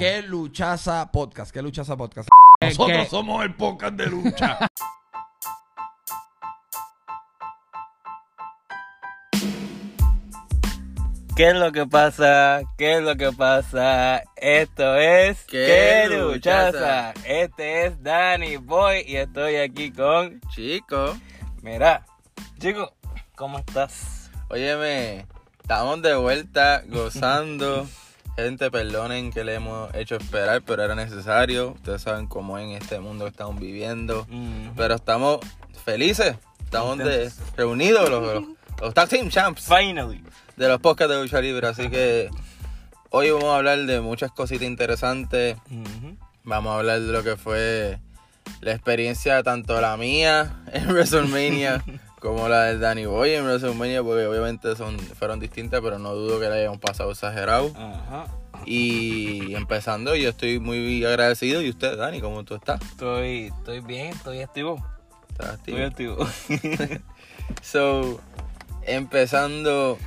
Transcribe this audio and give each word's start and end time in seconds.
¿Qué 0.00 0.22
luchaza 0.22 1.12
podcast? 1.12 1.52
¿Qué 1.52 1.60
luchaza 1.60 1.94
podcast? 1.94 2.26
¿Qué- 2.58 2.68
Nosotros 2.68 3.02
qué? 3.02 3.10
somos 3.10 3.44
el 3.44 3.54
podcast 3.54 3.94
de 3.96 4.06
lucha. 4.06 4.58
¿Qué 11.36 11.48
es 11.48 11.54
lo 11.54 11.72
que 11.72 11.86
pasa? 11.86 12.60
¿Qué 12.76 12.96
es 12.98 13.02
lo 13.02 13.16
que 13.16 13.32
pasa? 13.32 14.22
Esto 14.36 14.96
es 14.96 15.42
¡Qué 15.44 16.06
luchaza! 16.10 17.14
Este 17.24 17.86
es 17.86 18.02
Danny 18.02 18.56
Boy 18.56 19.04
y 19.06 19.16
estoy 19.16 19.56
aquí 19.56 19.90
con. 19.90 20.40
Chico, 20.50 21.16
Mira, 21.62 22.04
chico, 22.58 22.92
¿cómo 23.36 23.58
estás? 23.58 24.30
óyeme, 24.48 25.26
estamos 25.62 26.02
de 26.02 26.14
vuelta 26.16 26.82
gozando. 26.88 27.86
Gente, 28.44 28.70
perdonen 28.70 29.32
que 29.32 29.44
le 29.44 29.54
hemos 29.54 29.92
hecho 29.94 30.16
esperar, 30.16 30.62
pero 30.62 30.82
era 30.82 30.94
necesario. 30.94 31.72
Ustedes 31.72 32.02
saben 32.02 32.26
cómo 32.26 32.58
en 32.58 32.70
este 32.70 32.98
mundo 33.00 33.24
que 33.24 33.30
estamos 33.30 33.60
viviendo. 33.60 34.26
Mm. 34.28 34.70
Pero 34.76 34.94
estamos 34.94 35.40
felices. 35.84 36.36
Estamos 36.64 36.98
de, 36.98 37.30
reunidos 37.56 38.08
los, 38.08 38.22
los, 38.22 38.44
los 38.80 38.94
Tag 38.94 39.08
Team 39.08 39.28
Champs 39.28 39.64
Finally. 39.66 40.22
de 40.56 40.68
los 40.68 40.80
podcasts 40.80 41.14
de 41.14 41.22
lucha 41.22 41.40
libre. 41.40 41.66
Así 41.66 41.90
que 41.90 42.30
hoy 43.10 43.30
vamos 43.30 43.48
a 43.52 43.56
hablar 43.56 43.78
de 43.84 44.00
muchas 44.00 44.30
cositas 44.30 44.66
interesantes. 44.66 45.56
Vamos 46.44 46.72
a 46.72 46.78
hablar 46.78 47.00
de 47.00 47.12
lo 47.12 47.22
que 47.22 47.36
fue 47.36 47.98
la 48.60 48.72
experiencia, 48.72 49.42
tanto 49.42 49.80
la 49.80 49.96
mía 49.96 50.62
en 50.72 50.88
WrestleMania 50.92 51.82
como 52.20 52.48
la 52.48 52.64
del 52.64 52.80
Danny 52.80 53.06
Boy 53.06 53.32
en 53.32 53.44
WrestleMania, 53.44 54.02
porque 54.02 54.26
obviamente 54.26 54.76
son, 54.76 54.98
fueron 54.98 55.40
distintas, 55.40 55.80
pero 55.80 55.98
no 55.98 56.14
dudo 56.14 56.38
que 56.38 56.48
la 56.48 56.56
hayamos 56.56 56.78
pasado 56.78 57.10
exagerado. 57.10 57.72
Ajá. 57.74 58.26
Y 58.66 59.54
empezando, 59.54 60.14
yo 60.14 60.28
estoy 60.28 60.60
muy 60.60 61.04
agradecido. 61.04 61.62
¿Y 61.62 61.70
usted, 61.70 61.96
Dani, 61.96 62.20
cómo 62.20 62.44
tú 62.44 62.54
estás? 62.54 62.80
Estoy, 62.82 63.52
estoy 63.56 63.80
bien, 63.80 64.08
estoy 64.08 64.42
activo. 64.42 64.84
¿Estás 65.30 65.54
activo? 65.54 65.78
Estoy 65.78 66.06
activo. 66.06 67.00
So, 67.62 68.20
empezando, 68.82 69.98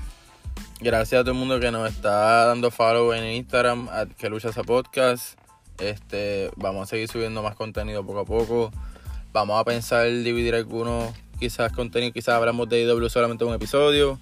gracias 0.80 1.20
a 1.20 1.24
todo 1.24 1.34
el 1.34 1.38
mundo 1.38 1.60
que 1.60 1.72
nos 1.72 1.92
está 1.92 2.46
dando 2.46 2.72
follow 2.72 3.14
en 3.14 3.26
Instagram, 3.26 3.90
a 3.90 4.06
que 4.06 4.30
lucha 4.30 4.50
esa 4.50 4.64
podcast. 4.64 5.38
Este, 5.78 6.52
vamos 6.56 6.84
a 6.84 6.86
seguir 6.90 7.10
subiendo 7.10 7.44
más 7.44 7.56
contenido 7.56 8.06
poco 8.06 8.20
a 8.20 8.26
poco. 8.26 8.72
Vamos 9.34 9.60
a 9.60 9.66
pensar 9.66 10.08
dividir 10.08 10.56
algunos, 10.56 11.14
quizás 11.40 11.72
contenido, 11.72 12.14
quizás 12.14 12.36
hablamos 12.36 12.68
de 12.70 12.84
IW 12.84 13.10
solamente 13.10 13.44
un 13.46 13.54
episodio, 13.54 14.20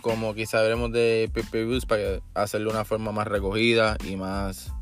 como 0.00 0.34
quizás 0.34 0.62
hablemos 0.62 0.92
de 0.92 1.30
pay-per-views 1.32 1.86
para 1.86 2.20
hacerlo 2.34 2.70
de 2.70 2.76
una 2.76 2.84
forma 2.84 3.12
más 3.12 3.26
recogida 3.26 3.96
y 4.08 4.16
más 4.16 4.72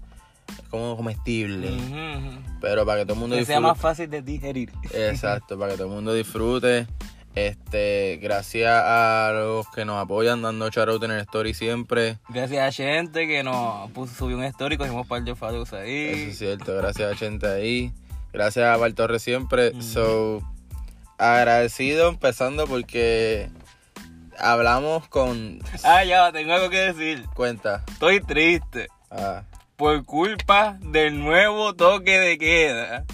como 0.70 0.96
comestible. 0.96 1.69
Ujú, 1.70 2.28
ujú. 2.28 2.41
Pero 2.61 2.84
para 2.86 3.00
que 3.00 3.05
todo 3.06 3.14
el 3.14 3.20
mundo 3.20 3.36
Que 3.36 3.44
sea 3.44 3.56
disfrute. 3.56 3.72
más 3.72 3.80
fácil 3.80 4.11
de 4.11 4.22
digerir. 4.22 4.70
Exacto, 4.92 5.58
para 5.58 5.72
que 5.72 5.78
todo 5.78 5.89
el 5.89 5.94
mundo 5.94 6.12
disfrute. 6.14 6.86
Este, 7.34 8.19
gracias 8.20 8.83
a 8.84 9.30
los 9.33 9.69
que 9.69 9.84
nos 9.84 10.02
apoyan 10.02 10.42
dando 10.42 10.70
shoutout 10.70 11.02
en 11.05 11.12
el 11.12 11.20
story 11.20 11.55
siempre. 11.55 12.19
Gracias 12.30 12.66
a 12.66 12.72
gente 12.72 13.28
que 13.28 13.44
nos 13.44 13.91
puso, 13.92 14.12
subió 14.14 14.36
un 14.36 14.44
story, 14.44 14.77
cogimos 14.77 15.02
un 15.02 15.08
par 15.08 15.22
de 15.22 15.36
follows 15.36 15.72
ahí. 15.72 16.06
Eso 16.08 16.30
es 16.30 16.39
cierto, 16.39 16.74
gracias 16.77 17.12
a 17.12 17.16
gente 17.16 17.46
ahí. 17.46 17.92
Gracias 18.33 18.64
a 18.66 18.77
Val 18.77 18.94
Torres 18.94 19.22
siempre. 19.22 19.80
So, 19.80 20.42
agradecido 21.19 22.08
empezando 22.08 22.66
porque 22.66 23.50
hablamos 24.38 25.08
con 25.08 25.58
Ah, 25.84 26.05
ya, 26.05 26.30
tengo 26.33 26.52
algo 26.55 26.70
que 26.70 26.92
decir. 26.92 27.24
cuenta. 27.34 27.84
Estoy 27.88 28.20
triste 28.20 28.88
Ah, 29.11 29.42
por 29.77 30.05
culpa 30.05 30.78
del 30.80 31.19
nuevo 31.19 31.74
toque 31.74 32.19
de 32.19 32.39
queda 32.39 33.05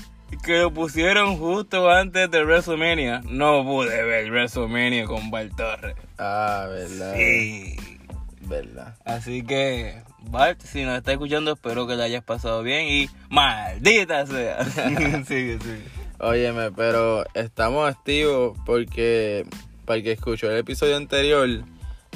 que 0.45 0.59
lo 0.59 0.73
pusieron 0.75 1.39
justo 1.39 1.89
antes 1.91 2.29
de 2.31 2.45
WrestleMania. 2.45 3.23
No 3.25 3.63
pude 3.65 4.03
ver 4.03 4.31
WrestleMania 4.31 5.05
con 5.07 5.31
Bart 5.31 5.55
Torres. 5.57 5.95
ah, 6.19 6.67
verdad. 6.69 7.15
Sí. 7.15 7.77
Verdad. 8.41 8.95
Así 9.07 9.43
que, 9.43 10.03
Bart, 10.19 10.61
si 10.61 10.83
nos 10.85 10.99
está 10.99 11.13
escuchando, 11.13 11.53
espero 11.53 11.87
que 11.87 11.95
le 11.95 12.03
hayas 12.03 12.23
pasado 12.25 12.63
bien 12.63 12.87
y 12.89 13.09
maldita 13.31 14.27
sea. 14.27 14.63
sigue, 15.27 15.59
sigue. 15.61 15.85
Óyeme, 16.19 16.71
pero 16.71 17.25
estamos 17.35 17.89
activos 17.89 18.57
porque 18.65 19.47
para 19.85 19.99
el 19.99 20.05
que 20.05 20.13
escuchó 20.13 20.51
el 20.51 20.59
episodio 20.59 20.97
anterior, 20.97 21.49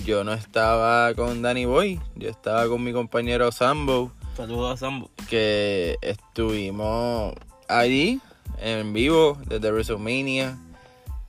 yo 0.07 0.25
no 0.25 0.33
estaba 0.33 1.13
con 1.15 1.43
Danny 1.43 1.65
Boy, 1.65 2.01
yo 2.15 2.29
estaba 2.29 2.69
con 2.69 2.83
mi 2.83 2.93
compañero 2.93 3.51
Sambo, 3.53 4.13
Saludos 4.37 4.75
a 4.75 4.77
Sambo. 4.77 5.11
que 5.29 5.97
estuvimos 6.01 7.35
allí 7.67 8.21
en 8.61 8.93
vivo 8.93 9.37
desde 9.47 9.73
WrestleMania. 9.73 10.57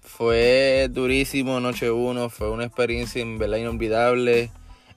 Fue 0.02 0.88
durísimo 0.92 1.60
noche 1.60 1.90
uno, 1.90 2.30
fue 2.30 2.52
una 2.52 2.66
experiencia 2.66 3.22
en 3.22 3.40
verdad 3.40 3.58
inolvidable. 3.58 4.52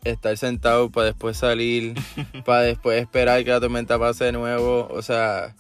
Estar 0.05 0.37
sentado 0.37 0.91
para 0.91 1.07
después 1.07 1.39
salir, 1.39 1.95
para 2.45 2.63
después 2.63 3.01
esperar 3.01 3.43
que 3.45 3.51
la 3.51 3.61
tormenta 3.61 3.99
pase 3.99 4.27
de 4.27 4.33
nuevo. 4.33 4.89
O 4.91 5.01
sea, 5.01 5.55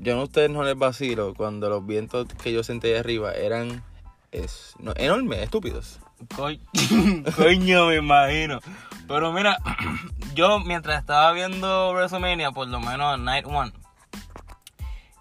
yo 0.00 0.14
no 0.14 0.22
a 0.22 0.24
ustedes 0.24 0.50
no 0.50 0.62
les 0.62 0.76
vacilo 0.76 1.34
cuando 1.34 1.68
los 1.68 1.86
vientos 1.86 2.26
que 2.42 2.52
yo 2.52 2.62
sentí 2.62 2.88
ahí 2.88 2.94
arriba 2.96 3.32
eran 3.32 3.82
es, 4.30 4.74
no, 4.78 4.92
enormes, 4.96 5.40
estúpidos. 5.40 6.00
Co- 6.34 6.48
Coño, 7.36 7.86
me 7.88 7.96
imagino. 7.96 8.60
Pero 9.08 9.32
mira, 9.32 9.58
yo 10.34 10.60
mientras 10.60 11.00
estaba 11.00 11.32
viendo 11.32 11.92
WrestleMania, 11.92 12.52
por 12.52 12.68
lo 12.68 12.80
menos 12.80 13.18
Night 13.18 13.46
One, 13.46 13.72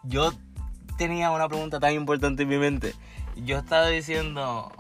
yo 0.04 0.32
tenía 0.98 1.32
una 1.32 1.48
pregunta 1.48 1.80
tan 1.80 1.94
importante 1.94 2.44
en 2.44 2.50
mi 2.50 2.58
mente. 2.58 2.94
Yo 3.36 3.58
estaba 3.58 3.88
diciendo, 3.88 4.72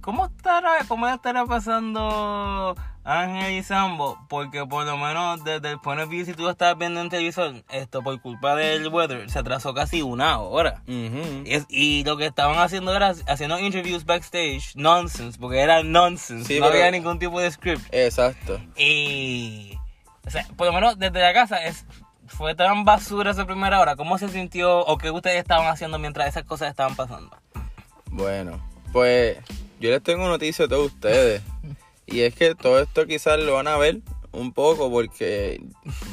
¿cómo 0.00 0.26
estará, 0.26 0.72
cómo 0.88 1.06
estará 1.08 1.46
pasando 1.46 2.76
Ángel 3.06 3.52
y 3.52 3.62
Sambo? 3.62 4.18
Porque 4.28 4.66
por 4.66 4.84
lo 4.84 4.96
menos 4.96 5.44
desde 5.44 5.70
el 5.70 5.78
point 5.78 6.00
of 6.02 6.08
view, 6.08 6.24
si 6.26 6.34
tú 6.34 6.48
estabas 6.48 6.76
viendo 6.76 7.00
en 7.00 7.08
televisor, 7.08 7.62
esto 7.70 8.02
por 8.02 8.20
culpa 8.20 8.54
del 8.56 8.88
weather, 8.88 9.30
se 9.30 9.38
atrasó 9.38 9.72
casi 9.74 10.02
una 10.02 10.40
hora. 10.40 10.82
Ujú. 10.88 11.44
Es- 11.46 11.66
y 11.68 12.02
lo 12.04 12.16
que 12.16 12.26
estaban 12.26 12.58
haciendo 12.58 12.94
era 12.94 13.14
haciendo 13.28 13.58
interviews 13.60 14.04
backstage, 14.04 14.74
nonsense, 14.74 15.38
porque 15.38 15.60
era 15.60 15.82
nonsense, 15.84 16.46
Sí, 16.54 16.60
no 16.60 16.66
había 16.66 16.90
ningún 16.90 17.18
tipo 17.20 17.38
de 17.40 17.50
script. 17.50 17.82
Exacto. 17.92 18.60
Y, 18.76 19.78
o 20.26 20.30
sea, 20.30 20.46
por 20.56 20.66
lo 20.66 20.72
menos 20.72 20.98
desde 20.98 21.20
la 21.20 21.32
casa 21.32 21.64
es, 21.64 21.84
fue 22.26 22.56
tan 22.56 22.84
basura 22.84 23.30
esa 23.30 23.46
primera 23.46 23.78
hora. 23.80 23.94
¿Cómo 23.94 24.18
se 24.18 24.28
sintió 24.28 24.80
o 24.80 24.98
qué 24.98 25.12
ustedes 25.12 25.38
estaban 25.38 25.68
haciendo 25.68 25.98
mientras 26.00 26.26
esas 26.28 26.42
cosas 26.42 26.70
estaban 26.70 26.96
pasando? 26.96 27.36
Bueno, 28.10 28.60
pues 28.92 29.38
yo 29.78 29.90
les 29.90 30.02
tengo 30.02 30.26
noticias 30.26 30.66
a 30.66 30.68
todos 30.68 30.86
ustedes. 30.86 31.40
Y 32.06 32.20
es 32.20 32.34
que 32.34 32.54
todo 32.54 32.80
esto 32.80 33.06
quizás 33.06 33.38
lo 33.40 33.54
van 33.54 33.68
a 33.68 33.76
ver 33.76 34.00
un 34.32 34.52
poco 34.52 34.90
porque 34.90 35.60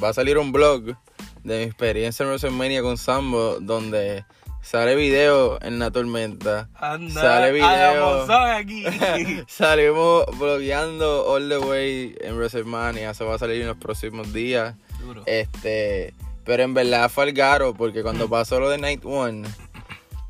va 0.03 0.09
a 0.09 0.13
salir 0.13 0.37
un 0.37 0.51
blog 0.51 0.95
de 1.43 1.57
mi 1.57 1.63
experiencia 1.63 2.23
en 2.23 2.29
WrestleMania 2.29 2.81
con 2.81 2.97
Sambo 2.97 3.59
donde 3.59 4.25
sale 4.61 4.95
video 4.95 5.61
en 5.61 5.77
la 5.77 5.91
tormenta. 5.91 6.69
Anda, 6.75 7.21
Sale 7.21 7.51
video. 7.51 8.25
aquí. 8.55 8.85
Salimos 9.47 10.25
blogueando 10.39 11.27
all 11.27 11.49
the 11.49 11.57
way 11.57 12.15
en 12.21 12.35
WrestleMania. 12.37 13.11
Eso 13.11 13.25
va 13.25 13.35
a 13.35 13.39
salir 13.39 13.61
en 13.61 13.67
los 13.67 13.77
próximos 13.77 14.33
días. 14.33 14.75
Duro. 14.99 15.23
Este, 15.25 16.13
pero 16.45 16.63
en 16.63 16.73
verdad 16.73 17.09
fue 17.09 17.25
al 17.25 17.33
garo 17.33 17.73
porque 17.73 18.01
cuando 18.01 18.29
pasó 18.29 18.59
lo 18.59 18.69
de 18.69 18.77
Night 18.77 19.05
One, 19.05 19.47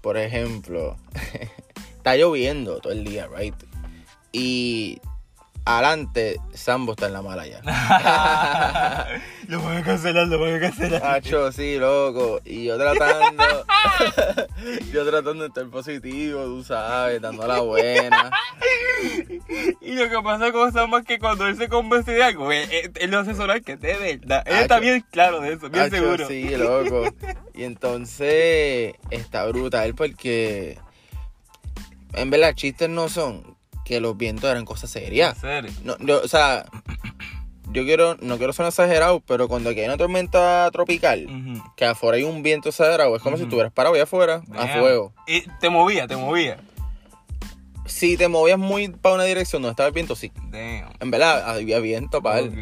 por 0.02 0.18
ejemplo, 0.18 0.98
está 1.98 2.16
lloviendo 2.18 2.80
todo 2.80 2.92
el 2.92 3.04
día, 3.04 3.30
right? 3.36 3.56
Y 4.32 5.00
adelante, 5.66 6.40
Sambo 6.54 6.92
está 6.94 7.08
en 7.08 7.14
la 7.14 7.22
mala 7.22 7.46
ya. 7.48 7.62
lo 9.48 9.62
van 9.62 9.78
a 9.78 9.84
cancelar, 9.84 10.28
lo 10.28 10.40
van 10.40 10.56
a 10.56 10.60
cancelar. 10.60 11.06
Hacho, 11.06 11.52
sí, 11.52 11.78
loco. 11.78 12.40
Y 12.46 12.66
yo 12.66 12.78
tratando, 12.78 13.44
yo 14.94 15.04
tratando 15.10 15.44
de 15.44 15.48
estar 15.48 15.66
positivo, 15.70 16.44
tú 16.46 16.64
sabes, 16.64 17.22
dando 17.22 17.46
la 17.48 17.60
buena. 17.60 18.32
Y 19.82 19.96
lo 19.96 20.10
que 20.10 20.22
pasa 20.24 20.52
con 20.54 20.72
Sam 20.72 20.94
es 20.96 21.06
que 21.06 21.20
cuando 21.20 21.46
él 21.48 21.58
se 21.58 21.68
convence 21.68 22.12
de 22.14 22.24
algo, 22.24 22.50
él, 22.54 22.70
él- 22.72 22.92
él 22.96 23.12
lo 23.12 23.20
hace 23.20 23.36
sonar 23.36 23.62
que 23.62 23.74
es 23.74 23.82
de 23.82 23.94
verdad. 23.98 24.44
Él 24.46 24.56
está 24.60 24.80
bien 24.80 25.04
claro 25.12 25.42
de 25.42 25.54
eso, 25.54 25.70
bien 25.70 25.84
Hacho, 25.86 25.96
seguro. 25.98 26.28
Sí, 26.28 26.56
loco. 26.56 27.14
Y 27.54 27.64
entonces 27.66 28.94
está 29.10 29.46
brutal 29.48 29.94
porque 29.96 30.78
en 32.14 32.30
verdad 32.30 32.54
chistes 32.54 32.88
no 32.90 33.10
son 33.10 33.53
que 33.94 34.00
los 34.02 34.18
vientos 34.18 34.50
eran 34.50 34.66
cosas 34.66 34.90
serias. 34.90 35.36
En 35.36 35.42
serio. 35.42 35.72
No, 35.84 35.98
yo, 36.00 36.22
o 36.24 36.28
sea, 36.28 36.66
yo 37.72 37.84
quiero, 37.84 38.16
no 38.22 38.38
quiero 38.38 38.54
ser 38.54 38.66
exagerado, 38.66 39.22
pero 39.22 39.48
cuando 39.48 39.70
aquí 39.70 39.82
hay 39.82 39.86
una 39.86 39.98
tormenta 39.98 40.70
tropical, 40.72 41.28
que 41.76 41.86
afuera 41.86 42.18
hay 42.18 42.24
un 42.24 42.44
viento 42.44 42.70
exagerado, 42.70 43.16
es 43.16 43.22
como 43.22 43.38
si 43.38 43.44
estuvieras 43.44 43.72
parado 43.72 43.96
allá 43.96 44.04
afuera, 44.04 44.42
a 44.56 44.68
fuego. 44.68 45.14
Y 45.28 45.42
te 45.60 45.70
movía, 45.70 46.08
te 46.08 46.16
movía. 46.16 46.58
Si 47.86 48.16
te 48.16 48.30
movías 48.30 48.58
muy 48.58 48.88
para 48.90 49.16
una 49.16 49.26
dirección 49.26 49.62
donde 49.62 49.74
estaba 49.74 49.88
el 49.88 49.94
viento, 49.94 50.16
sí. 50.16 50.32
Damn. 50.52 50.94
En 51.02 51.12
verdad, 51.12 51.50
había 51.50 51.80
viento 51.80 52.22
para 52.22 52.42
ok. 52.42 52.54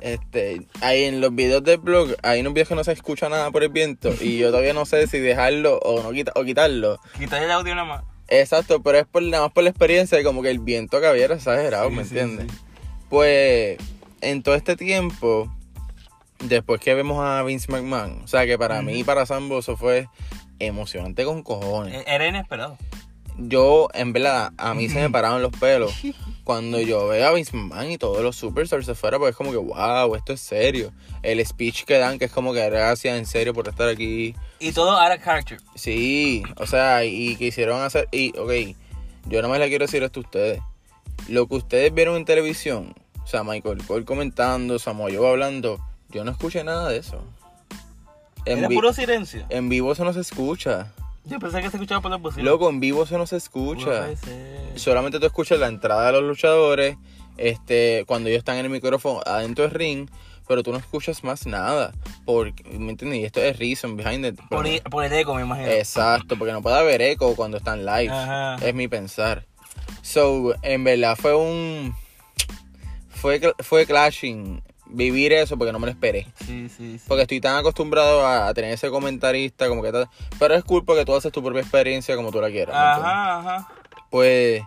Este, 0.00 0.66
ahí 0.80 1.04
en 1.04 1.20
los 1.20 1.34
videos 1.34 1.62
del 1.64 1.78
blog, 1.78 2.14
hay 2.22 2.40
unos 2.40 2.54
videos 2.54 2.68
que 2.68 2.74
no 2.74 2.84
se 2.84 2.92
escucha 2.92 3.28
nada 3.28 3.50
por 3.50 3.62
el 3.62 3.70
viento 3.70 4.10
y 4.20 4.38
yo 4.38 4.48
todavía 4.48 4.72
no 4.72 4.86
sé 4.86 5.06
si 5.06 5.18
dejarlo 5.18 5.78
o 5.78 6.02
no 6.02 6.12
quita, 6.12 6.32
o 6.34 6.44
quitarlo. 6.44 6.98
Quitarle 7.18 7.46
el 7.46 7.52
audio 7.52 7.74
nada 7.74 7.88
más. 7.88 8.13
Exacto, 8.28 8.82
pero 8.82 8.98
es 8.98 9.06
por, 9.06 9.22
nada 9.22 9.44
más 9.44 9.52
por 9.52 9.64
la 9.64 9.70
experiencia 9.70 10.16
de 10.18 10.24
como 10.24 10.42
que 10.42 10.50
el 10.50 10.58
viento 10.58 11.00
que 11.00 11.06
había 11.06 11.24
era 11.26 11.34
exagerado, 11.34 11.88
Sí, 11.90 11.94
¿me 11.94 12.04
sí, 12.04 12.18
entiendes? 12.18 12.46
sí. 12.50 12.58
Pues 13.10 13.78
en 14.22 14.42
todo 14.42 14.54
este 14.54 14.76
tiempo, 14.76 15.52
después 16.40 16.80
que 16.80 16.94
vemos 16.94 17.24
a 17.24 17.42
Vince 17.42 17.70
McMahon, 17.70 18.22
o 18.24 18.26
sea 18.28 18.46
que 18.46 18.58
para 18.58 18.80
mí 18.82 19.00
y 19.00 19.04
para 19.04 19.26
Sambo 19.26 19.58
eso 19.58 19.76
fue 19.76 20.08
emocionante 20.58 21.24
con 21.24 21.42
cojones. 21.42 21.94
E- 21.94 22.04
Era 22.14 22.26
inesperado. 22.26 22.78
Yo, 23.36 23.88
en 23.94 24.12
verdad, 24.12 24.52
a 24.56 24.74
mí 24.74 24.88
se 24.88 25.00
me 25.00 25.10
pararon 25.10 25.42
los 25.42 25.52
pelos 25.52 25.92
cuando 26.44 26.78
yo 26.80 27.08
veo 27.08 27.26
a 27.26 27.32
Vince 27.32 27.56
McMahon 27.56 27.90
y 27.90 27.98
todos 27.98 28.22
los 28.22 28.36
superstars 28.36 28.86
se 28.86 28.94
fuera, 28.94 29.18
porque 29.18 29.30
es 29.30 29.36
como 29.36 29.50
que, 29.50 29.56
wow, 29.56 30.14
esto 30.14 30.34
es 30.34 30.40
serio. 30.40 30.92
El 31.22 31.44
speech 31.44 31.84
que 31.84 31.98
dan, 31.98 32.18
que 32.18 32.26
es 32.26 32.30
como 32.30 32.52
que 32.52 32.64
gracias 32.68 33.18
en 33.18 33.24
serio 33.26 33.54
por 33.54 33.66
estar 33.66 33.88
aquí. 33.88 34.36
Y 34.60 34.72
todo 34.72 34.92
out 34.98 35.16
of 35.16 35.24
character. 35.24 35.58
Sí, 35.74 36.42
o 36.56 36.66
sea, 36.66 37.04
y 37.04 37.34
quisieron 37.36 37.82
hacer, 37.82 38.08
y, 38.12 38.36
ok, 38.38 38.76
yo 39.26 39.40
no 39.40 39.48
me 39.48 39.58
le 39.58 39.68
quiero 39.68 39.86
decir 39.86 40.02
esto 40.02 40.20
a 40.20 40.22
ustedes. 40.22 40.60
Lo 41.28 41.46
que 41.46 41.54
ustedes 41.56 41.94
vieron 41.94 42.16
en 42.16 42.26
televisión, 42.26 42.94
o 43.22 43.26
sea, 43.26 43.42
Michael 43.42 43.82
Cole 43.86 44.04
comentando, 44.04 44.78
Samoa 44.78 45.10
Joe 45.10 45.30
hablando, 45.30 45.80
yo 46.10 46.24
no 46.24 46.30
escuché 46.30 46.62
nada 46.62 46.90
de 46.90 46.98
eso. 46.98 47.24
En, 48.44 48.58
Era 48.58 48.68
puro 48.68 48.92
silencio. 48.92 49.46
en 49.48 49.70
vivo 49.70 49.92
eso 49.92 50.04
no 50.04 50.12
se 50.12 50.20
escucha. 50.20 50.92
Yo 51.26 51.38
pensé 51.38 51.62
que 51.62 51.70
se 51.70 51.76
escuchaba 51.76 52.00
por 52.00 52.10
la 52.10 52.16
bocinas. 52.18 52.44
Loco, 52.44 52.68
en 52.68 52.80
vivo 52.80 53.04
eso 53.04 53.16
no 53.18 53.26
se 53.26 53.36
escucha. 53.36 54.14
ser. 54.16 54.78
Solamente 54.78 55.18
tú 55.20 55.26
escuchas 55.26 55.58
la 55.58 55.68
entrada 55.68 56.06
de 56.06 56.12
los 56.12 56.22
luchadores, 56.24 56.96
este, 57.36 58.04
cuando 58.06 58.28
ellos 58.28 58.38
están 58.40 58.56
en 58.58 58.66
el 58.66 58.70
micrófono 58.70 59.20
adentro 59.24 59.64
del 59.64 59.72
ring, 59.72 60.08
pero 60.46 60.62
tú 60.62 60.70
no 60.72 60.78
escuchas 60.78 61.24
más 61.24 61.46
nada. 61.46 61.92
Porque, 62.26 62.62
¿me 62.78 62.90
entiendes? 62.90 63.20
Y 63.20 63.24
esto 63.24 63.40
es 63.40 63.58
reason 63.58 63.96
behind 63.96 64.26
it. 64.26 64.40
Por, 64.50 64.66
i- 64.66 64.80
por 64.80 65.02
el 65.04 65.12
eco, 65.14 65.34
me 65.34 65.42
imagino. 65.42 65.68
Exacto, 65.68 66.36
porque 66.38 66.52
no 66.52 66.60
puede 66.60 66.76
haber 66.78 67.00
eco 67.00 67.34
cuando 67.34 67.56
están 67.56 67.86
live. 67.86 68.10
Ajá. 68.10 68.56
Es 68.66 68.74
mi 68.74 68.86
pensar. 68.88 69.46
So, 70.02 70.54
en 70.62 70.84
verdad 70.84 71.16
fue 71.16 71.34
un. 71.34 71.94
Fue, 73.08 73.40
fue 73.60 73.86
clashing 73.86 74.62
vivir 74.94 75.32
eso 75.32 75.56
porque 75.58 75.72
no 75.72 75.78
me 75.78 75.86
lo 75.86 75.92
esperé. 75.92 76.26
Sí, 76.44 76.68
sí, 76.68 76.98
sí. 76.98 77.04
Porque 77.06 77.22
estoy 77.22 77.40
tan 77.40 77.56
acostumbrado 77.56 78.26
a, 78.26 78.48
a 78.48 78.54
tener 78.54 78.72
ese 78.72 78.90
comentarista, 78.90 79.68
como 79.68 79.82
que 79.82 79.92
tal. 79.92 80.08
Pero 80.38 80.54
es 80.54 80.64
cool 80.64 80.84
porque 80.84 81.04
tú 81.04 81.14
haces 81.14 81.32
tu 81.32 81.42
propia 81.42 81.62
experiencia 81.62 82.16
como 82.16 82.30
tú 82.30 82.40
la 82.40 82.50
quieras. 82.50 82.74
Ajá, 82.76 83.38
ajá. 83.38 83.68
Pues 84.10 84.62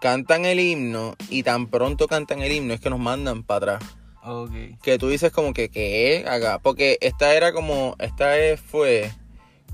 cantan 0.00 0.44
el 0.44 0.58
himno 0.60 1.14
y 1.28 1.42
tan 1.42 1.66
pronto 1.66 2.08
cantan 2.08 2.40
el 2.40 2.52
himno 2.52 2.74
es 2.74 2.80
que 2.80 2.90
nos 2.90 2.98
mandan 2.98 3.42
para 3.42 3.76
atrás. 3.76 3.96
Ok. 4.22 4.52
Que 4.82 4.98
tú 4.98 5.08
dices 5.08 5.32
como 5.32 5.52
que, 5.54 5.70
¿qué? 5.70 6.24
Acá. 6.28 6.58
Porque 6.62 6.98
esta 7.00 7.34
era 7.34 7.52
como, 7.52 7.96
esta 7.98 8.34
fue 8.70 9.10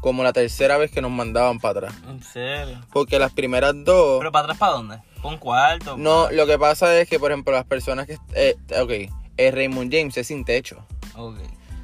como 0.00 0.22
la 0.22 0.32
tercera 0.32 0.76
vez 0.76 0.90
que 0.90 1.00
nos 1.00 1.10
mandaban 1.10 1.58
para 1.58 1.88
atrás. 1.88 1.94
En 2.08 2.22
serio. 2.22 2.80
Porque 2.92 3.18
las 3.18 3.32
primeras 3.32 3.74
dos... 3.84 4.18
¿Pero 4.18 4.30
para 4.30 4.44
atrás 4.44 4.58
para 4.58 4.72
dónde? 4.72 4.98
¿Para 5.16 5.28
un 5.28 5.38
cuarto? 5.38 5.96
No, 5.96 6.30
lo 6.30 6.46
que 6.46 6.58
pasa 6.58 7.00
es 7.00 7.08
que, 7.08 7.18
por 7.18 7.32
ejemplo, 7.32 7.52
las 7.52 7.64
personas 7.64 8.06
que... 8.06 8.18
Eh, 8.34 8.56
ok, 8.80 9.12
el 9.36 9.52
Raymond 9.54 9.92
James 9.92 10.16
es 10.16 10.26
sin 10.28 10.44
techo. 10.44 10.84
Ok. 11.16 11.36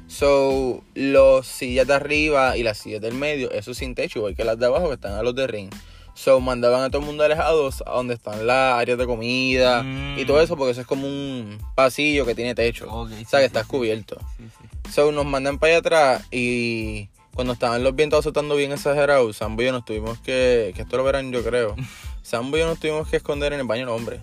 So, 0.07 0.83
los 0.93 1.47
sillas 1.47 1.87
de 1.87 1.93
arriba 1.95 2.55
y 2.57 2.63
las 2.63 2.77
sillas 2.77 3.01
del 3.01 3.15
medio, 3.15 3.49
eso 3.51 3.71
es 3.71 3.77
sin 3.77 3.95
techo, 3.95 4.19
igual 4.19 4.35
que 4.35 4.43
las 4.43 4.59
de 4.59 4.67
abajo 4.67 4.87
que 4.89 4.95
están 4.95 5.13
a 5.13 5.23
los 5.23 5.33
de 5.33 5.47
ring. 5.47 5.69
So, 6.13 6.39
mandaban 6.39 6.83
a 6.83 6.89
todo 6.91 6.99
el 7.01 7.07
mundo 7.07 7.23
alejados 7.23 7.83
a 7.87 7.91
donde 7.93 8.13
están 8.13 8.45
las 8.45 8.75
áreas 8.79 8.99
de 8.99 9.07
comida 9.07 9.81
Mm. 9.81 10.19
y 10.19 10.25
todo 10.25 10.39
eso, 10.41 10.55
porque 10.55 10.71
eso 10.71 10.81
es 10.81 10.87
como 10.87 11.07
un 11.07 11.57
pasillo 11.73 12.25
que 12.27 12.35
tiene 12.35 12.53
techo. 12.53 12.85
Ok, 12.91 13.09
o 13.11 13.17
sí, 13.17 13.25
sea, 13.25 13.39
que 13.39 13.45
sí, 13.45 13.47
estás 13.47 13.63
sí. 13.63 13.69
cubierto. 13.69 14.17
Sí, 14.37 14.43
sí. 14.83 14.91
So, 14.91 15.11
nos 15.11 15.25
mandan 15.25 15.57
para 15.57 15.71
allá 15.71 15.79
atrás 15.79 16.27
y 16.29 17.09
cuando 17.33 17.53
estaban 17.53 17.83
los 17.83 17.95
vientos 17.95 18.19
azotando 18.19 18.55
bien 18.55 18.71
exagerados, 18.71 19.37
Sambo 19.37 19.63
y 19.63 19.65
yo 19.65 19.71
nos 19.71 19.83
tuvimos 19.85 20.19
que, 20.19 20.71
que 20.75 20.83
esto 20.83 20.97
lo 20.97 21.03
verán 21.03 21.31
yo 21.31 21.43
creo, 21.43 21.75
Sambo 22.21 22.57
y 22.57 22.59
yo 22.59 22.67
nos 22.67 22.77
tuvimos 22.79 23.07
que 23.09 23.17
esconder 23.17 23.51
en 23.53 23.61
el 23.61 23.65
baño 23.65 23.87
del 23.87 23.95
hombre. 23.95 24.19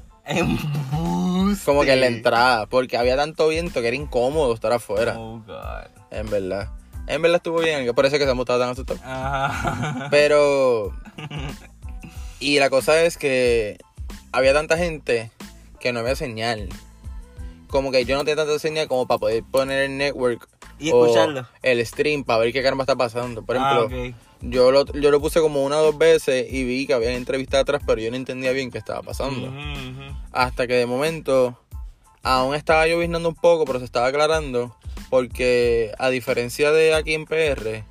Como 1.65 1.83
que 1.83 1.93
en 1.93 2.01
la 2.01 2.07
entrada, 2.07 2.67
porque 2.67 2.97
había 2.97 3.17
tanto 3.17 3.49
viento 3.49 3.81
que 3.81 3.89
era 3.89 3.97
incómodo 3.97 4.53
estar 4.55 4.73
afuera. 4.73 5.15
Oh, 5.19 5.43
God. 5.47 5.91
En 6.11 6.29
verdad. 6.31 6.71
En 7.07 7.23
verdad 7.23 7.37
estuvo 7.37 7.59
bien, 7.61 7.93
por 7.95 8.07
eso 8.07 8.17
es 8.17 8.21
que 8.21 8.27
Sambo 8.27 8.43
estaba 8.43 8.59
tan 8.61 8.71
asustado. 8.71 9.01
Ajá. 9.05 10.09
Pero... 10.11 10.93
Y 12.39 12.59
la 12.59 12.71
cosa 12.71 13.03
es 13.03 13.17
que 13.17 13.79
había 14.33 14.53
tanta 14.55 14.77
gente 14.79 15.31
que 15.81 15.93
no 15.93 16.01
había 16.01 16.15
señal. 16.17 16.69
Como 17.69 17.91
que 17.93 18.05
yo 18.05 18.17
no 18.17 18.25
tenía 18.25 18.37
tanta 18.45 18.59
señal 18.59 18.89
como 18.89 19.07
para 19.07 19.19
poder 19.19 19.45
poner 19.51 19.83
el 19.91 19.97
network 19.99 20.49
Y 20.79 20.91
o 20.93 21.05
escucharlo. 21.05 21.47
el 21.63 21.85
stream 21.87 22.25
para 22.25 22.41
ver 22.41 22.53
qué 22.53 22.63
caramba 22.63 22.85
está 22.85 22.97
pasando. 22.97 23.43
Por 23.45 23.57
Ah, 23.59 23.85
ejemplo. 23.91 24.19
Yo, 24.43 24.71
lo, 24.71 24.85
yo 24.87 25.11
lo 25.11 25.21
puse 25.21 25.41
como 25.41 25.65
una 25.65 25.79
o 25.79 25.85
dos 25.85 25.99
veces 25.99 26.53
y 26.53 26.65
vi 26.65 26.87
que 26.87 26.95
había 26.95 27.13
entrevistas 27.15 27.61
atrás, 27.61 27.83
pero 27.87 28.01
yo 28.01 28.11
no 28.11 28.17
entendía 28.17 28.53
bien 28.53 28.71
qué 28.71 28.79
estaba 28.79 29.03
pasando. 29.03 29.53
Hasta 30.33 30.67
que 30.67 30.75
de 30.75 30.87
momento 30.87 31.59
aún 32.23 32.55
estaba 32.55 32.87
lloviznando 32.87 33.29
un 33.29 33.35
poco, 33.35 33.65
pero 33.65 33.79
se 33.79 33.85
estaba 33.85 34.07
aclarando. 34.07 34.77
Porque 35.09 35.93
a 35.99 36.09
diferencia 36.09 36.71
de 36.71 36.95
aquí 36.95 37.15
en 37.15 37.25
PR, 37.25 37.85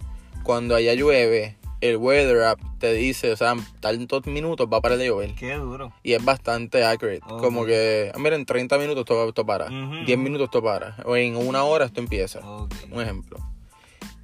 cuando 0.44 0.75
allá 0.75 0.94
llueve, 0.94 1.57
el 1.81 1.98
weather 1.98 2.44
app 2.44 2.60
te 2.80 2.94
dice, 2.94 3.31
o 3.31 3.38
sea, 3.38 3.52
en 3.52 3.66
tantos 3.80 4.25
minutos 4.25 4.68
va 4.72 4.78
a 4.78 4.81
parar 4.81 4.98
de 4.98 5.07
llover. 5.07 5.36
Qué 5.36 5.54
duro. 5.56 5.92
Y 6.04 6.13
es 6.13 6.24
bastante 6.24 6.84
accurate. 6.84 7.19
Como 7.19 7.66
que, 7.66 8.12
mira, 8.18 8.36
en 8.36 8.45
30 8.45 8.78
minutos 8.78 9.02
esto, 9.02 9.28
esto 9.28 9.45
para. 9.45 9.66
Ujú, 9.66 10.06
10 10.06 10.18
ujú. 10.18 10.24
minutos 10.24 10.45
esto 10.45 10.63
para. 10.63 10.95
O 11.06 11.16
en 11.16 11.36
una 11.36 11.63
hora 11.63 11.86
esto 11.86 12.00
empieza. 12.00 12.40
Un 12.40 13.02
ejemplo. 13.02 13.38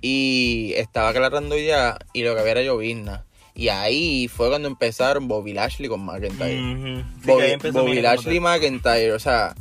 Y 0.07 0.73
estaba 0.75 1.09
aclarando 1.09 1.57
ya 1.57 1.97
y 2.13 2.21
lo 2.21 2.35
que 2.35 2.41
había 2.41 2.51
era 2.51 2.61
llovizna. 2.61 3.25
Y 3.55 3.69
ahí 3.69 4.27
fue 4.27 4.49
cuando 4.49 4.67
empezaron 4.67 5.27
Bobby 5.27 5.51
Lashley 5.51 5.89
con 5.89 6.05
McIntyre. 6.05 7.03
Sí, 7.23 7.71
Bobby, 7.71 8.01
Lashley 8.01 8.37
y. 8.37 8.39
McIntyre, 8.39 9.13
o 9.13 9.19
sea, 9.19 9.55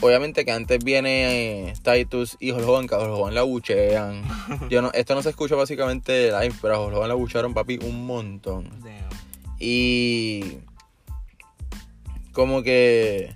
obviamente 0.00 0.44
que 0.44 0.52
antes 0.52 0.84
viene 0.84 1.70
eh, 1.70 1.74
Titus 1.82 2.36
y 2.38 2.52
Hogan, 2.52 2.86
que 2.86 2.94
a 2.94 2.98
Hogan 2.98 3.34
la 3.34 3.42
buchean. 3.42 4.22
Yo 4.70 4.82
no, 4.82 4.92
esto 4.92 5.16
no 5.16 5.22
se 5.24 5.30
escucha 5.30 5.56
básicamente 5.56 6.30
live, 6.30 6.54
pero 6.62 6.76
a 6.76 6.78
Hogan 6.78 7.08
la 7.08 7.14
bucharon, 7.14 7.52
papi, 7.52 7.80
un 7.82 8.06
montón. 8.06 8.70
Damn. 8.84 9.10
Y 9.58 10.58
como 12.32 12.62
que 12.62 13.34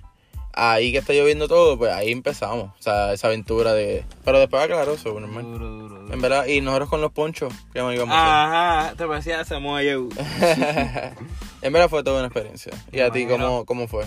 ahí 0.57 0.91
que 0.91 0.97
está 0.97 1.13
lloviendo 1.13 1.47
todo, 1.47 1.77
pues 1.77 1.91
ahí 1.93 2.11
empezamos. 2.11 2.71
O 2.77 2.81
sea, 2.81 3.13
esa 3.13 3.27
aventura 3.27 3.73
de... 3.73 4.03
Pero 4.25 4.39
después 4.39 4.63
aclaró 4.63 4.93
eso, 4.93 5.19
normal. 5.19 5.43
Duro, 5.43 5.67
duro, 5.69 5.99
duro. 5.99 6.13
En 6.13 6.21
verdad, 6.21 6.47
y 6.47 6.61
nosotros 6.61 6.89
con 6.89 7.01
los 7.01 7.11
ponchos, 7.11 7.53
que 7.71 7.79
nos 7.79 7.93
íbamos 7.93 8.15
a 8.15 8.79
Ajá, 8.83 8.95
te 8.95 9.05
parecía 9.05 9.45
Samoa 9.45 9.81
Joe. 9.81 10.07
hacer. 10.19 11.13
en 11.61 11.73
verdad 11.73 11.89
fue 11.89 12.03
toda 12.03 12.19
una 12.19 12.27
experiencia. 12.27 12.73
¿Y 12.91 12.99
a 13.01 13.11
ti 13.11 13.27
cómo, 13.27 13.65
cómo 13.65 13.87
fue? 13.87 14.05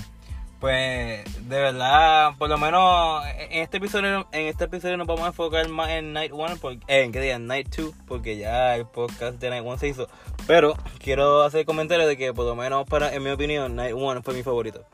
Pues, 0.61 1.25
de 1.49 1.59
verdad, 1.59 2.33
por 2.39 2.51
lo 2.51 2.59
menos 2.59 3.25
en 3.49 3.63
este 3.63 3.79
episodio, 3.79 4.27
en 4.31 4.47
este 4.47 4.65
episodio 4.65 4.99
nos 4.99 5.07
vamos 5.07 5.25
a 5.25 5.29
enfocar 5.29 5.67
más 5.71 5.89
en 5.89 6.13
Night 6.13 6.33
1, 6.35 6.57
porque, 6.61 6.81
eh, 6.87 7.05
en 7.05 7.13
qué 7.13 7.21
día, 7.21 7.39
Night 7.39 7.75
2, 7.75 7.95
porque 8.07 8.37
ya 8.37 8.77
el 8.77 8.85
podcast 8.85 9.41
de 9.41 9.49
Night 9.49 9.65
1 9.65 9.79
se 9.79 9.89
hizo. 9.89 10.07
Pero 10.47 10.75
quiero 10.99 11.43
hacer 11.43 11.65
comentario 11.65 12.07
de 12.07 12.19
que 12.19 12.35
por 12.35 12.45
lo 12.45 12.55
menos 12.57 12.87
para, 12.87 13.15
en 13.15 13.23
mi 13.23 13.31
opinión, 13.31 13.75
Night 13.75 13.95
1 13.97 14.23
fue 14.23 14.35
mi 14.35 14.43
favorito. 14.43 14.85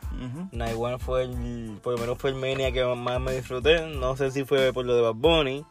Night 0.52 0.76
1 0.76 0.98
fue 1.00 1.24
el, 1.24 1.78
por 1.82 1.94
lo 1.94 1.98
menos 1.98 2.16
fue 2.16 2.30
el 2.30 2.36
Mania 2.36 2.70
que 2.70 2.84
más 2.84 3.20
me 3.20 3.32
disfruté. 3.32 3.80
No 3.88 4.16
sé 4.16 4.30
si 4.30 4.44
fue 4.44 4.72
por 4.72 4.86
lo 4.86 4.94
de 4.94 5.02
Bad 5.02 5.14
Bunny. 5.14 5.64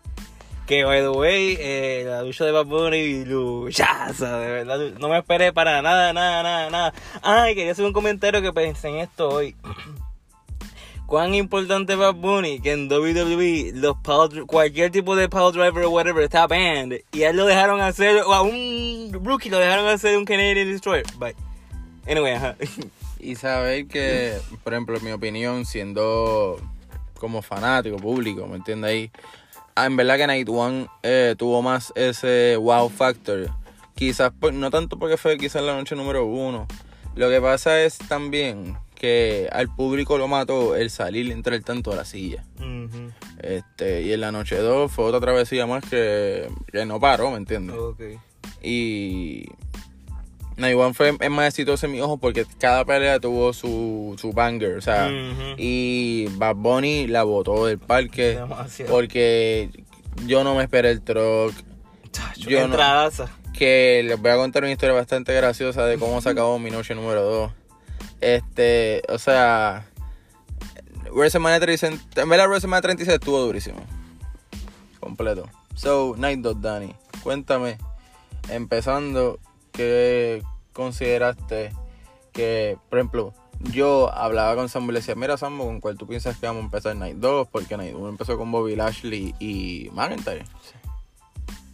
Que, 0.68 0.84
by 0.84 1.02
the 1.02 1.10
way, 1.10 1.58
eh, 1.60 2.04
la 2.08 2.24
lucha 2.24 2.44
de 2.44 2.52
Bad 2.52 2.66
Bunny, 2.66 3.24
luchaza, 3.26 4.40
de 4.40 4.48
verdad. 4.52 4.80
No 5.00 5.10
me 5.10 5.20
esperé 5.20 5.54
para 5.54 5.82
nada, 5.84 6.12
nada, 6.12 6.42
nada, 6.42 6.70
nada. 6.72 6.94
Ay, 7.22 7.54
quería 7.54 7.72
hacer 7.72 7.86
un 7.86 7.94
comentario 7.94 8.42
que 8.42 8.52
pensé 8.52 8.90
en 8.90 8.96
esto 8.96 9.30
hoy. 9.30 9.56
Cuán 11.06 11.36
importante 11.36 11.94
es 11.94 12.00
Bad 12.00 12.16
Bunny 12.16 12.60
que 12.60 12.72
en 12.72 12.92
WWE 12.92 13.74
los 13.76 13.96
power- 13.98 14.48
cualquier 14.48 14.90
tipo 14.92 15.16
de 15.16 15.30
power 15.30 15.54
driver 15.54 15.84
o 15.86 15.92
whatever 15.92 16.24
está 16.24 16.48
banned 16.48 17.02
y 17.12 17.22
a 17.22 17.30
él 17.30 17.38
lo 17.38 17.46
dejaron 17.46 17.80
hacer 17.80 18.24
o 18.24 18.34
a 18.34 18.42
un 18.42 19.12
rookie 19.24 19.52
lo 19.52 19.60
dejaron 19.60 19.86
hacer 19.88 20.18
un 20.18 20.26
Canadian 20.26 20.68
Destroyer. 20.68 21.06
Bye. 21.20 21.36
Anyway, 22.08 22.34
ajá. 22.34 22.56
Y 23.20 23.36
saber 23.36 23.88
que, 23.88 24.38
por 24.64 24.74
ejemplo, 24.74 24.98
en 24.98 25.04
mi 25.04 25.12
opinión, 25.12 25.66
siendo 25.66 26.60
como 27.18 27.42
fanático 27.42 27.98
público, 27.98 28.46
¿me 28.46 28.58
entiendes? 28.58 28.92
Ahí, 28.92 29.12
ah, 29.14 29.20
en 29.76 29.96
verdad 29.98 30.18
que 30.18 30.28
Night 30.28 30.50
One 30.50 30.88
eh, 31.04 31.36
tuvo 31.38 31.62
más 31.62 31.92
ese 31.96 32.56
wow 32.58 32.90
factor. 32.90 33.50
Quizás, 33.96 34.32
no 34.54 34.72
tanto 34.72 34.98
porque 35.00 35.18
fue 35.18 35.38
quizás 35.38 35.64
la 35.64 35.76
noche 35.76 35.96
número 35.96 36.26
uno. 36.26 36.68
Lo 37.16 37.30
que 37.30 37.40
pasa 37.42 37.82
es 37.82 37.98
también 37.98 38.78
que 38.94 39.50
al 39.52 39.74
público 39.74 40.18
lo 40.18 40.28
mató 40.28 40.76
el 40.76 40.90
salir 40.90 41.32
entre 41.32 41.56
el 41.56 41.64
tanto 41.64 41.92
de 41.92 41.98
la 41.98 42.06
silla. 42.06 42.44
Este, 43.42 44.02
y 44.02 44.14
en 44.14 44.22
la 44.22 44.32
noche 44.32 44.58
2 44.58 44.92
fue 44.92 45.06
otra 45.06 45.20
travesía 45.20 45.66
más 45.66 45.84
que, 45.86 46.50
que 46.72 46.86
no 46.86 47.00
paró, 47.00 47.32
¿me 47.32 47.38
entiendes? 47.38 47.76
Ok. 47.78 48.02
Y 48.62 49.46
One 50.58 50.94
fue 50.94 51.16
es 51.20 51.30
más 51.30 51.48
exitoso 51.50 51.86
en 51.86 51.92
mi 51.92 52.02
ojo 52.02 52.18
porque 52.18 52.46
cada 52.60 52.86
pelea 52.86 53.20
tuvo 53.20 53.52
su, 53.54 54.16
su 54.20 54.32
banger, 54.32 54.78
o 54.78 54.82
sea, 54.82 55.10
y 55.58 56.28
Bad 56.38 56.56
Bunny 56.56 57.08
la 57.08 57.24
botó 57.24 57.66
del 57.66 57.78
parque 57.80 58.36
Demasiado. 58.36 58.92
porque 58.92 59.70
yo 60.26 60.44
no 60.46 60.56
me 60.56 60.64
esperé 60.64 60.92
el 60.92 61.02
truck, 61.02 61.54
Chacho, 62.12 62.50
yo 62.50 62.68
no- 62.68 62.78
que 63.54 64.02
les 64.06 64.22
voy 64.22 64.32
a 64.32 64.36
contar 64.38 64.64
una 64.64 64.72
historia 64.72 64.96
bastante 64.96 65.34
graciosa 65.34 65.86
de 65.86 65.98
cómo 65.98 66.22
se 66.22 66.30
acabó 66.30 66.58
mi 66.60 66.72
noche 66.72 66.96
número 66.96 67.22
2. 67.24 67.52
Este, 68.22 69.02
o 69.10 69.18
sea, 69.18 69.86
WrestleMania 71.12 71.60
36, 71.60 72.02
en 72.16 72.30
verdad 72.30 72.48
WrestleMania 72.48 72.82
36 72.82 73.16
estuvo 73.16 73.40
durísimo. 73.42 73.80
Completo. 75.00 75.50
So, 75.76 76.16
Night 76.18 76.40
2, 76.40 76.62
Dani, 76.62 76.96
cuéntame, 77.24 77.78
empezando, 78.50 79.40
¿qué 79.76 80.44
consideraste 80.74 81.72
que, 82.34 82.78
por 82.90 83.00
ejemplo, 83.00 83.34
yo 83.72 84.14
hablaba 84.14 84.56
con 84.56 84.70
Sambo 84.70 84.92
y 84.92 84.94
le 84.94 85.00
decía, 85.00 85.16
mira 85.16 85.38
Sambo, 85.38 85.66
¿con 85.66 85.80
cuál 85.80 85.98
tú 85.98 86.08
piensas 86.08 86.38
que 86.38 86.46
vamos 86.46 86.62
a 86.62 86.66
empezar 86.66 86.96
Night 86.96 87.18
2? 87.18 87.48
Porque 87.50 87.78
Night 87.78 87.96
1 87.96 88.10
empezó 88.10 88.38
con 88.38 88.52
Bobby 88.52 88.76
Lashley 88.76 89.34
y 89.40 89.90
McIntyre. 89.94 90.46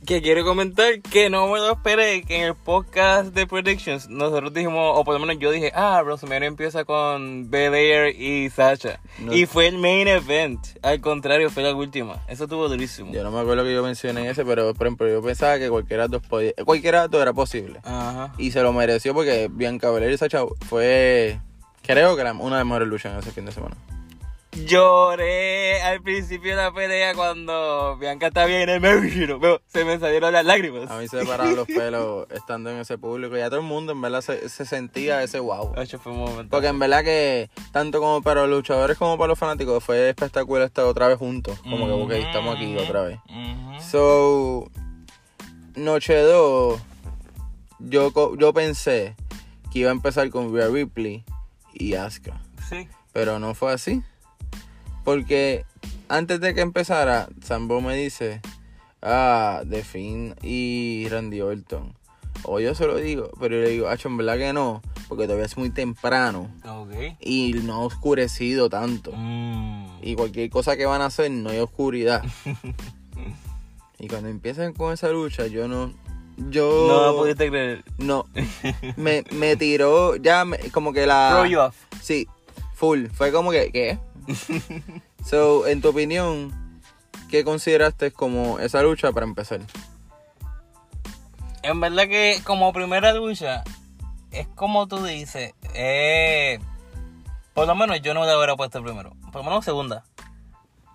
Que 0.05 0.20
quiero 0.24 0.43
comentar 0.43 1.00
que 1.01 1.29
no 1.29 1.48
me 1.48 1.60
lo 1.60 1.74
esperé 1.74 2.24
que 2.24 2.38
en 2.38 2.43
el 2.48 2.55
podcast 2.55 3.36
de 3.36 3.46
Predictions 3.46 4.10
nosotros 4.10 4.51
dijimos, 4.51 4.93
o 4.98 5.03
por 5.03 5.13
lo 5.13 5.20
menos 5.20 5.38
yo 5.39 5.51
dije, 5.51 5.72
ah, 5.75 6.01
WrestleMania 6.03 6.48
empieza 6.48 6.86
con 6.86 7.51
Belair 7.51 8.20
y 8.20 8.50
Sasha. 8.50 9.00
No. 9.20 9.31
Y 9.31 9.46
fue 9.46 9.67
el 9.67 9.77
main 9.77 10.08
event. 10.08 10.60
Al 10.81 11.01
contrario, 11.01 11.51
fue 11.51 11.62
la 11.62 11.75
última. 11.75 12.15
Eso 12.27 12.46
estuvo 12.46 12.67
durísimo. 12.67 13.13
Yo 13.13 13.24
no 13.24 13.29
me 13.29 13.39
acuerdo 13.41 13.63
que 13.63 13.74
yo 13.75 13.84
mencioné 13.84 14.27
ese, 14.27 14.43
pero 14.43 14.74
por 14.74 14.88
ejemplo, 14.88 15.08
yo 15.08 15.22
pensaba 15.22 15.60
que 15.60 15.70
cualquiera 15.70 16.08
dos 16.08 16.24
podía, 16.27 16.53
cualquiera 16.65 17.08
dos 17.08 17.22
era 17.22 17.34
posible. 17.34 17.79
Ajá. 17.84 18.34
Y 18.39 18.50
se 18.51 18.63
lo 18.63 18.74
mereció 18.74 19.13
porque 19.13 19.50
Bianca 19.51 19.91
Belair 19.91 20.13
y 20.13 20.17
Sacha 20.17 20.41
fue, 20.67 21.39
creo 21.84 22.15
que 22.15 22.24
la- 22.24 22.34
una 22.34 22.55
de 22.55 22.62
las 22.62 22.65
mejores 22.65 22.88
luchas 22.88 23.13
en 23.13 23.20
ese 23.20 23.31
fin 23.31 23.46
de 23.46 23.51
semana. 23.51 23.75
Lloré 24.51 25.81
al 25.81 26.01
principio 26.01 26.51
de 26.51 26.62
la 26.62 26.74
pelea 26.74 27.15
cuando 27.15 27.98
Bianca 27.98 28.27
estaba 28.27 28.48
bien 28.48 28.63
en 28.63 28.70
el 28.70 28.81
medio. 28.81 29.39
Pero 29.39 29.62
se 29.67 29.86
me 29.86 29.98
salieron 29.98 30.34
las 30.34 30.46
lágrimas. 30.46 30.91
A 30.91 30.98
mí 30.98 31.08
se 31.08 31.17
me 31.17 31.25
pararon 31.25 31.55
los 31.55 31.67
pelos 31.67 32.27
estando 32.31 32.70
en 32.70 32.77
ese 32.77 32.98
público 32.98 33.38
y 33.38 33.41
a 33.41 33.50
todo 33.50 33.62
el 33.62 33.65
mundo 33.65 33.93
en 33.93 34.01
verdad 34.01 34.22
se, 34.22 34.50
se 34.50 34.65
sentía 34.65 35.24
ese 35.24 35.39
wow. 35.39 35.74
Hacho, 35.77 36.00
fue 36.00 36.12
un 36.12 36.20
momento. 36.20 36.50
Porque 36.50 36.67
en 36.67 36.79
verdad 36.79 37.03
que 37.03 37.50
tanto 37.72 38.00
como 38.00 38.22
para 38.22 38.41
los 38.41 38.50
luchadores 38.50 38.98
como 38.98 39.17
para 39.17 39.29
los 39.29 39.39
fanáticos 39.39 39.84
fue 39.84 40.10
espectacular 40.10 40.65
estar 40.65 40.84
otra 40.86 41.08
vez 41.08 41.17
juntos. 41.17 41.58
Como 41.60 41.88
que, 41.88 41.93
ok, 41.93 42.12
estamos 42.27 42.55
aquí 42.55 42.75
otra 42.77 43.03
vez. 43.03 43.20
So, 43.89 44.70
noche 45.75 46.20
2, 46.22 46.81
yo, 47.79 48.36
yo 48.38 48.53
pensé 48.53 49.15
que 49.72 49.79
iba 49.79 49.89
a 49.89 49.93
empezar 49.93 50.29
con 50.29 50.53
Rhea 50.53 50.67
Ripley 50.67 51.24
y 51.74 51.93
Asuka. 51.93 52.41
Sí. 52.70 52.88
Pero 53.13 53.39
no 53.39 53.55
fue 53.55 53.72
así. 53.74 54.03
Porque 55.03 55.65
antes 56.10 56.39
de 56.41 56.53
que 56.53 56.62
empezara, 56.62 57.27
Sambo 57.43 57.81
me 57.81 57.96
dice, 57.96 58.41
ah, 59.01 59.62
The 59.70 59.84
Finn 59.84 60.36
y 60.41 61.08
Randy 61.10 61.41
Orton. 61.41 61.93
O 62.43 62.60
yo 62.60 62.74
se 62.74 62.88
lo 62.88 62.96
digo, 62.98 63.29
pero 63.39 63.55
yo 63.55 63.62
le 63.62 63.70
digo, 63.70 63.88
Acho, 63.88 64.08
en 64.08 64.17
verdad 64.17 64.38
que 64.38 64.51
no, 64.53 64.81
porque 65.08 65.25
todavía 65.25 65.46
es 65.46 65.58
muy 65.58 65.70
temprano 65.70 66.50
Ok. 66.67 67.17
y 67.20 67.53
no 67.63 67.75
ha 67.75 67.79
oscurecido 67.79 68.67
tanto. 68.70 69.12
Mm. 69.15 70.00
Y 70.01 70.15
cualquier 70.15 70.50
cosa 70.50 70.75
que 70.75 70.86
van 70.86 71.01
a 71.01 71.08
hacer, 71.08 71.29
no 71.29 71.50
hay 71.51 71.60
oscuridad. 71.60 72.24
y 74.00 74.08
cuando 74.08 74.29
empiezan 74.29 74.74
con 74.74 74.93
esa 74.93 75.10
lucha, 75.10 75.48
yo 75.48 75.67
no. 75.67 75.93
Yo. 76.50 76.88
No 76.88 77.05
lo 77.12 77.17
pudiste 77.20 77.50
creer. 77.50 77.84
No. 78.00 78.25
Me, 78.96 79.24
me 79.31 79.55
tiró, 79.55 80.15
ya, 80.15 80.43
me- 80.46 80.58
como 80.72 80.93
que 80.93 81.05
la. 81.05 81.31
Throw 81.34 81.46
you 81.46 81.60
off. 81.60 81.75
Sí, 82.01 82.27
full. 82.74 83.08
Fue 83.13 83.31
como 83.31 83.51
que, 83.51 83.72
¿qué? 83.72 84.00
so, 85.25 85.68
en 85.68 85.82
tu 85.82 85.90
opinión, 85.90 86.82
¿qué 87.30 87.44
consideraste 87.44 88.12
como 88.12 88.60
esa 88.60 88.82
lucha 88.82 89.12
para 89.12 89.25
empezar? 89.25 89.62
En 91.63 91.80
verdad 91.80 92.08
que 92.08 92.40
como 92.44 92.74
primera 92.74 93.13
lucha, 93.13 93.63
es 94.32 94.48
como 94.56 94.88
tú 94.88 95.04
dices, 95.04 95.54
eh, 95.75 96.60
por 97.54 97.68
lo 97.68 97.75
menos 97.75 98.01
yo 98.01 98.13
no 98.13 98.25
la 98.25 98.36
hubiera 98.38 98.56
puesto 98.56 98.82
primero, 98.84 99.13
por 99.32 99.36
lo 99.36 99.44
menos 99.44 99.66
segunda. 99.66 100.04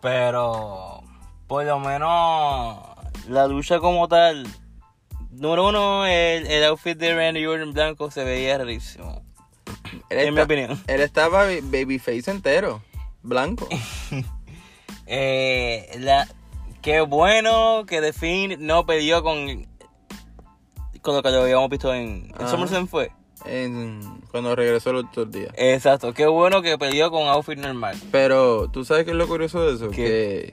Pero 0.02 1.02
por 1.46 1.64
lo 1.64 1.78
menos 1.78 2.78
la 3.28 3.46
lucha 3.46 3.78
como 3.78 4.08
tal, 4.08 4.46
número 5.30 5.68
uno, 5.68 6.04
el, 6.06 6.46
el 6.46 6.64
outfit 6.64 6.98
de 6.98 7.14
Randy 7.14 7.46
Orton 7.46 7.72
blanco 7.72 8.10
se 8.10 8.24
veía 8.24 8.58
rarísimo. 8.58 9.22
Él 10.10 10.18
En 10.18 10.34
mi 10.34 10.40
opinión. 10.40 10.82
Él 10.86 11.00
estaba 11.00 11.44
baby- 11.44 11.60
babyface 11.62 12.30
entero, 12.30 12.82
blanco. 13.26 13.68
Eh, 15.08 15.88
la, 16.00 16.26
qué 16.82 17.00
bueno 17.00 17.84
que 17.86 18.00
The 18.00 18.12
Fiend 18.12 18.58
no 18.60 18.86
peleó 18.86 19.22
con, 19.22 19.66
con 21.00 21.14
lo 21.14 21.22
que 21.22 21.30
lo 21.30 21.42
habíamos 21.42 21.70
visto 21.70 21.94
en, 21.94 22.32
en. 22.38 22.48
SummerSlam 22.48 22.88
fue. 22.88 23.12
en- 23.44 24.00
cuando 24.32 24.54
regresó 24.56 24.92
los 24.92 25.04
otros 25.04 25.30
días. 25.30 25.52
Exacto, 25.56 26.12
qué 26.12 26.26
bueno 26.26 26.60
que 26.60 26.76
peleó 26.76 27.10
con 27.12 27.28
outfit 27.28 27.56
normal. 27.58 27.96
Pero, 28.10 28.68
¿tú 28.70 28.84
sabes 28.84 29.04
qué 29.04 29.12
es 29.12 29.16
lo 29.16 29.28
curioso 29.28 29.62
de 29.66 29.74
eso? 29.76 29.90
¿Qué? 29.90 29.96
Que 29.96 30.52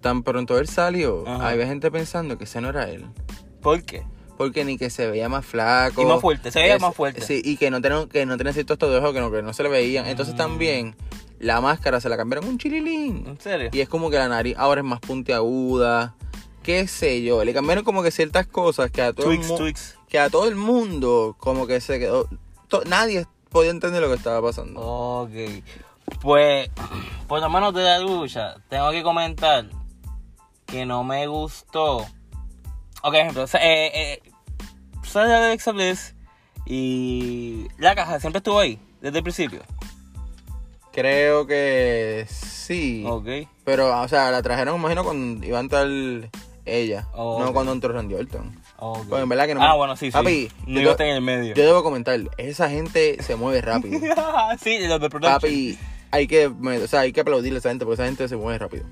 tan 0.00 0.22
pronto 0.22 0.56
él 0.58 0.68
salió, 0.68 1.24
Ajá. 1.26 1.48
había 1.50 1.66
gente 1.66 1.90
pensando 1.90 2.38
que 2.38 2.44
ese 2.44 2.60
no 2.60 2.68
era 2.68 2.88
él. 2.88 3.04
¿Por 3.60 3.82
qué? 3.82 4.04
Porque 4.38 4.64
ni 4.64 4.78
que 4.78 4.88
se 4.88 5.06
veía 5.10 5.28
más 5.28 5.44
flaco. 5.44 6.00
Y 6.00 6.06
más 6.06 6.20
fuerte, 6.20 6.50
se 6.50 6.60
veía 6.60 6.76
Es- 6.76 6.80
más 6.80 6.94
fuerte. 6.94 7.20
Sí, 7.22 7.42
y 7.44 7.56
que 7.58 7.70
no 7.70 7.82
tenía, 7.82 8.06
que 8.06 8.24
no 8.24 8.38
tenía 8.38 8.52
ciertos 8.54 8.78
que 8.78 9.20
no, 9.20 9.30
que 9.32 9.42
no 9.42 9.52
se 9.52 9.62
le 9.64 9.68
veían. 9.68 10.06
Entonces 10.06 10.34
Mm. 10.34 10.38
también 10.38 10.96
la 11.40 11.60
máscara 11.60 12.00
se 12.00 12.08
la 12.08 12.16
cambiaron 12.16 12.48
un 12.48 12.58
chililín. 12.58 13.24
¿En 13.26 13.40
serio? 13.40 13.70
Y 13.72 13.80
es 13.80 13.88
como 13.88 14.08
que 14.10 14.16
la 14.18 14.28
nariz 14.28 14.54
ahora 14.56 14.80
es 14.82 14.86
más 14.86 15.00
puntiaguda. 15.00 16.14
Qué 16.62 16.86
sé 16.86 17.22
yo. 17.22 17.42
Le 17.44 17.52
cambiaron 17.54 17.82
como 17.84 18.02
que 18.02 18.10
ciertas 18.10 18.46
cosas 18.46 18.90
que 18.92 19.02
a 19.02 19.12
todo, 19.12 19.30
el, 19.30 19.38
Twix, 19.38 19.48
mu- 19.48 19.56
Twix. 19.56 19.98
que 20.08 20.18
a 20.18 20.28
todo 20.30 20.46
el 20.46 20.54
mundo 20.54 21.34
como 21.38 21.66
que 21.66 21.80
se 21.80 21.98
quedó. 21.98 22.28
nadie 22.86 23.26
podía 23.48 23.70
entender 23.70 24.00
lo 24.02 24.08
que 24.08 24.14
estaba 24.14 24.40
pasando. 24.46 24.80
Ok. 24.80 25.30
Pues, 26.20 26.68
por 27.26 27.40
lo 27.40 27.48
menos 27.50 27.72
de 27.74 27.82
la 27.82 27.98
lucha, 27.98 28.56
tengo 28.68 28.90
que 28.90 29.02
comentar 29.02 29.66
que 30.66 30.84
no 30.84 31.02
me 31.02 31.26
gustó. 31.26 32.06
Ok, 33.02 33.14
ejemplo, 33.14 33.44
eh, 33.44 33.90
eh, 33.94 34.22
sale 35.02 35.34
Alexa 35.34 35.72
Bliss 35.72 36.14
y 36.66 37.66
la 37.78 37.94
caja 37.94 38.20
siempre 38.20 38.38
estuvo 38.38 38.58
ahí, 38.58 38.78
desde 39.00 39.18
el 39.18 39.22
principio. 39.24 39.62
Creo 40.92 41.46
que 41.46 42.26
sí. 42.28 43.04
Ok. 43.06 43.28
Pero, 43.64 44.00
o 44.00 44.08
sea, 44.08 44.30
la 44.30 44.42
trajeron, 44.42 44.76
imagino, 44.76 45.04
cuando 45.04 45.46
iba 45.46 45.58
a 45.58 45.60
entrar 45.60 45.88
ella. 46.64 47.06
Oh, 47.12 47.42
no 47.42 47.52
cuando 47.52 47.72
entró 47.72 47.92
Randy 47.92 48.14
Orton. 48.14 48.54
ok. 48.78 49.06
Pues 49.08 49.22
en 49.22 49.28
verdad 49.28 49.46
que 49.46 49.54
no 49.54 49.62
ah, 49.62 49.70
me- 49.70 49.76
bueno, 49.76 49.96
sí, 49.96 50.06
sí. 50.06 50.12
Papi, 50.12 50.50
no 50.66 50.80
yo- 50.80 50.96
en 50.98 51.06
el 51.08 51.20
medio. 51.20 51.54
Yo 51.54 51.64
debo 51.64 51.82
comentar, 51.82 52.18
esa 52.38 52.68
gente 52.68 53.22
se 53.22 53.36
mueve 53.36 53.60
rápido. 53.60 53.98
sí, 54.62 54.78
los 54.86 55.00
de. 55.00 55.10
Papi, 55.10 55.78
hay 56.10 56.26
que, 56.26 56.46
o 56.46 56.86
sea, 56.86 57.00
hay 57.00 57.12
que 57.12 57.20
aplaudirle 57.20 57.58
a 57.58 57.60
esa 57.60 57.68
gente 57.70 57.84
porque 57.84 58.02
esa 58.02 58.06
gente 58.06 58.28
se 58.28 58.36
mueve 58.36 58.58
rápido. 58.58 58.84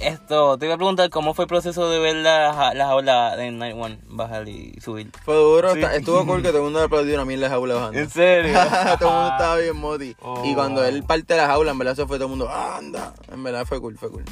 Esto, 0.00 0.58
te 0.58 0.66
iba 0.66 0.74
a 0.74 0.78
preguntar 0.78 1.08
cómo 1.10 1.32
fue 1.34 1.44
el 1.44 1.48
proceso 1.48 1.88
de 1.88 1.98
ver 1.98 2.16
la, 2.16 2.52
ja- 2.54 2.74
la 2.74 2.86
jaula 2.86 3.36
de 3.36 3.50
Night 3.50 3.76
One 3.78 3.98
bajar 4.08 4.46
y 4.48 4.78
subir. 4.80 5.10
Fue 5.24 5.34
duro, 5.34 5.72
Sí. 5.72 5.80
está- 5.80 5.94
estuvo 5.96 6.26
cool 6.26 6.42
que 6.42 6.48
todo 6.48 6.58
el 6.58 6.64
mundo 6.64 6.80
le 6.80 6.84
aplaudió 6.86 7.14
una 7.14 7.24
mil 7.24 7.40
de 7.40 7.48
jaula 7.48 7.74
bajando. 7.74 7.98
¿En 7.98 8.10
serio? 8.10 8.52
todo 8.98 9.08
el 9.08 9.14
mundo 9.14 9.28
estaba 9.32 9.56
bien 9.56 9.76
moti. 9.76 10.16
Oh. 10.20 10.42
Y 10.44 10.54
cuando 10.54 10.84
él 10.84 11.02
parte 11.04 11.34
de 11.34 11.40
la 11.40 11.46
jaula, 11.46 11.70
en 11.70 11.78
verdad 11.78 11.94
eso 11.94 12.06
fue 12.06 12.18
todo 12.18 12.26
el 12.26 12.30
mundo, 12.30 12.50
anda. 12.50 13.14
En 13.32 13.42
verdad 13.42 13.64
fue 13.66 13.80
cool, 13.80 13.96
fue 13.96 14.10
cool. 14.10 14.24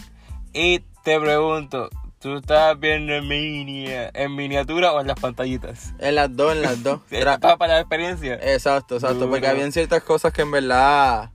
Y 0.52 0.80
te 1.04 1.18
pregunto, 1.18 1.88
¿tú 2.20 2.36
estás 2.36 2.78
viendo 2.78 3.14
en, 3.14 3.26
minia- 3.26 4.10
en 4.12 4.34
miniatura 4.36 4.92
o 4.92 5.00
en 5.00 5.06
las 5.06 5.18
pantallitas? 5.18 5.94
En 5.98 6.16
las 6.16 6.36
dos, 6.36 6.52
en 6.52 6.62
las 6.62 6.82
dos. 6.82 7.00
Tra- 7.10 7.40
Para, 7.40 7.56
para 7.56 7.74
la 7.74 7.80
experiencia. 7.80 8.34
Exacto, 8.34 8.96
exacto. 8.96 9.20
Duro. 9.20 9.30
Porque 9.30 9.46
habían 9.46 9.72
ciertas 9.72 10.02
cosas 10.02 10.32
que 10.34 10.42
en 10.42 10.50
verdad. 10.50 11.30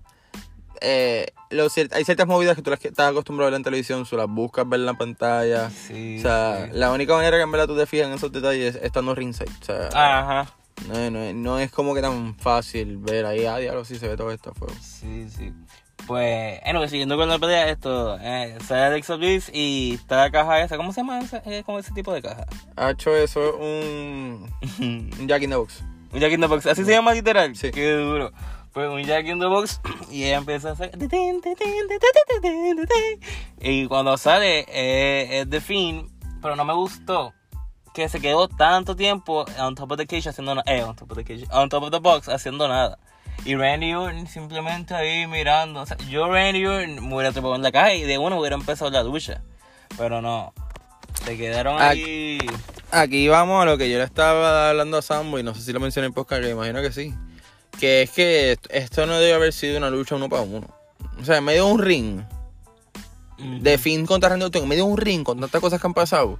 eh, 0.81 1.27
lo 1.49 1.65
cier- 1.69 1.89
hay 1.93 2.03
ciertas 2.05 2.27
movidas 2.27 2.55
que 2.55 2.61
tú 2.61 2.69
las 2.69 2.79
que 2.79 2.87
estás 2.89 3.09
acostumbrado 3.11 3.47
a 3.47 3.51
ver 3.51 3.57
en 3.57 3.63
televisión, 3.63 4.05
tú 4.09 4.17
las 4.17 4.27
buscas 4.27 4.67
ver 4.67 4.79
en 4.81 4.85
la 4.85 4.93
pantalla. 4.95 5.69
Sí, 5.69 6.17
o 6.19 6.21
sea, 6.21 6.65
sí. 6.65 6.71
la 6.77 6.91
única 6.91 7.13
manera 7.15 7.37
que 7.37 7.43
en 7.43 7.51
verdad 7.51 7.67
tú 7.67 7.75
te 7.77 7.85
fijas 7.85 8.07
en 8.07 8.13
esos 8.13 8.31
detalles 8.31 8.75
es 8.75 8.83
estando 8.83 9.13
ringside. 9.15 9.49
O 9.61 9.65
sea, 9.65 9.89
Ajá. 9.93 10.51
no, 10.87 11.09
no, 11.11 11.33
no 11.33 11.59
es 11.59 11.71
como 11.71 11.93
que 11.95 12.01
tan 12.01 12.35
fácil 12.37 12.97
ver 12.97 13.25
ahí, 13.25 13.45
ah, 13.45 13.57
diablo, 13.57 13.85
sí 13.85 13.97
se 13.97 14.07
ve 14.07 14.17
todo 14.17 14.31
esto 14.31 14.51
a. 14.51 14.73
Sí, 14.81 15.27
sí. 15.29 15.53
Pues, 16.05 16.61
bueno, 16.63 16.87
siguiendo 16.87 17.17
con 17.17 17.27
la 17.27 17.37
pelea, 17.39 17.69
esto, 17.69 18.17
eh, 18.21 18.57
sale 18.65 18.81
Alexa 18.83 19.15
Bliss 19.15 19.49
y 19.53 19.95
está 19.95 20.15
la 20.17 20.31
caja 20.31 20.61
esa. 20.61 20.77
¿Cómo 20.77 20.93
se 20.93 21.01
llama 21.01 21.19
esa, 21.19 21.41
eh, 21.45 21.63
como 21.65 21.79
ese 21.79 21.91
tipo 21.93 22.13
de 22.13 22.21
caja? 22.21 22.45
Ha 22.77 22.91
hecho 22.91 23.13
eso 23.15 23.57
un, 23.57 24.49
un 24.79 25.09
Jack 25.27 25.41
in 25.41 25.49
the 25.49 25.55
Box. 25.57 25.83
un 26.13 26.19
Jack 26.19 26.31
in 26.31 26.39
the 26.39 26.47
Box, 26.47 26.65
así 26.67 26.85
se 26.85 26.91
llama 26.91 27.13
literal. 27.13 27.53
Sí. 27.57 27.71
Qué 27.71 27.91
duro. 27.91 28.31
Pues 28.77 28.91
un 28.91 29.03
Jack 29.03 29.25
in 29.25 29.39
the 29.39 29.47
Box 29.47 29.81
y 30.11 30.25
ella 30.25 30.37
empieza 30.37 30.69
a 30.69 30.71
hacer. 30.73 30.91
Y 33.59 33.87
cuando 33.87 34.15
sale 34.17 34.65
eh, 34.67 35.39
es 35.39 35.49
The 35.49 35.61
Fiend, 35.61 36.11
pero 36.43 36.55
no 36.55 36.63
me 36.63 36.75
gustó 36.75 37.33
que 37.95 38.07
se 38.07 38.19
quedó 38.21 38.47
tanto 38.47 38.95
tiempo 38.95 39.45
on 39.57 39.73
top 39.73 39.93
of 39.93 39.97
the 39.97 40.05
cage 40.05 40.29
haciendo 40.29 40.53
nada. 40.53 40.71
Eh, 40.71 40.83
on 40.83 40.95
top 40.95 41.11
of 41.11 41.17
the 41.17 41.23
cage. 41.23 41.47
On 41.51 41.69
top 41.69 41.85
of 41.85 41.89
the 41.89 41.97
box 41.97 42.29
haciendo 42.29 42.67
nada. 42.67 42.99
Y 43.45 43.55
Randy 43.55 43.95
Orton 43.95 44.27
simplemente 44.27 44.93
ahí 44.93 45.25
mirando. 45.25 45.81
O 45.81 45.85
sea, 45.87 45.97
yo 46.07 46.31
Randy 46.31 46.63
Orton 46.67 47.09
me 47.09 47.15
hubiera 47.15 47.31
trepado 47.31 47.55
en 47.55 47.63
la 47.63 47.71
caja 47.71 47.95
y 47.95 48.03
de 48.03 48.19
uno 48.19 48.39
hubiera 48.39 48.57
empezado 48.57 48.91
la 48.91 49.01
lucha. 49.01 49.41
Pero 49.97 50.21
no. 50.21 50.53
Se 51.25 51.35
quedaron 51.35 51.81
Ah, 51.81 51.89
ahí. 51.89 52.37
Aquí 52.91 53.27
vamos 53.27 53.59
a 53.59 53.65
lo 53.65 53.75
que 53.79 53.89
yo 53.89 53.97
le 53.97 54.03
estaba 54.03 54.69
hablando 54.69 54.99
a 54.99 55.01
Sambo 55.01 55.39
y 55.39 55.43
no 55.43 55.55
sé 55.55 55.63
si 55.63 55.73
lo 55.73 55.79
mencioné 55.79 56.05
en 56.05 56.13
podcast, 56.13 56.43
que 56.43 56.51
imagino 56.51 56.79
que 56.83 56.91
sí. 56.91 57.15
Que 57.79 58.01
es 58.03 58.11
que 58.11 58.57
esto- 58.69 59.05
no 59.05 59.19
debe 59.19 59.33
haber 59.33 59.53
sido 59.53 59.77
una 59.77 59.89
lucha 59.89 60.15
uno 60.15 60.29
para 60.29 60.41
uno. 60.41 60.67
O 61.21 61.25
sea, 61.25 61.37
en 61.37 61.43
medio 61.43 61.65
de 61.65 61.71
un 61.73 61.81
ring, 61.81 62.21
de 63.61 63.77
fin 63.77 64.05
contra 64.05 64.29
Randy 64.29 64.45
Orton, 64.45 64.63
en 64.63 64.69
medio 64.69 64.85
de 64.85 64.91
un 64.91 64.97
ring 64.97 65.23
con 65.23 65.39
tantas 65.39 65.61
cosas 65.61 65.79
que 65.79 65.87
han 65.87 65.93
pasado. 65.93 66.39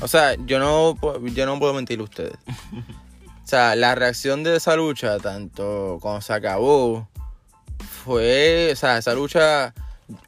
O 0.00 0.08
sea, 0.08 0.34
yo 0.46 0.58
no, 0.58 0.96
yo 1.34 1.46
no 1.46 1.58
puedo 1.58 1.74
mentirle 1.74 2.02
a 2.02 2.04
ustedes. 2.04 2.34
O 3.44 3.50
sea, 3.50 3.74
la 3.76 3.94
reacción 3.94 4.42
de 4.44 4.56
esa 4.56 4.76
lucha, 4.76 5.16
tanto 5.20 5.96
cuando 6.02 6.20
se 6.20 6.34
acabó, 6.34 7.08
fue, 8.04 8.68
o 8.72 8.76
sea, 8.76 8.98
esa 8.98 9.14
lucha, 9.14 9.72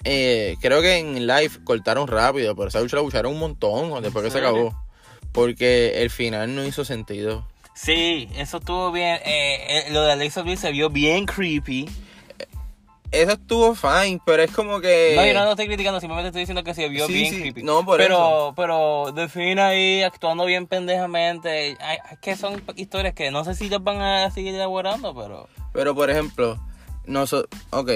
eh, 0.04 0.56
creo 0.62 0.80
que 0.80 0.96
en 0.96 1.26
live 1.26 1.50
cortaron 1.62 2.08
rápido, 2.08 2.56
pero 2.56 2.68
esa 2.68 2.80
lucha 2.80 2.96
la 2.96 3.02
lucharon 3.02 3.34
un 3.34 3.38
montón 3.40 4.02
después 4.02 4.24
que 4.24 4.30
se 4.30 4.38
acabó. 4.38 4.74
Porque 5.32 6.02
el 6.02 6.08
final 6.08 6.54
no 6.54 6.64
hizo 6.64 6.82
sentido. 6.86 7.46
Sí, 7.82 8.28
eso 8.36 8.58
estuvo 8.58 8.92
bien. 8.92 9.20
Eh, 9.24 9.86
eh, 9.86 9.86
lo 9.90 10.02
de 10.02 10.12
Alexa 10.12 10.42
Bliss 10.42 10.60
se 10.60 10.70
vio 10.70 10.90
bien 10.90 11.24
creepy. 11.24 11.88
Eso 13.10 13.32
estuvo 13.32 13.74
fine, 13.74 14.20
pero 14.24 14.42
es 14.42 14.52
como 14.52 14.80
que... 14.80 15.14
No, 15.16 15.26
yo 15.26 15.32
no 15.32 15.44
lo 15.44 15.50
estoy 15.52 15.66
criticando, 15.66 15.98
simplemente 15.98 16.28
estoy 16.28 16.42
diciendo 16.42 16.62
que 16.62 16.74
se 16.74 16.88
vio 16.88 17.06
Sí, 17.06 17.12
bien 17.14 17.34
sí, 17.34 17.40
creepy. 17.40 17.62
no, 17.62 17.84
por 17.84 17.98
pero, 17.98 18.16
eso. 18.16 18.52
Pero 18.54 19.12
Delfín 19.12 19.58
ahí 19.58 20.02
actuando 20.02 20.44
bien 20.44 20.66
pendejamente. 20.66 21.76
Ay, 21.80 21.98
es 22.12 22.18
que 22.18 22.36
son 22.36 22.62
historias 22.76 23.14
que 23.14 23.30
no 23.30 23.44
sé 23.44 23.54
si 23.54 23.70
las 23.70 23.82
van 23.82 24.00
a 24.00 24.30
seguir 24.30 24.54
elaborando, 24.54 25.14
pero. 25.14 25.48
Pero 25.72 25.94
por 25.94 26.10
ejemplo, 26.10 26.60
nosotros, 27.06 27.48
ok, 27.70 27.90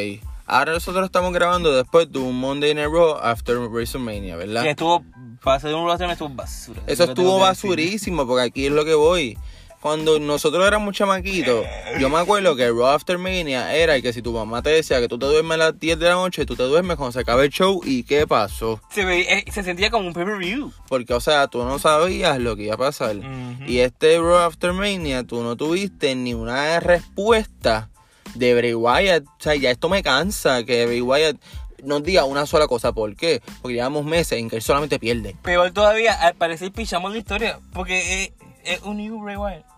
ahora 0.47 0.73
nosotros 0.73 1.05
estamos 1.05 1.33
grabando 1.33 1.73
después 1.73 2.11
de 2.11 2.19
un 2.19 2.41
Monday 2.41 2.75
Night 2.75 2.89
Raw 2.91 3.19
after 3.23 3.59
WrestleMania, 3.59 4.35
¿verdad? 4.37 4.63
Que 4.63 4.71
estuvo. 4.71 5.05
Para 5.43 5.59
hacer 5.59 5.75
un 5.75 5.87
roster 5.87 6.09
estuvo 6.09 6.31
basura. 6.31 6.81
Eso 6.87 7.05
estuvo 7.05 7.39
basurísimo, 7.39 8.27
porque 8.27 8.47
aquí 8.47 8.67
es 8.67 8.73
lo 8.73 8.87
que 8.87 8.95
voy. 8.95 9.37
Cuando 9.85 10.19
nosotros 10.19 10.67
éramos 10.67 10.95
chamaquitos, 10.97 11.67
yo 12.01 12.09
me 12.09 12.17
acuerdo 12.17 12.57
que 12.57 12.67
Raw 12.69 12.87
After 12.87 13.19
Mania 13.19 13.77
era 13.77 14.01
que 14.01 14.15
si 14.15 14.23
tu 14.23 14.33
mamá 14.33 14.63
te 14.63 14.71
decía 14.71 14.99
que 14.99 15.09
tú 15.09 15.19
te 15.19 15.27
duermes 15.27 15.57
a 15.57 15.59
las 15.59 15.79
10 15.79 15.99
de 15.99 16.07
la 16.07 16.15
noche, 16.15 16.47
tú 16.47 16.57
te 16.57 16.63
duermes 16.63 16.97
cuando 16.97 17.13
se 17.13 17.21
acaba 17.21 17.45
el 17.45 17.51
show 17.51 17.83
y 17.85 18.03
qué 18.05 18.27
pasó. 18.27 18.81
Se, 18.89 19.05
ve- 19.05 19.27
eh, 19.31 19.45
se 19.53 19.63
sentía 19.63 19.91
como 19.91 20.07
un 20.09 20.15
pay-per-view. 20.15 20.73
Porque, 20.89 21.13
o 21.13 21.21
sea, 21.21 21.49
tú 21.49 21.63
no 21.65 21.79
sabías 21.79 22.39
lo 22.39 22.57
que 22.57 22.63
iba 22.63 22.77
a 22.77 22.79
pasar. 22.79 23.15
Ujú. 23.17 23.65
Y 23.67 23.81
este 23.81 24.17
Raw 24.19 24.37
After 24.37 24.73
Mania, 24.73 25.23
tú 25.23 25.43
no 25.43 25.55
tuviste 25.55 26.15
ni 26.15 26.33
una 26.33 26.81
respuesta 26.81 27.91
de 28.37 28.55
Bray 28.55 28.73
Wyatt. 28.73 29.25
O 29.27 29.31
sea, 29.39 29.55
ya 29.55 29.71
esto 29.71 29.91
me 29.91 30.03
cansa 30.03 30.65
que 30.65 30.87
Bray 30.87 31.03
Wyatt 31.03 31.37
nos 31.83 32.03
diga 32.03 32.25
una 32.25 32.47
sola 32.47 32.67
cosa. 32.69 32.93
¿Por 32.93 33.15
qué? 33.17 33.43
Porque 33.61 33.75
llevamos 33.75 34.07
meses 34.07 34.39
en 34.39 34.49
que 34.49 34.57
él 34.57 34.63
solamente 34.63 34.99
pierde. 34.99 35.37
Peor 35.43 35.73
todavía, 35.73 36.15
al 36.15 36.33
parecer 36.37 36.73
pichamos 36.73 37.13
la 37.13 37.19
historia. 37.19 37.61
Porque 37.75 38.25
es, 38.25 38.33
es 38.65 38.81
un 38.81 38.97
new 38.97 39.21
Bray 39.21 39.37
Wyatt. 39.37 39.74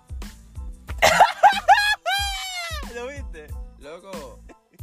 ¿Lo 2.94 3.06
viste? 3.08 3.46
Loco, 3.78 4.40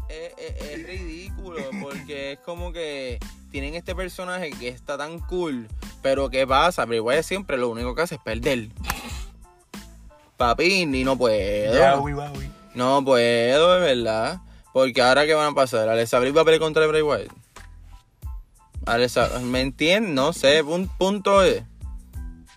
es, 0.09 0.33
es- 0.37 0.61
es 0.71 0.87
ridículo 0.87 1.57
porque 1.81 2.33
es 2.33 2.39
como 2.39 2.71
que 2.71 3.19
tienen 3.51 3.75
este 3.75 3.95
personaje 3.95 4.51
que 4.51 4.67
está 4.67 4.97
tan 4.97 5.19
cool, 5.19 5.67
pero 6.01 6.29
¿qué 6.29 6.45
pasa? 6.47 6.85
Bray 6.85 6.99
Wyatt 6.99 7.23
siempre 7.23 7.57
lo 7.57 7.69
único 7.69 7.95
que 7.95 8.01
hace 8.03 8.15
es 8.15 8.21
perder. 8.21 8.69
Papi, 10.37 10.85
ni 10.85 11.03
no 11.03 11.17
puedo. 11.17 11.73
Ya, 11.73 11.99
uy, 11.99 12.13
va, 12.13 12.31
uy. 12.31 12.49
No 12.73 13.03
puedo, 13.05 13.73
de 13.75 13.79
verdad. 13.81 14.41
Porque 14.73 15.01
ahora 15.03 15.25
qué 15.27 15.35
van 15.35 15.51
a 15.51 15.55
pasar, 15.55 15.87
Alexa 15.87 16.17
Bliss 16.19 16.35
va 16.35 16.41
a 16.41 16.45
pelear 16.45 16.59
contra 16.61 16.87
Bray 16.87 17.03
Wyatt. 17.03 17.31
Alexa, 18.85 19.29
¿me 19.41 19.61
entiendes? 19.61 20.11
No 20.13 20.33
sé, 20.33 20.63
pun- 20.63 20.89
punto 20.97 21.43
es 21.43 21.63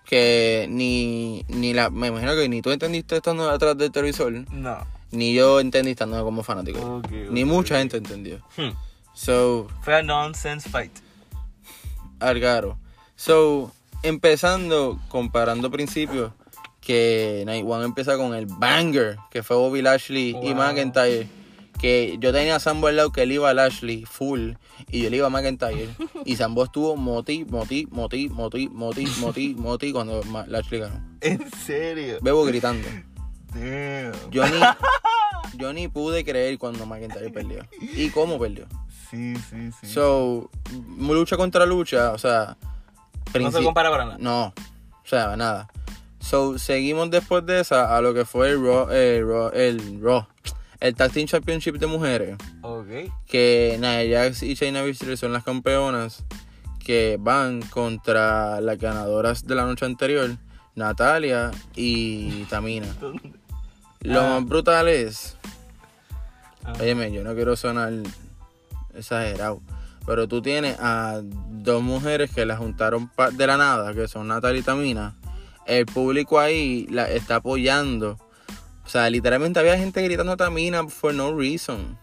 que 0.07 0.67
ni, 0.69 1.43
ni 1.49 1.73
la, 1.73 1.89
me 1.89 2.07
imagino 2.07 2.33
que 2.35 2.47
ni 2.47 2.61
tú 2.61 2.71
entendiste 2.71 3.17
estando 3.17 3.49
atrás 3.49 3.77
del 3.77 3.91
televisor, 3.91 4.31
No. 4.51 4.77
ni 5.11 5.33
yo 5.33 5.59
entendí 5.59 5.91
estando 5.91 6.23
como 6.23 6.43
fanático. 6.43 6.79
Ok, 6.97 7.11
Ni 7.29 7.43
mucha 7.45 7.77
gente 7.77 7.97
entendió. 7.97 8.37
Hmm. 8.55 8.71
So, 9.13 9.67
Fue 9.81 9.95
a 9.95 10.01
nonsense 10.03 10.69
fight. 10.69 10.91
Algaro. 12.19 12.77
So, 13.15 13.71
empezando, 14.03 14.99
comparando 15.09 15.69
principios, 15.69 16.31
que 16.81 17.43
Night 17.45 17.65
One 17.67 17.83
empieza 17.83 18.15
con 18.15 18.33
el 18.33 18.45
banger, 18.45 19.17
que 19.29 19.43
fue 19.43 19.57
Bobby 19.57 19.81
Lashley 19.81 20.35
y. 20.41 20.53
McIntyre. 20.53 21.27
Que 21.79 22.17
yo 22.19 22.33
tenía 22.33 22.55
a 22.55 22.59
Sambo 22.59 22.87
al 22.87 22.95
lado 22.95 23.11
que 23.11 23.23
él 23.23 23.31
iba 23.31 23.49
a 23.49 23.53
Lashley 23.53 24.03
full 24.05 24.53
y 24.89 25.03
yo 25.03 25.09
le 25.09 25.17
iba 25.17 25.27
a 25.27 25.29
McIntyre. 25.29 25.89
y 26.25 26.35
Sambo 26.35 26.63
estuvo 26.63 26.95
moti, 26.95 27.45
moti, 27.45 27.87
moti, 27.91 28.29
moti, 28.29 28.69
moti, 28.69 29.05
moti, 29.19 29.55
moti 29.55 29.91
cuando 29.91 30.21
Lashley 30.47 30.79
ganó. 30.79 30.99
¿En 31.21 31.51
serio? 31.51 32.17
Bebo 32.21 32.45
gritando. 32.45 32.87
Damn. 33.53 34.31
Yo 34.31 34.47
ni, 34.47 34.59
yo 35.57 35.73
ni 35.73 35.87
pude 35.87 36.23
creer 36.23 36.57
cuando 36.57 36.85
McIntyre 36.85 37.29
perdió. 37.29 37.65
¿Y 37.79 38.09
cómo 38.09 38.39
perdió? 38.39 38.67
Sí, 39.09 39.35
sí, 39.49 39.71
sí. 39.79 39.87
So, 39.87 40.49
lucha 40.99 41.37
contra 41.37 41.65
lucha, 41.65 42.11
o 42.11 42.17
sea. 42.17 42.57
no 43.39 43.51
se 43.51 43.63
compara 43.63 43.89
para 43.89 44.05
nada. 44.05 44.17
No, 44.19 44.47
o 44.47 44.53
sea, 45.05 45.37
nada. 45.37 45.69
So, 46.19 46.59
seguimos 46.59 47.09
después 47.09 47.45
de 47.45 47.61
esa 47.61 47.95
a 47.95 48.01
lo 48.01 48.13
que 48.13 48.25
fue 48.25 48.49
el 48.49 48.61
Raw, 48.61 48.89
el 48.91 49.27
Raw, 49.27 49.51
el 49.53 50.01
Raw, 50.01 50.27
el 50.79 50.95
Tag 50.95 51.11
Team 51.11 51.27
Championship 51.27 51.75
de 51.77 51.87
mujeres. 51.87 52.37
Ok. 52.61 52.87
Que 53.25 53.77
Nia 53.79 54.23
Jax 54.23 54.43
y 54.43 54.53
Shayna 54.55 54.83
Baszler 54.83 55.17
son 55.17 55.33
las 55.33 55.43
campeonas 55.43 56.23
que 56.85 57.17
van 57.19 57.61
contra 57.63 58.61
las 58.61 58.77
ganadoras 58.77 59.45
de 59.45 59.55
la 59.55 59.65
noche 59.65 59.85
anterior, 59.85 60.37
Natalia 60.75 61.51
y 61.75 62.43
Tamina. 62.45 62.87
Lo 64.01 64.21
Ah. 64.21 64.29
más 64.39 64.45
brutal 64.45 64.87
es, 64.87 65.35
Ah. 66.63 66.73
óyeme, 66.79 67.11
yo 67.11 67.23
no 67.23 67.33
quiero 67.33 67.55
sonar 67.55 67.91
exagerado, 68.95 69.61
pero 70.05 70.27
tú 70.27 70.41
tienes 70.41 70.77
a 70.79 71.21
dos 71.23 71.81
mujeres 71.83 72.31
que 72.33 72.45
las 72.45 72.59
juntaron 72.59 73.11
de 73.33 73.47
la 73.47 73.57
nada, 73.57 73.93
que 73.93 74.07
son 74.07 74.27
Natalia 74.27 74.59
y 74.61 74.63
Tamina. 74.63 75.15
El 75.65 75.85
público 75.85 76.39
ahí 76.39 76.87
la 76.89 77.09
está 77.09 77.37
apoyando. 77.37 78.17
O 78.87 78.89
sea, 78.89 79.09
literalmente 79.09 79.59
había 79.59 79.77
gente 79.77 80.01
gritando 80.01 80.31
a 80.31 80.37
Tamina 80.37 80.87
for 80.87 81.13
no 81.13 81.37
reason. 81.37 81.99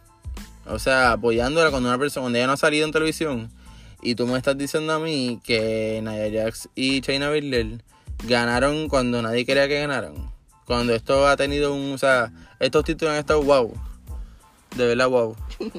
O 0.67 0.79
sea, 0.79 1.13
apoyándola 1.13 1.71
cuando 1.71 1.89
una 1.89 1.99
persona, 1.99 2.25
cuando 2.25 2.37
ella 2.37 2.47
no 2.47 2.53
ha 2.53 2.59
salido 2.59 2.85
en 2.85 2.93
televisión. 2.93 3.51
Y 4.03 4.17
tú 4.17 4.27
me 4.27 4.37
estás 4.37 4.59
diciendo 4.59 4.93
a 4.93 4.99
mí 4.99 5.41
que 5.43 6.03
Nia 6.03 6.43
Jax 6.45 6.69
y 6.75 7.01
China 7.01 7.31
Baszler 7.31 7.83
ganaron 8.25 8.91
cuando 8.91 9.23
nadie 9.23 9.47
quería 9.47 9.67
que 9.67 9.81
ganaran. 9.81 10.31
Cuando 10.67 10.95
esto 10.95 11.27
ha 11.27 11.39
tenido 11.39 11.75
un, 11.75 11.93
o 11.95 11.99
sea, 11.99 12.31
estos 12.61 12.85
títulos 12.85 13.15
han 13.15 13.21
estado 13.21 13.43
wow. 13.43 13.73
De 14.77 14.87
verdad 14.87 15.09
wow. 15.09 15.35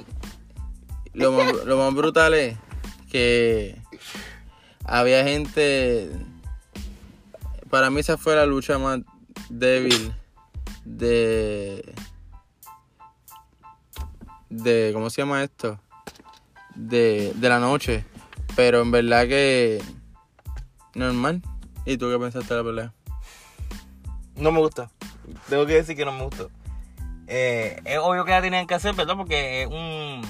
Lo 1.14 1.32
más, 1.32 1.54
lo 1.66 1.78
más 1.78 1.94
brutal 1.94 2.34
es 2.34 2.58
que 3.12 3.78
había 4.84 5.24
gente. 5.24 6.10
Para 7.70 7.92
mí 7.92 8.00
esa 8.00 8.18
fue 8.18 8.36
la 8.36 8.48
lucha 8.48 8.80
más 8.80 9.00
débil 9.50 10.14
de. 10.86 11.94
de 14.50 14.92
¿cómo 14.94 15.10
se 15.10 15.22
llama 15.22 15.44
esto? 15.44 15.80
De, 16.76 17.34
de 17.36 17.50
la 17.50 17.60
noche. 17.60 18.06
Pero 18.56 18.82
en 18.82 18.92
verdad 18.92 19.28
que. 19.28 19.82
normal. 20.94 21.42
¿Y 21.86 21.98
tú 21.98 22.10
qué 22.10 22.18
pensaste 22.18 22.54
de 22.54 22.64
la 22.64 22.70
pelea? 22.70 22.94
No 24.36 24.52
me 24.52 24.60
gusta. 24.60 24.90
Tengo 25.50 25.66
que 25.66 25.74
decir 25.74 25.96
que 25.96 26.06
no 26.06 26.12
me 26.12 26.24
gustó. 26.24 26.50
Eh, 27.28 27.82
es 27.86 27.98
obvio 28.00 28.24
que 28.26 28.32
la 28.32 28.42
tenían 28.42 28.68
que 28.68 28.76
hacer, 28.76 28.94
¿verdad? 28.94 29.16
Porque 29.18 29.64
es 29.64 29.68
un, 29.68 30.22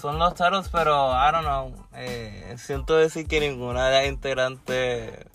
son 0.00 0.18
los 0.18 0.34
taros, 0.34 0.68
pero 0.70 1.12
I 1.12 1.32
don't 1.32 1.44
know. 1.44 1.86
Eh, 1.94 2.54
siento 2.58 2.96
decir 2.96 3.26
que 3.26 3.40
ninguna 3.40 3.88
de 3.88 3.98
las 3.98 4.08
integrantes 4.08 5.26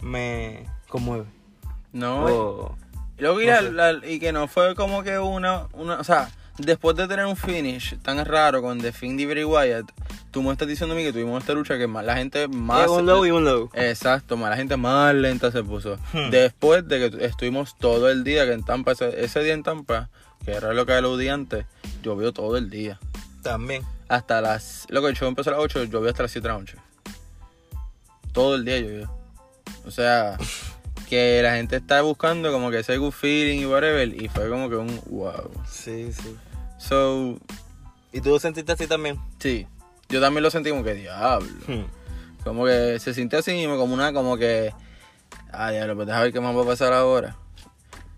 me 0.00 0.66
conmueve. 0.88 1.26
No, 1.92 2.24
O- 2.24 2.76
Luego 3.18 3.40
y, 3.40 3.46
No 3.46 3.52
la- 3.52 3.60
sé. 3.60 3.72
la- 3.72 4.06
y 4.08 4.18
que 4.18 4.32
no 4.32 4.48
fue 4.48 4.74
como 4.74 5.02
que 5.02 5.18
una, 5.18 5.66
una, 5.72 5.98
o 6.00 6.04
sea, 6.04 6.30
después 6.58 6.96
de 6.96 7.06
tener 7.08 7.26
un 7.26 7.36
finish 7.36 7.98
tan 8.02 8.22
raro 8.24 8.62
con 8.62 8.80
The 8.80 8.92
Fiend 8.92 9.20
y 9.20 9.26
Bray 9.26 9.44
Wyatt, 9.44 9.90
tú 10.30 10.42
me 10.42 10.52
estás 10.52 10.68
diciendo 10.68 10.94
a 10.94 10.98
mí 10.98 11.02
que 11.04 11.12
tuvimos 11.12 11.40
esta 11.42 11.54
lucha 11.54 11.78
que 11.78 11.86
más 11.86 12.04
la 12.04 12.16
gente 12.16 12.46
más... 12.48 12.88
un 12.88 13.06
low 13.06 13.24
y 13.24 13.30
un 13.30 13.44
low. 13.44 13.70
Exacto, 13.74 14.36
más 14.36 14.50
la 14.50 14.56
gente 14.56 14.76
más 14.76 15.14
lenta 15.14 15.50
se 15.50 15.62
puso. 15.62 15.98
Hmm. 16.12 16.30
Después 16.30 16.86
de 16.88 17.10
que 17.10 17.24
estuvimos 17.24 17.76
todo 17.78 18.10
el 18.10 18.22
día 18.24 18.44
que 18.46 18.52
en 18.52 18.64
Tampa, 18.64 18.92
ese, 18.92 19.24
ese 19.24 19.40
día 19.42 19.54
en 19.54 19.62
Tampa, 19.62 20.08
que 20.44 20.52
era 20.52 20.72
lo 20.74 20.84
que 20.86 20.92
aludí 20.92 21.28
antes, 21.28 21.64
llovió 22.02 22.32
todo 22.32 22.56
el 22.56 22.68
día. 22.70 22.98
También. 23.42 23.82
Hasta 24.08 24.40
las... 24.40 24.86
Lo 24.88 25.00
que 25.02 25.08
el 25.08 25.16
show 25.16 25.26
empezó 25.28 25.50
a 25.50 25.54
las 25.54 25.62
8, 25.62 25.84
llovió 25.84 26.08
hasta 26.10 26.22
las 26.24 26.32
7 26.32 26.46
de 26.46 26.52
la 26.54 26.58
noche. 26.60 26.76
Todo 28.32 28.54
el 28.56 28.64
día 28.64 28.78
llovió. 28.78 29.10
O 29.86 29.90
sea, 29.90 30.36
que 31.08 31.40
la 31.42 31.56
gente 31.56 31.76
está 31.76 32.02
buscando 32.02 32.52
como 32.52 32.70
que 32.70 32.80
ese 32.80 32.96
good 32.98 33.12
feeling 33.12 33.60
y 33.60 33.66
whatever, 33.66 34.08
y 34.08 34.28
fue 34.28 34.48
como 34.48 34.68
que 34.68 34.76
un 34.76 35.00
wow. 35.06 35.50
Sí, 35.68 36.12
sí. 36.12 36.36
So, 36.78 37.38
¿Y 38.12 38.20
tú 38.20 38.30
lo 38.30 38.38
sentiste 38.38 38.72
así 38.72 38.86
también? 38.86 39.18
sí, 39.38 39.66
yo 40.08 40.20
también 40.20 40.42
lo 40.42 40.50
sentí 40.50 40.70
como 40.70 40.84
que 40.84 40.94
diablo. 40.94 41.48
Como 42.44 42.64
que 42.64 43.00
se 43.00 43.12
sintió 43.12 43.40
así 43.40 43.52
mismo, 43.52 43.76
como 43.76 43.92
una, 43.92 44.12
como 44.12 44.36
que, 44.36 44.72
ah, 45.50 45.72
diablo, 45.72 45.96
pues 45.96 46.06
deja 46.06 46.20
ver 46.20 46.32
qué 46.32 46.40
más 46.40 46.56
va 46.56 46.62
a 46.62 46.66
pasar 46.66 46.92
ahora. 46.92 47.36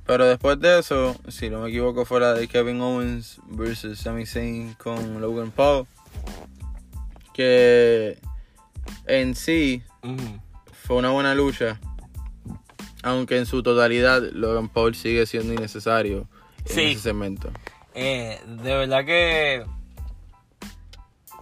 Pero 0.07 0.27
después 0.27 0.61
de 0.61 0.79
eso, 0.79 1.17
si 1.29 1.49
no 1.49 1.61
me 1.61 1.71
equivoco, 1.71 2.05
fue 2.05 2.21
la 2.21 2.35
de 2.35 2.47
Kevin 2.47 2.81
Owens 2.81 3.41
versus 3.47 3.99
Sami 3.99 4.27
Zayn 4.27 4.75
con 4.75 5.21
Logan 5.21 5.51
Paul. 5.51 5.87
Que 7.33 8.19
en 9.07 9.35
sí 9.35 9.83
fue 10.85 10.97
una 10.97 11.11
buena 11.11 11.35
lucha. 11.35 11.81
Aunque 13.03 13.37
en 13.39 13.47
su 13.47 13.63
totalidad 13.63 14.23
Logan 14.33 14.69
Paul 14.69 14.95
sigue 14.95 15.25
siendo 15.27 15.53
innecesario 15.55 16.27
en 16.67 16.75
Sí. 16.75 16.83
ese 16.93 17.01
segmento. 17.01 17.51
Eh, 17.95 18.41
de 18.47 18.75
verdad 18.77 19.05
que. 19.05 19.65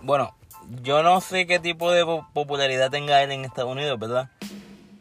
Bueno, 0.03 0.35
yo 0.83 1.03
no 1.03 1.21
sé 1.21 1.47
qué 1.47 1.59
tipo 1.59 1.91
de 1.91 2.05
po- 2.05 2.27
popularidad 2.33 2.91
tenga 2.91 3.23
él 3.23 3.33
en 3.33 3.45
Estados 3.45 3.73
Unidos, 3.73 3.99
¿verdad? 3.99 4.31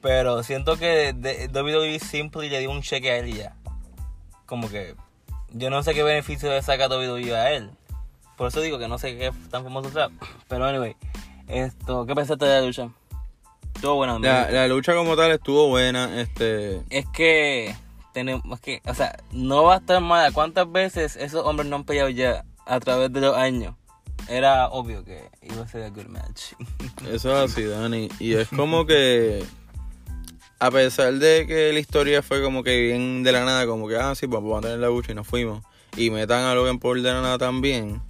Pero 0.01 0.43
siento 0.43 0.77
que 0.77 1.13
de- 1.13 1.47
WWE 1.49 1.99
simply 1.99 2.49
le 2.49 2.59
dio 2.59 2.71
un 2.71 2.81
cheque 2.81 3.11
a 3.11 3.17
él 3.17 3.29
y 3.29 3.33
ya. 3.37 3.55
Como 4.45 4.69
que. 4.69 4.95
Yo 5.51 5.69
no 5.69 5.83
sé 5.83 5.93
qué 5.93 6.03
beneficio 6.03 6.49
le 6.49 6.61
saca 6.61 6.87
WWE 6.87 7.35
a 7.35 7.51
él. 7.53 7.69
Por 8.37 8.47
eso 8.49 8.59
digo 8.61 8.77
que 8.77 8.87
no 8.89 8.97
sé 8.97 9.17
qué 9.17 9.31
tan 9.49 9.63
famoso 9.63 9.89
sea. 9.91 10.09
Pero 10.49 10.65
anyway, 10.65 10.95
esto, 11.47 12.05
¿qué 12.05 12.13
pensaste 12.13 12.45
de 12.45 12.59
la 12.59 12.65
lucha? 12.67 12.89
Todo 13.81 13.95
bueno. 13.95 14.19
La, 14.19 14.49
la 14.49 14.67
lucha 14.67 14.93
como 14.95 15.15
tal 15.15 15.31
estuvo 15.31 15.67
buena. 15.67 16.21
Este, 16.21 16.81
Es 16.89 17.05
que 17.13 17.75
tenemos 18.15 18.61
que, 18.61 18.81
o 18.85 18.93
sea, 18.93 19.17
no 19.31 19.63
va 19.63 19.75
a 19.75 19.77
estar 19.77 20.01
mala. 20.01 20.31
¿Cuántas 20.31 20.71
veces 20.71 21.17
esos 21.17 21.45
hombres 21.45 21.69
no 21.69 21.75
han 21.75 21.83
peleado 21.83 22.09
ya 22.09 22.45
a 22.65 22.79
través 22.79 23.11
de 23.11 23.19
los 23.19 23.35
años? 23.35 23.75
Era 24.29 24.69
obvio 24.69 25.03
que 25.03 25.29
iba 25.41 25.63
a 25.63 25.67
ser 25.67 25.83
a 25.83 25.89
good 25.89 26.07
match. 26.07 26.53
Eso 27.11 27.43
es 27.43 27.51
así, 27.51 27.63
Dani. 27.63 28.09
Y 28.19 28.33
es 28.33 28.47
como 28.47 28.85
que, 28.85 29.43
a 30.59 30.71
pesar 30.71 31.13
de 31.15 31.45
que 31.45 31.73
la 31.73 31.79
historia 31.79 32.23
fue 32.23 32.41
como 32.41 32.63
que 32.63 32.79
bien 32.79 33.23
de 33.23 33.33
la 33.33 33.43
nada, 33.43 33.67
como 33.67 33.87
que, 33.87 33.97
ah, 33.97 34.15
sí, 34.15 34.27
pues 34.27 34.41
vamos 34.41 34.59
a 34.59 34.61
tener 34.61 34.79
la 34.79 34.87
lucha 34.87 35.11
y 35.11 35.15
nos 35.15 35.27
fuimos. 35.27 35.61
Y 35.97 36.09
metan 36.09 36.45
a 36.45 36.55
Logan 36.55 36.79
Paul 36.79 37.03
de 37.03 37.11
la 37.11 37.21
nada 37.21 37.37
también. 37.37 38.01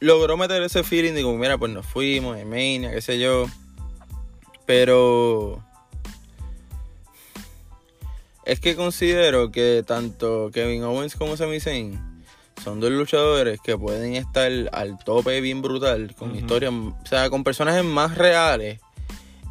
Logró 0.00 0.36
meter 0.36 0.60
ese 0.62 0.82
feeling 0.82 1.12
de 1.12 1.22
como, 1.22 1.38
mira, 1.38 1.56
pues 1.56 1.72
nos 1.72 1.86
fuimos, 1.86 2.36
en 2.36 2.50
Mania, 2.50 2.90
qué 2.92 3.00
sé 3.00 3.20
yo. 3.20 3.46
Pero... 4.66 5.64
Es 8.44 8.60
que 8.60 8.76
considero 8.76 9.50
que 9.50 9.82
tanto 9.86 10.50
Kevin 10.52 10.84
Owens 10.84 11.16
como 11.16 11.36
Sami 11.36 11.60
Zayn 11.60 11.98
son 12.62 12.80
dos 12.80 12.90
luchadores 12.90 13.58
que 13.60 13.76
pueden 13.76 14.14
estar 14.14 14.50
al 14.72 14.98
tope 15.02 15.40
bien 15.40 15.62
brutal, 15.62 16.14
con 16.14 16.34
historias, 16.36 16.72
o 16.72 17.06
sea, 17.06 17.30
con 17.30 17.42
personajes 17.42 17.84
más 17.84 18.16
reales. 18.16 18.80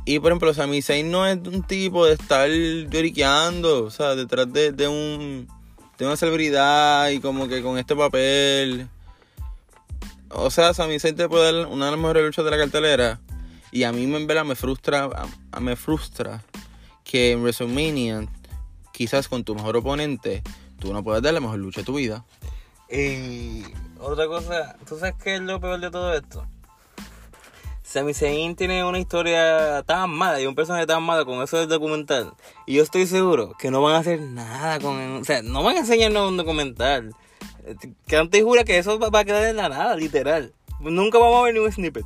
Y 0.06 0.20
por 0.20 0.32
ejemplo, 0.32 0.54
Sami 0.54 0.82
Zayn 0.82 1.10
no 1.10 1.26
es 1.26 1.38
un 1.38 1.64
tipo 1.64 2.06
de 2.06 2.14
estar 2.14 2.50
lloriqueando, 2.50 3.86
o 3.86 3.92
sea, 3.92 4.16
detrás 4.16 4.52
de, 4.52 4.72
de 4.72 4.88
un 4.88 5.48
de 5.98 6.06
una 6.06 6.18
celebridad 6.18 7.10
y 7.10 7.20
como 7.20 7.48
que 7.48 7.62
con 7.62 7.78
este 7.78 7.96
papel. 7.96 8.88
O 10.30 10.50
sea, 10.50 10.74
Sami 10.74 11.00
Zayn 11.00 11.16
te 11.16 11.30
puede 11.30 11.54
dar 11.54 11.68
una 11.68 11.86
de 11.86 11.92
las 11.92 12.00
mejores 12.00 12.24
luchas 12.24 12.44
de 12.44 12.52
la 12.52 12.58
cartelera. 12.58 13.22
Y 13.74 13.86
a 13.86 13.92
mí 13.92 14.04
en 14.04 14.28
verdad 14.28 14.46
me 14.46 14.54
frustra, 14.54 15.10
me 15.60 15.76
frustra 15.76 16.44
que 17.04 17.32
en 17.32 17.42
WrestleMania, 17.42 18.28
quizás 18.92 19.28
con 19.28 19.44
tu 19.44 19.56
mejor 19.56 19.76
oponente, 19.78 20.44
tú 20.80 20.94
no 20.94 21.04
puedas 21.04 21.24
dar 21.24 21.34
la 21.34 21.40
mejor 21.40 21.58
lucha 21.58 21.82
de 21.82 21.86
tu 21.86 21.96
vida. 21.96 22.24
y 22.88 23.64
otra 24.00 24.28
cosa, 24.28 24.78
¿tú 24.88 25.00
sabes 25.00 25.16
qué 25.24 25.36
es 25.36 25.42
lo 25.42 25.60
peor 25.60 25.80
de 25.80 25.90
todo 25.90 26.14
esto? 26.14 26.46
Sami 27.82 28.14
Zayn 28.14 28.56
tiene 28.56 28.86
una 28.86 29.00
historia 29.00 29.82
tan 29.88 30.12
mala 30.12 30.40
y 30.40 30.46
un 30.46 30.54
personaje 30.54 30.86
tan 30.86 31.02
malo 31.02 31.26
con 31.26 31.42
eso 31.42 31.58
del 31.58 31.68
documental. 31.68 32.32
Y 32.68 32.76
yo 32.76 32.84
estoy 32.84 33.08
seguro 33.08 33.56
que 33.58 33.72
no 33.72 33.82
van 33.82 33.96
a 33.96 34.00
hacer 34.00 34.22
nada 34.22 34.80
con 34.80 35.00
O 35.18 35.24
sea, 35.24 35.42
no 35.42 35.64
van 35.64 35.78
a 35.78 35.80
enseñarnos 35.80 36.30
un 36.30 36.38
documental. 36.38 37.16
Eh, 37.66 37.76
Que 38.06 38.18
antes 38.18 38.44
jura 38.44 38.66
que 38.66 38.78
eso 38.78 39.00
va 39.00 39.20
a 39.20 39.26
quedar 39.26 39.46
en 39.46 39.58
la 39.58 39.70
nada, 39.70 39.96
literal. 39.96 40.54
Nunca 40.80 41.18
vamos 41.18 41.40
a 41.40 41.44
ver 41.46 41.56
ni 41.56 41.60
un 41.60 41.72
snippet. 41.72 42.06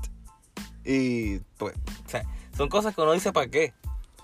Y 0.88 1.40
pues, 1.58 1.76
o 1.76 2.10
sea, 2.10 2.24
son 2.56 2.70
cosas 2.70 2.96
que 2.96 3.02
uno 3.02 3.12
dice 3.12 3.34
para 3.34 3.48
qué. 3.52 3.74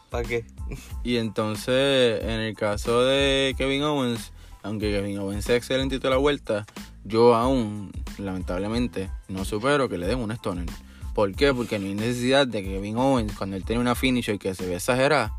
¿Para 0.09 0.27
qué? 0.27 0.45
Y 1.03 1.17
entonces, 1.17 2.23
en 2.23 2.39
el 2.39 2.55
caso 2.55 3.03
de 3.03 3.53
Kevin 3.57 3.83
Owens, 3.83 4.31
aunque 4.63 4.91
Kevin 4.91 5.19
Owens 5.19 5.43
sea 5.43 5.57
excelente 5.57 5.95
y 5.95 5.99
toda 5.99 6.11
la 6.11 6.17
vuelta, 6.17 6.65
yo 7.03 7.35
aún, 7.35 7.91
lamentablemente, 8.17 9.11
no 9.27 9.43
supero 9.43 9.89
que 9.89 9.97
le 9.97 10.07
den 10.07 10.19
un 10.19 10.31
stoner. 10.31 10.65
¿Por 11.13 11.35
qué? 11.35 11.53
Porque 11.53 11.77
no 11.77 11.85
hay 11.85 11.95
necesidad 11.95 12.47
de 12.47 12.63
que 12.63 12.69
Kevin 12.69 12.97
Owens, 12.97 13.33
cuando 13.37 13.57
él 13.57 13.65
tiene 13.65 13.81
una 13.81 13.93
finisher 13.93 14.39
que 14.39 14.55
se 14.55 14.65
ve 14.65 14.75
exagerada, 14.75 15.37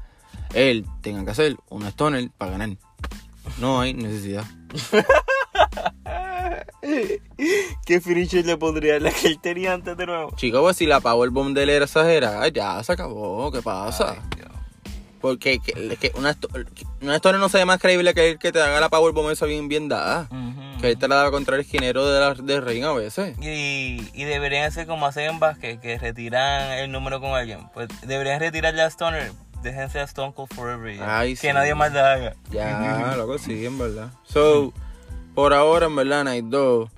él 0.53 0.87
tenga 1.01 1.25
que 1.25 1.31
hacer 1.31 1.57
un 1.71 1.85
stoner 1.87 2.31
para 2.37 2.53
ganar. 2.53 2.77
No 3.59 3.81
hay 3.81 3.95
necesidad. 3.95 4.45
¿Qué 7.87 8.01
finisher 8.01 8.45
le 8.45 8.57
pondría 8.57 8.99
la 9.01 9.11
que 9.11 9.29
él 9.29 9.39
tenía 9.41 9.73
antes 9.73 9.97
de 9.97 10.07
nuevo? 10.07 10.33
Chicos, 10.37 10.61
pues 10.61 10.77
si 10.77 10.87
la 10.87 11.01
powerbomb 11.01 11.55
de 11.55 11.65
él 11.65 11.71
era 11.71 11.85
exagerada, 11.85 12.49
ya 12.49 12.83
se 12.83 12.93
acabó. 12.93 13.51
¿Qué 13.53 13.63
pasa? 13.63 14.17
Porque 15.21 15.59
que, 15.59 15.97
que 15.97 16.13
una, 16.17 16.37
una 17.01 17.17
stoner 17.17 17.41
no 17.41 17.49
se 17.49 17.57
ve 17.57 17.65
más 17.65 17.81
creíble 17.81 18.13
que 18.13 18.33
el 18.33 18.39
que 18.39 18.53
te 18.53 18.61
haga 18.61 18.79
la 18.79 18.91
powerbomb 18.91 19.31
esa 19.31 19.47
bien, 19.47 19.69
bien 19.69 19.89
dada. 19.89 20.29
Que 20.83 20.91
él 20.91 20.99
te 20.99 21.09
la 21.09 21.15
daba 21.15 21.31
contra 21.31 21.55
el 21.55 21.63
esquinero 21.63 22.07
de 22.07 22.21
la, 22.21 22.35
de 22.35 22.61
ring 22.61 22.85
a 22.85 22.93
veces. 22.93 23.35
Y, 23.41 24.07
y 24.13 24.25
deberían 24.25 24.71
ser 24.71 24.87
como 24.87 25.07
hacen 25.07 25.31
en 25.31 25.39
básquet, 25.41 25.81
que 25.81 25.97
retiran 25.97 26.73
el 26.73 26.93
número 26.93 27.23
con 27.23 27.31
alguien. 27.31 27.71
Pues 27.73 27.89
deberían 28.03 28.39
retirarle 28.39 28.83
a 28.83 28.91
Stoner. 28.91 29.33
Déjense 29.63 29.99
a 29.99 30.03
Stone 30.03 30.35
Cold 30.35 30.53
Forever. 30.55 31.03
Ay, 31.03 31.37
que 31.37 31.49
sí. 31.49 31.53
nadie 31.55 31.75
más 31.75 31.91
la 31.95 32.13
haga. 32.13 32.37
Ya, 32.51 33.15
loco, 33.17 33.39
sí, 33.39 33.65
en 33.65 33.79
verdad. 33.79 34.11
So, 34.25 34.75
por 35.35 35.53
ahora, 35.53 35.87
en 35.87 35.97
verdad, 35.97 36.25
Night 36.25 36.47
2, 36.47 36.89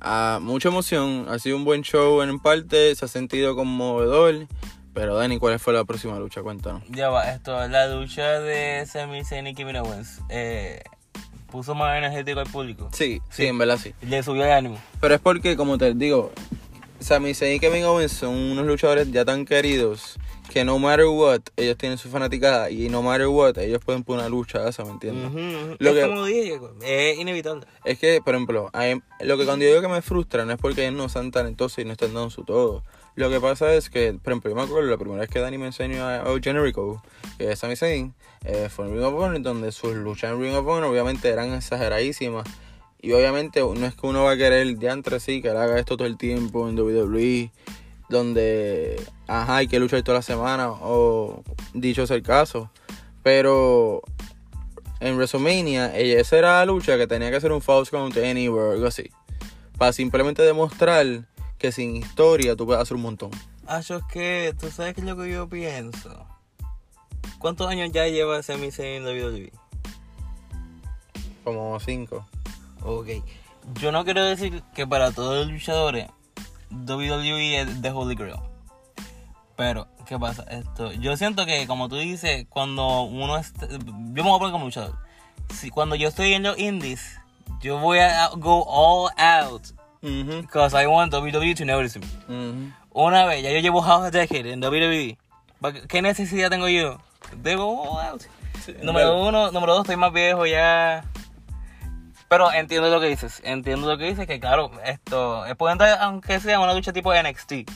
ah, 0.00 0.38
mucha 0.42 0.68
emoción. 0.68 1.26
Ha 1.28 1.38
sido 1.38 1.56
un 1.56 1.64
buen 1.64 1.82
show 1.82 2.22
en 2.22 2.38
parte, 2.38 2.94
se 2.94 3.04
ha 3.04 3.08
sentido 3.08 3.56
conmovedor. 3.56 4.46
Pero, 4.94 5.14
Dani, 5.14 5.38
¿cuál 5.38 5.58
fue 5.58 5.72
la 5.72 5.84
próxima 5.84 6.18
lucha? 6.18 6.42
Cuéntanos. 6.42 6.82
Ya 6.90 7.08
va, 7.08 7.32
esto, 7.32 7.66
la 7.68 7.86
lucha 7.88 8.40
de 8.40 8.84
Sami 8.86 9.24
Zayn 9.24 9.46
y 9.46 9.54
Kevin 9.54 9.76
Owens. 9.76 10.20
Eh, 10.28 10.82
puso 11.50 11.74
más 11.74 11.96
energético 11.96 12.40
al 12.40 12.46
público. 12.46 12.90
Sí, 12.92 13.22
sí, 13.30 13.46
en 13.46 13.56
verdad 13.56 13.78
sí. 13.78 13.94
Le 14.02 14.22
subió 14.22 14.44
el 14.44 14.52
ánimo. 14.52 14.78
Pero 15.00 15.14
es 15.14 15.20
porque, 15.20 15.56
como 15.56 15.78
te 15.78 15.94
digo, 15.94 16.32
Sami 17.02 17.34
Zayn 17.34 17.56
y 17.56 17.60
Kevin 17.60 17.84
Owens 17.84 18.12
son 18.12 18.34
unos 18.34 18.66
luchadores 18.66 19.10
ya 19.10 19.24
tan 19.24 19.44
queridos 19.44 20.16
que 20.52 20.64
no 20.64 20.78
matter 20.78 21.06
what, 21.06 21.40
ellos 21.56 21.78
tienen 21.78 21.96
su 21.98 22.08
fanaticada 22.10 22.70
y 22.70 22.88
no 22.90 23.00
matter 23.02 23.26
what, 23.28 23.56
ellos 23.58 23.80
pueden 23.84 24.02
poner 24.04 24.20
una 24.20 24.28
lucha 24.28 24.68
esa, 24.68 24.84
¿me 24.84 24.90
entiendes? 24.90 25.28
Ujú, 25.30 25.38
ujú. 25.38 25.76
Lo 25.78 25.90
es 25.90 25.96
que- 25.96 26.02
como 26.10 26.24
dije, 26.26 26.60
es 26.82 27.18
inevitable. 27.18 27.66
Es 27.84 27.98
que, 27.98 28.20
por 28.22 28.34
ejemplo, 28.34 28.70
em- 28.74 29.00
lo 29.20 29.38
que 29.38 29.44
cuando 29.46 29.64
yo 29.64 29.70
digo 29.70 29.80
que 29.82 29.88
me 29.88 30.02
frustra 30.02 30.44
no 30.44 30.52
es 30.52 30.58
porque 30.58 30.82
ellos 30.82 30.94
no 30.96 31.08
sean 31.08 31.30
talentosos 31.30 31.78
y 31.78 31.84
no 31.86 31.92
estén 31.92 32.12
dando 32.12 32.28
su 32.30 32.44
todo. 32.44 32.82
Lo 33.14 33.30
que 33.30 33.40
pasa 33.40 33.72
es 33.74 33.88
que, 33.90 34.14
por 34.14 34.32
ejemplo, 34.32 34.50
yo 34.50 34.56
me 34.56 34.62
acuerdo 34.62 34.88
la 34.90 34.96
primera 34.98 35.20
vez 35.20 35.28
que 35.30 35.38
Dani 35.38 35.58
me 35.58 35.66
enseñó 35.66 36.04
a, 36.04 36.16
a 36.22 36.40
Generico, 36.42 37.02
que 37.38 37.52
es 37.52 37.58
Sami 37.58 37.76
Zayn, 37.76 38.14
eh, 38.44 38.68
fue 38.70 38.86
en 38.86 38.92
Ring 38.94 39.04
of 39.04 39.14
Honor, 39.14 39.40
donde 39.42 39.70
sus 39.72 39.94
luchas 39.94 40.32
en 40.32 40.40
Ring 40.40 40.54
of 40.54 40.66
Honor 40.66 40.84
obviamente 40.90 41.28
eran 41.28 41.52
exageradísimas. 41.52 42.46
Y 43.04 43.12
obviamente 43.12 43.60
no 43.60 43.84
es 43.84 43.96
que 43.96 44.06
uno 44.06 44.22
va 44.22 44.30
a 44.30 44.36
querer 44.36 44.78
de 44.78 44.88
entre 44.88 45.18
sí 45.18 45.42
que 45.42 45.48
él 45.48 45.56
haga 45.56 45.76
esto 45.76 45.96
todo 45.96 46.06
el 46.06 46.16
tiempo 46.16 46.68
en 46.68 46.78
WWE, 46.78 47.50
donde, 48.08 49.04
ajá, 49.26 49.56
hay 49.56 49.66
que 49.66 49.80
luchar 49.80 50.02
toda 50.02 50.18
la 50.18 50.22
semana, 50.22 50.70
o 50.70 51.42
dicho 51.74 52.06
sea 52.06 52.14
el 52.14 52.22
caso. 52.22 52.70
Pero 53.24 54.02
en 55.00 55.16
WrestleMania, 55.16 55.96
ella, 55.96 56.20
esa 56.20 56.38
era 56.38 56.58
la 56.58 56.66
lucha 56.66 56.96
que 56.96 57.08
tenía 57.08 57.28
que 57.30 57.36
hacer 57.36 57.50
un 57.50 57.60
false 57.60 57.90
count 57.90 58.16
anywhere 58.18 58.68
o 58.68 58.72
algo 58.72 58.86
así. 58.86 59.10
Para 59.76 59.92
simplemente 59.92 60.42
demostrar 60.42 61.26
que 61.58 61.72
sin 61.72 61.96
historia 61.96 62.54
tú 62.54 62.66
puedes 62.66 62.80
hacer 62.80 62.96
un 62.96 63.02
montón. 63.02 63.30
Ah, 63.66 63.80
yo 63.80 63.96
es 63.96 64.04
que, 64.12 64.54
¿tú 64.60 64.70
sabes 64.70 64.94
qué 64.94 65.00
es 65.00 65.06
lo 65.08 65.16
que 65.16 65.28
yo 65.28 65.48
pienso? 65.48 66.24
¿Cuántos 67.40 67.68
años 67.68 67.90
ya 67.90 68.06
lleva 68.06 68.44
Sami 68.44 68.70
Zayn 68.70 69.04
en 69.04 69.04
WWE? 69.04 69.52
Como 71.42 71.80
cinco. 71.80 72.24
Ok. 72.84 73.08
Yo 73.80 73.92
no 73.92 74.04
quiero 74.04 74.24
decir 74.24 74.62
que 74.74 74.86
para 74.86 75.12
todos 75.12 75.46
los 75.46 75.52
luchadores 75.52 76.08
WWE 76.70 77.60
es 77.60 77.82
The 77.82 77.90
Holy 77.90 78.14
Grail. 78.14 78.40
Pero, 79.56 79.86
¿qué 80.06 80.18
pasa? 80.18 80.44
Esto, 80.44 80.92
yo 80.92 81.16
siento 81.16 81.46
que, 81.46 81.66
como 81.66 81.88
tú 81.88 81.96
dices, 81.96 82.46
cuando 82.48 83.02
uno 83.02 83.36
es... 83.36 83.52
Yo 83.60 83.78
me 83.78 84.22
voy 84.22 84.36
a 84.36 84.38
poner 84.38 84.52
como 84.52 84.64
luchador. 84.64 84.96
Si, 85.54 85.70
cuando 85.70 85.94
yo 85.94 86.08
estoy 86.08 86.32
en 86.32 86.42
los 86.42 86.58
indies, 86.58 87.20
yo 87.60 87.78
voy 87.78 87.98
a 87.98 88.28
go 88.36 88.64
all 88.66 89.12
out. 89.18 89.62
Because 90.00 90.74
I 90.74 90.86
want 90.86 91.12
WWE 91.14 91.54
to 91.54 91.64
notice 91.64 91.98
me. 91.98 92.06
ujú. 92.28 92.72
Una 92.90 93.24
vez, 93.24 93.42
ya 93.42 93.50
yo 93.52 93.60
llevo 93.60 93.82
half 93.82 94.02
a 94.02 94.10
decade 94.10 94.52
en 94.52 94.62
WWE. 94.62 95.16
¿Qué 95.88 96.02
necesidad 96.02 96.50
tengo 96.50 96.68
yo? 96.68 96.98
De 97.36 97.54
go 97.54 97.82
all 97.82 98.04
out. 98.06 98.22
Número 98.82 99.22
uno, 99.22 99.52
número 99.52 99.74
dos, 99.74 99.82
estoy 99.82 99.96
más 99.96 100.12
viejo 100.12 100.44
ya. 100.46 101.04
Pero 102.32 102.50
entiendo 102.50 102.88
lo 102.88 102.98
que 102.98 103.08
dices. 103.08 103.42
Entiendo 103.44 103.86
lo 103.86 103.98
que 103.98 104.06
dices, 104.06 104.26
que 104.26 104.40
claro, 104.40 104.70
esto. 104.86 105.44
Es 105.44 105.54
puede 105.54 105.72
entrar, 105.72 105.98
aunque 106.00 106.40
sea 106.40 106.60
una 106.60 106.72
lucha 106.72 106.90
tipo 106.90 107.12
NXT. 107.12 107.70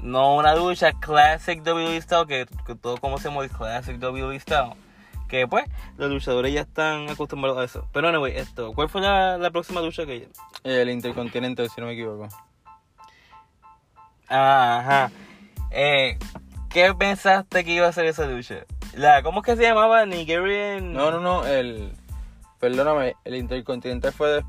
No 0.00 0.36
una 0.36 0.54
lucha 0.54 0.92
Classic 0.92 1.60
WWE 1.60 2.00
Style, 2.00 2.24
que, 2.28 2.46
que 2.64 2.76
todo 2.76 2.98
conocemos 2.98 3.42
el 3.42 3.50
Classic 3.50 4.00
WWE 4.00 4.38
Style. 4.38 4.74
Que 5.26 5.48
pues, 5.48 5.64
los 5.96 6.08
luchadores 6.08 6.54
ya 6.54 6.60
están 6.60 7.10
acostumbrados 7.10 7.58
a 7.58 7.64
eso. 7.64 7.88
Pero 7.92 8.06
anyway, 8.06 8.36
esto. 8.36 8.72
¿Cuál 8.74 8.88
fue 8.88 9.00
la, 9.00 9.38
la 9.38 9.50
próxima 9.50 9.80
lucha 9.80 10.06
que 10.06 10.28
El 10.62 10.88
Intercontinental, 10.88 11.68
si 11.68 11.80
no 11.80 11.88
me 11.88 11.94
equivoco. 11.94 12.28
Ajá. 14.28 15.10
Eh, 15.72 16.16
¿Qué 16.68 16.94
pensaste 16.94 17.64
que 17.64 17.72
iba 17.72 17.88
a 17.88 17.92
ser 17.92 18.04
esa 18.04 18.24
lucha? 18.26 18.66
La, 18.94 19.24
¿Cómo 19.24 19.40
es 19.40 19.46
que 19.46 19.56
se 19.56 19.62
llamaba? 19.62 20.06
Nigerian. 20.06 20.92
No, 20.92 21.10
no, 21.10 21.18
no, 21.18 21.44
el... 21.44 21.92
Perdóname, 22.60 23.16
el 23.24 23.34
Intercontinental 23.36 24.12
fue... 24.12 24.28
des- 24.30 24.44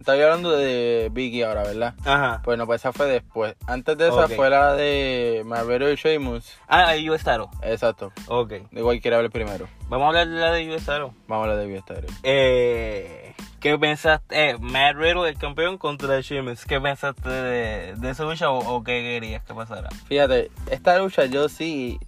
Estaba 0.00 0.16
hablando 0.22 0.50
de 0.56 1.10
Biggie 1.12 1.44
ahora, 1.44 1.62
¿verdad? 1.62 1.94
Ajá. 2.06 2.40
Pues 2.42 2.56
no, 2.56 2.66
pues 2.66 2.80
esa 2.80 2.90
fue 2.92 3.06
después. 3.06 3.54
Antes 3.66 3.98
de 3.98 4.08
esa 4.08 4.28
fue 4.28 4.48
la 4.48 4.72
de 4.74 5.42
Marvero 5.44 5.92
y 5.92 5.96
Sheamus. 5.96 6.56
Ah, 6.68 6.94
US 7.06 7.22
Title. 7.22 7.48
Exacto. 7.62 8.10
Ok. 8.26 8.54
Igual 8.72 8.98
quiere 9.02 9.16
hablar 9.18 9.30
primero. 9.30 9.68
Vamos 9.90 10.06
a 10.06 10.08
hablar 10.08 10.28
de 10.28 10.40
la 10.40 10.52
de 10.52 10.74
US 10.74 10.86
Title. 10.86 11.10
Vamos 11.28 11.46
a 11.46 11.50
hablar 11.50 11.56
de 11.58 11.66
Vista 11.66 11.94
Eh, 12.22 13.34
¿Qué 13.60 13.76
pensaste? 13.78 14.52
Eh, 14.52 14.56
Riddle, 14.94 15.28
el 15.28 15.36
campeón, 15.36 15.76
contra 15.76 16.18
Sheamus. 16.22 16.64
¿Qué 16.64 16.80
pensaste 16.80 17.28
de, 17.28 17.94
de 17.96 18.10
esa 18.10 18.24
lucha 18.24 18.48
o, 18.48 18.76
o 18.76 18.82
qué 18.82 19.02
querías 19.02 19.44
que 19.44 19.52
pasara? 19.52 19.90
Fíjate, 20.06 20.50
esta 20.70 20.96
lucha 20.98 21.26
yo 21.26 21.50
sí 21.50 22.00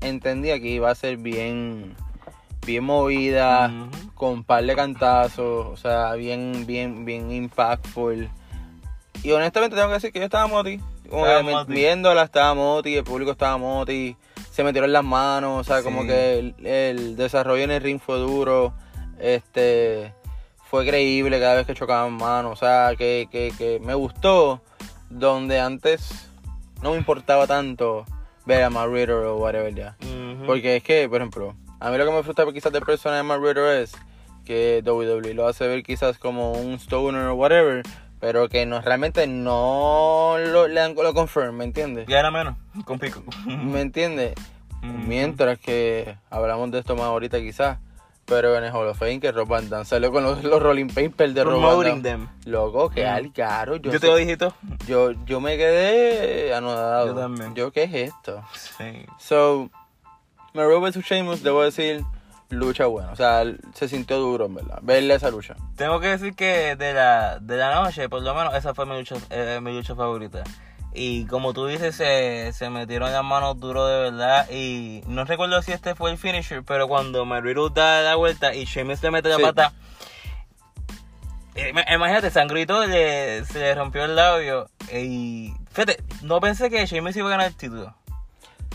entendía 0.00 0.60
que 0.60 0.68
iba 0.68 0.88
a 0.88 0.94
ser 0.94 1.16
bien, 1.16 1.96
bien 2.66 2.84
movida, 2.84 3.70
con 4.14 4.44
par 4.44 4.64
de 4.64 4.74
cantazos, 4.76 5.66
o 5.68 5.76
sea, 5.76 6.14
bien, 6.14 6.64
bien, 6.66 7.04
bien 7.04 7.30
impactful. 7.32 8.28
Y 9.22 9.32
honestamente 9.32 9.76
tengo 9.76 9.88
que 9.88 9.94
decir 9.94 10.12
que 10.12 10.18
yo 10.20 10.24
estaba 10.26 10.46
moti. 10.46 10.78
Como 11.08 11.24
Estaba 11.26 11.40
que 11.40 11.46
me- 11.46 11.52
moti. 11.52 11.72
viéndola 11.72 12.22
estaba 12.22 12.54
moti, 12.54 12.94
el 12.96 13.04
público 13.04 13.32
estaba 13.32 13.56
moti, 13.58 14.16
se 14.50 14.62
metieron 14.62 14.92
las 14.92 15.04
manos, 15.04 15.60
o 15.60 15.64
sea, 15.64 15.82
como 15.82 16.06
que 16.06 16.38
el, 16.38 16.54
el 16.66 17.16
desarrollo 17.16 17.64
en 17.64 17.70
el 17.72 17.82
ring 17.82 18.00
fue 18.00 18.18
duro, 18.18 18.72
este 19.18 20.14
fue 20.70 20.86
creíble 20.86 21.40
cada 21.40 21.56
vez 21.56 21.66
que 21.66 21.74
chocaban 21.74 22.12
manos, 22.12 22.52
o 22.52 22.56
sea, 22.56 22.94
que, 22.96 23.26
que, 23.30 23.52
que 23.58 23.80
me 23.80 23.94
gustó 23.94 24.60
donde 25.08 25.58
antes 25.58 26.28
no 26.80 26.92
me 26.92 26.96
importaba 26.98 27.46
tanto 27.48 28.04
ver 28.46 28.62
a 28.62 28.68
Riddle 28.86 29.14
o 29.26 29.36
whatever 29.38 29.74
ya. 29.74 29.96
Ujú. 30.00 30.46
Porque 30.46 30.76
es 30.76 30.82
que, 30.84 31.08
por 31.08 31.18
ejemplo, 31.20 31.54
a 31.80 31.90
mí 31.90 31.98
lo 31.98 32.04
que 32.06 32.12
me 32.12 32.22
frustra 32.22 32.44
quizás 32.52 32.72
del 32.72 32.82
personaje 32.84 33.18
de 33.18 33.22
Matt 33.24 33.40
Riddle 33.42 33.82
es 33.82 33.92
que 34.44 34.82
WWE 34.84 35.34
lo 35.34 35.46
hace 35.48 35.66
ver 35.66 35.82
quizás 35.82 36.18
como 36.18 36.52
un 36.52 36.74
stoner 36.74 37.26
o 37.26 37.34
whatever, 37.34 37.82
pero 38.20 38.48
que 38.48 38.66
no 38.66 38.80
realmente 38.80 39.26
no 39.26 40.36
lo, 40.38 40.68
le 40.68 40.80
dan 40.80 40.94
lo 40.94 41.14
confirm, 41.14 41.56
¿me 41.56 41.64
entiendes? 41.64 42.06
Ya 42.08 42.18
era 42.20 42.30
menos, 42.30 42.56
con 42.84 42.98
pico. 42.98 43.22
¿Me 43.46 43.80
entiendes? 43.80 44.34
Ujú. 44.82 44.92
Mientras 45.06 45.58
que 45.58 46.16
hablamos 46.30 46.70
de 46.70 46.78
esto 46.80 46.94
más 46.96 47.06
ahorita 47.06 47.38
quizás, 47.40 47.78
pero 48.24 48.56
en 48.56 48.62
el 48.64 48.72
Hall 48.72 48.86
of 48.86 48.98
Fame 48.98 49.18
que 49.20 49.32
Rob 49.32 49.48
Van 49.48 49.68
Dam 49.68 49.84
salió 49.84 50.12
con 50.12 50.22
los, 50.22 50.44
los 50.44 50.62
rolling 50.62 50.86
papers 50.88 51.34
de 51.34 51.42
Rob 51.42 51.54
Van 51.60 51.62
Promoting 51.62 52.02
Dam. 52.02 52.28
them. 52.28 52.28
Loco, 52.52 52.88
que 52.90 53.04
Mm. 53.04 53.08
al 53.08 53.32
caro. 53.32 53.76
Yo, 53.76 53.90
Yo, 53.92 53.98
te 54.00 54.06
lo 54.06 54.16
dije 54.16 54.36
todo. 54.36 54.54
yo, 54.86 55.10
yo 55.26 55.40
me 55.40 55.56
quedé 55.56 56.54
anodado. 56.54 57.08
Yo 57.08 57.14
también. 57.14 57.54
Yo, 57.56 57.72
¿qué 57.72 57.84
es 57.84 57.94
esto? 57.94 58.42
Sí. 58.54 59.04
So, 59.18 59.68
Maroon 60.54 60.82
vs. 60.82 61.04
Sheamus, 61.04 61.42
debo 61.42 61.62
decir, 61.62 62.02
lucha 62.48 62.86
buena. 62.86 63.12
O 63.12 63.16
sea, 63.16 63.44
se 63.74 63.88
sintió 63.88 64.18
duro, 64.18 64.46
en 64.46 64.54
verdad. 64.56 64.78
Verle 64.82 65.14
esa 65.14 65.30
lucha. 65.30 65.54
Tengo 65.76 66.00
que 66.00 66.08
decir 66.08 66.34
que 66.34 66.76
de 66.76 66.92
la, 66.94 67.38
de 67.38 67.56
la 67.56 67.74
noche, 67.82 68.08
por 68.08 68.22
lo 68.22 68.34
menos, 68.34 68.54
esa 68.54 68.74
fue 68.74 68.86
mi 68.86 68.96
lucha, 68.98 69.16
eh, 69.30 69.60
mi 69.62 69.72
lucha 69.72 69.94
favorita. 69.94 70.42
Y 70.92 71.26
como 71.26 71.52
tú 71.52 71.66
dices, 71.66 71.94
se, 71.94 72.52
se 72.52 72.68
metieron 72.68 73.12
las 73.12 73.22
manos 73.22 73.60
duro 73.60 73.86
de 73.86 74.10
verdad. 74.10 74.50
Y 74.50 75.02
no 75.06 75.24
recuerdo 75.24 75.62
si 75.62 75.70
este 75.70 75.94
fue 75.94 76.10
el 76.10 76.18
finisher, 76.18 76.64
pero 76.64 76.88
cuando 76.88 77.24
Marilu 77.24 77.68
da 77.70 78.02
la 78.02 78.16
vuelta 78.16 78.52
y 78.54 78.64
Sheamus 78.64 79.00
le 79.02 79.10
mete 79.12 79.28
la 79.28 79.36
Sí. 79.36 79.42
pata. 79.42 79.72
eh, 81.54 81.70
ima- 81.72 81.84
Imagínate, 81.94 82.30
sangrito, 82.30 82.84
le, 82.86 83.44
se 83.44 83.58
le 83.60 83.74
rompió 83.76 84.04
el 84.04 84.16
labio. 84.16 84.68
Y 84.92 85.52
fíjate, 85.70 86.02
no 86.22 86.40
pensé 86.40 86.70
que 86.70 86.84
Sheamus 86.86 87.14
iba 87.16 87.28
a 87.28 87.30
ganar 87.30 87.46
el 87.46 87.56
título. 87.56 87.94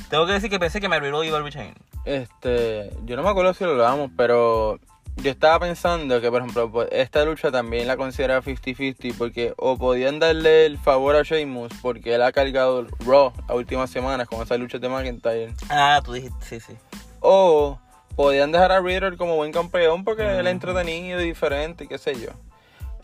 Tengo 0.10 0.26
que 0.26 0.34
decir 0.34 0.50
que 0.50 0.60
pensé 0.60 0.80
que 0.80 0.90
Marilu 0.90 1.24
iba 1.24 1.38
a 1.38 1.42
retain. 1.42 1.74
Este, 2.06 2.92
yo 3.06 3.16
no 3.16 3.24
me 3.24 3.30
acuerdo 3.30 3.54
si 3.54 3.64
lo 3.64 3.72
hablamos, 3.72 4.12
pero 4.16 4.80
yo 5.18 5.32
estaba 5.32 5.60
pensando 5.60 6.20
que, 6.22 6.30
por 6.30 6.42
ejemplo, 6.42 6.72
pues, 6.72 6.90
esta 6.92 7.24
lucha 7.26 7.52
también 7.52 7.88
la 7.88 7.98
considera 7.98 8.42
50-50 8.42 9.16
porque 9.18 9.54
o 9.58 9.78
podían 9.78 10.20
darle 10.20 10.66
el 10.66 10.78
favor 10.78 11.16
a 11.16 11.24
Sheamus 11.24 11.72
porque 11.82 12.16
él 12.16 12.22
ha 12.22 12.32
cargado 12.32 12.86
Raw 13.06 13.34
las 13.48 13.58
últimas 13.58 13.90
semanas 13.90 14.28
con 14.28 14.42
esa 14.42 14.58
lucha 14.58 14.78
de 14.78 14.90
McIntyre. 14.90 15.54
Ah, 15.70 16.02
tú 16.04 16.14
dijiste, 16.14 16.38
sí, 16.42 16.60
sí. 16.60 16.74
O 17.22 17.80
podían 18.16 18.52
dejar 18.52 18.72
a 18.72 18.82
Riddle 18.82 19.18
como 19.18 19.36
buen 19.36 19.52
campeón 19.52 20.04
porque 20.04 20.24
él 20.24 20.46
es 20.46 20.52
entretenido 20.52 21.22
y 21.22 21.26
diferente 21.26 21.86
y 21.86 21.88
qué 21.88 21.98
sé 21.98 22.20
yo. 22.20 22.30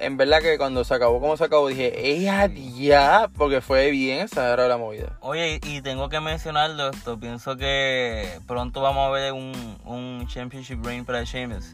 En 0.01 0.17
verdad 0.17 0.41
que 0.41 0.57
cuando 0.57 0.83
se 0.83 0.93
acabó 0.93 1.19
como 1.21 1.37
se 1.37 1.43
acabó 1.43 1.67
dije, 1.67 1.93
¡ella 2.11 2.47
ya! 2.47 3.29
Porque 3.37 3.61
fue 3.61 3.91
bien 3.91 4.21
exagerada 4.21 4.67
la 4.67 4.77
movida. 4.77 5.17
Oye, 5.21 5.59
y 5.63 5.81
tengo 5.81 6.09
que 6.09 6.19
mencionarlo 6.19 6.89
esto. 6.89 7.19
Pienso 7.19 7.55
que 7.57 8.39
pronto 8.47 8.81
vamos 8.81 9.07
a 9.07 9.11
ver 9.11 9.33
un, 9.33 9.77
un 9.85 10.27
Championship 10.27 10.83
Reign 10.83 11.05
para 11.05 11.23
Sheamus. 11.23 11.73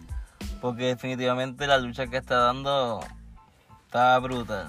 Porque 0.62 0.86
definitivamente 0.86 1.68
la 1.68 1.78
lucha 1.78 2.08
que 2.08 2.18
está 2.18 2.36
dando 2.38 3.00
está 3.86 4.18
brutal. 4.20 4.66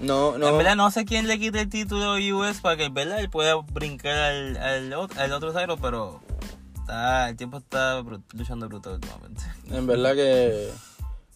No, 0.00 0.36
no. 0.38 0.48
En 0.48 0.58
verdad 0.58 0.76
no 0.76 0.90
sé 0.90 1.04
quién 1.04 1.26
le 1.28 1.38
quite 1.38 1.60
el 1.60 1.68
título 1.68 2.14
US 2.14 2.60
para 2.60 2.76
que 2.76 2.84
en 2.84 2.94
verdad 2.94 3.20
él 3.20 3.30
pueda 3.30 3.54
brincar 3.56 4.16
al, 4.16 4.56
al, 4.56 4.92
ot- 4.92 5.16
al 5.18 5.32
otro 5.32 5.52
side, 5.52 5.68
pero 5.80 6.20
está, 6.80 7.28
el 7.28 7.36
tiempo 7.36 7.58
está 7.58 8.02
luchando 8.32 8.68
brutal 8.68 8.94
últimamente. 8.94 9.42
En 9.70 9.86
verdad 9.86 10.14
que 10.14 10.70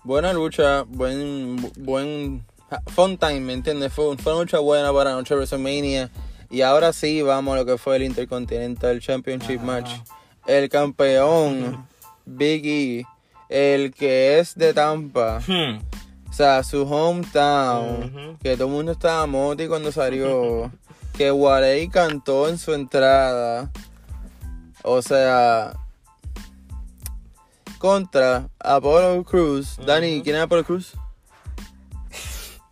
buena 0.08 0.32
lucha, 0.32 0.84
buen 0.88 1.70
buen 1.76 2.42
fun 2.94 3.18
time, 3.18 3.40
¿me 3.40 3.52
entiendes? 3.52 3.92
Fue, 3.92 4.16
fue 4.16 4.32
una 4.32 4.40
lucha 4.40 4.58
buena 4.58 4.90
para 4.90 5.12
noche 5.12 5.34
WrestleMania. 5.34 6.10
Y 6.48 6.62
ahora 6.62 6.94
sí 6.94 7.20
vamos 7.20 7.54
a 7.54 7.58
lo 7.58 7.66
que 7.66 7.76
fue 7.76 7.96
el 7.96 8.04
Intercontinental 8.04 9.00
Championship. 9.00 9.60
Match. 9.60 9.90
El 10.46 10.70
campeón 10.70 11.86
Big 12.24 12.64
E, 12.66 13.04
el 13.50 13.92
que 13.92 14.38
es 14.38 14.54
de 14.54 14.72
Tampa, 14.72 15.40
Hmm. 15.46 15.80
o 16.30 16.32
sea, 16.32 16.62
su 16.64 16.84
hometown, 16.90 18.38
que 18.42 18.56
todo 18.56 18.68
el 18.68 18.72
mundo 18.72 18.92
estaba 18.92 19.26
moti 19.26 19.66
cuando 19.66 19.92
salió, 19.92 20.72
que 21.18 21.30
Warey 21.30 21.88
cantó 21.88 22.48
en 22.48 22.56
su 22.56 22.72
entrada. 22.72 23.70
O 24.84 25.02
sea, 25.02 25.74
contra 27.78 28.48
Apollo 28.58 29.24
Cruz. 29.24 29.76
Dani. 29.86 30.22
¿quién 30.22 30.36
es 30.36 30.42
Apollo 30.42 30.64
Cruz? 30.64 30.92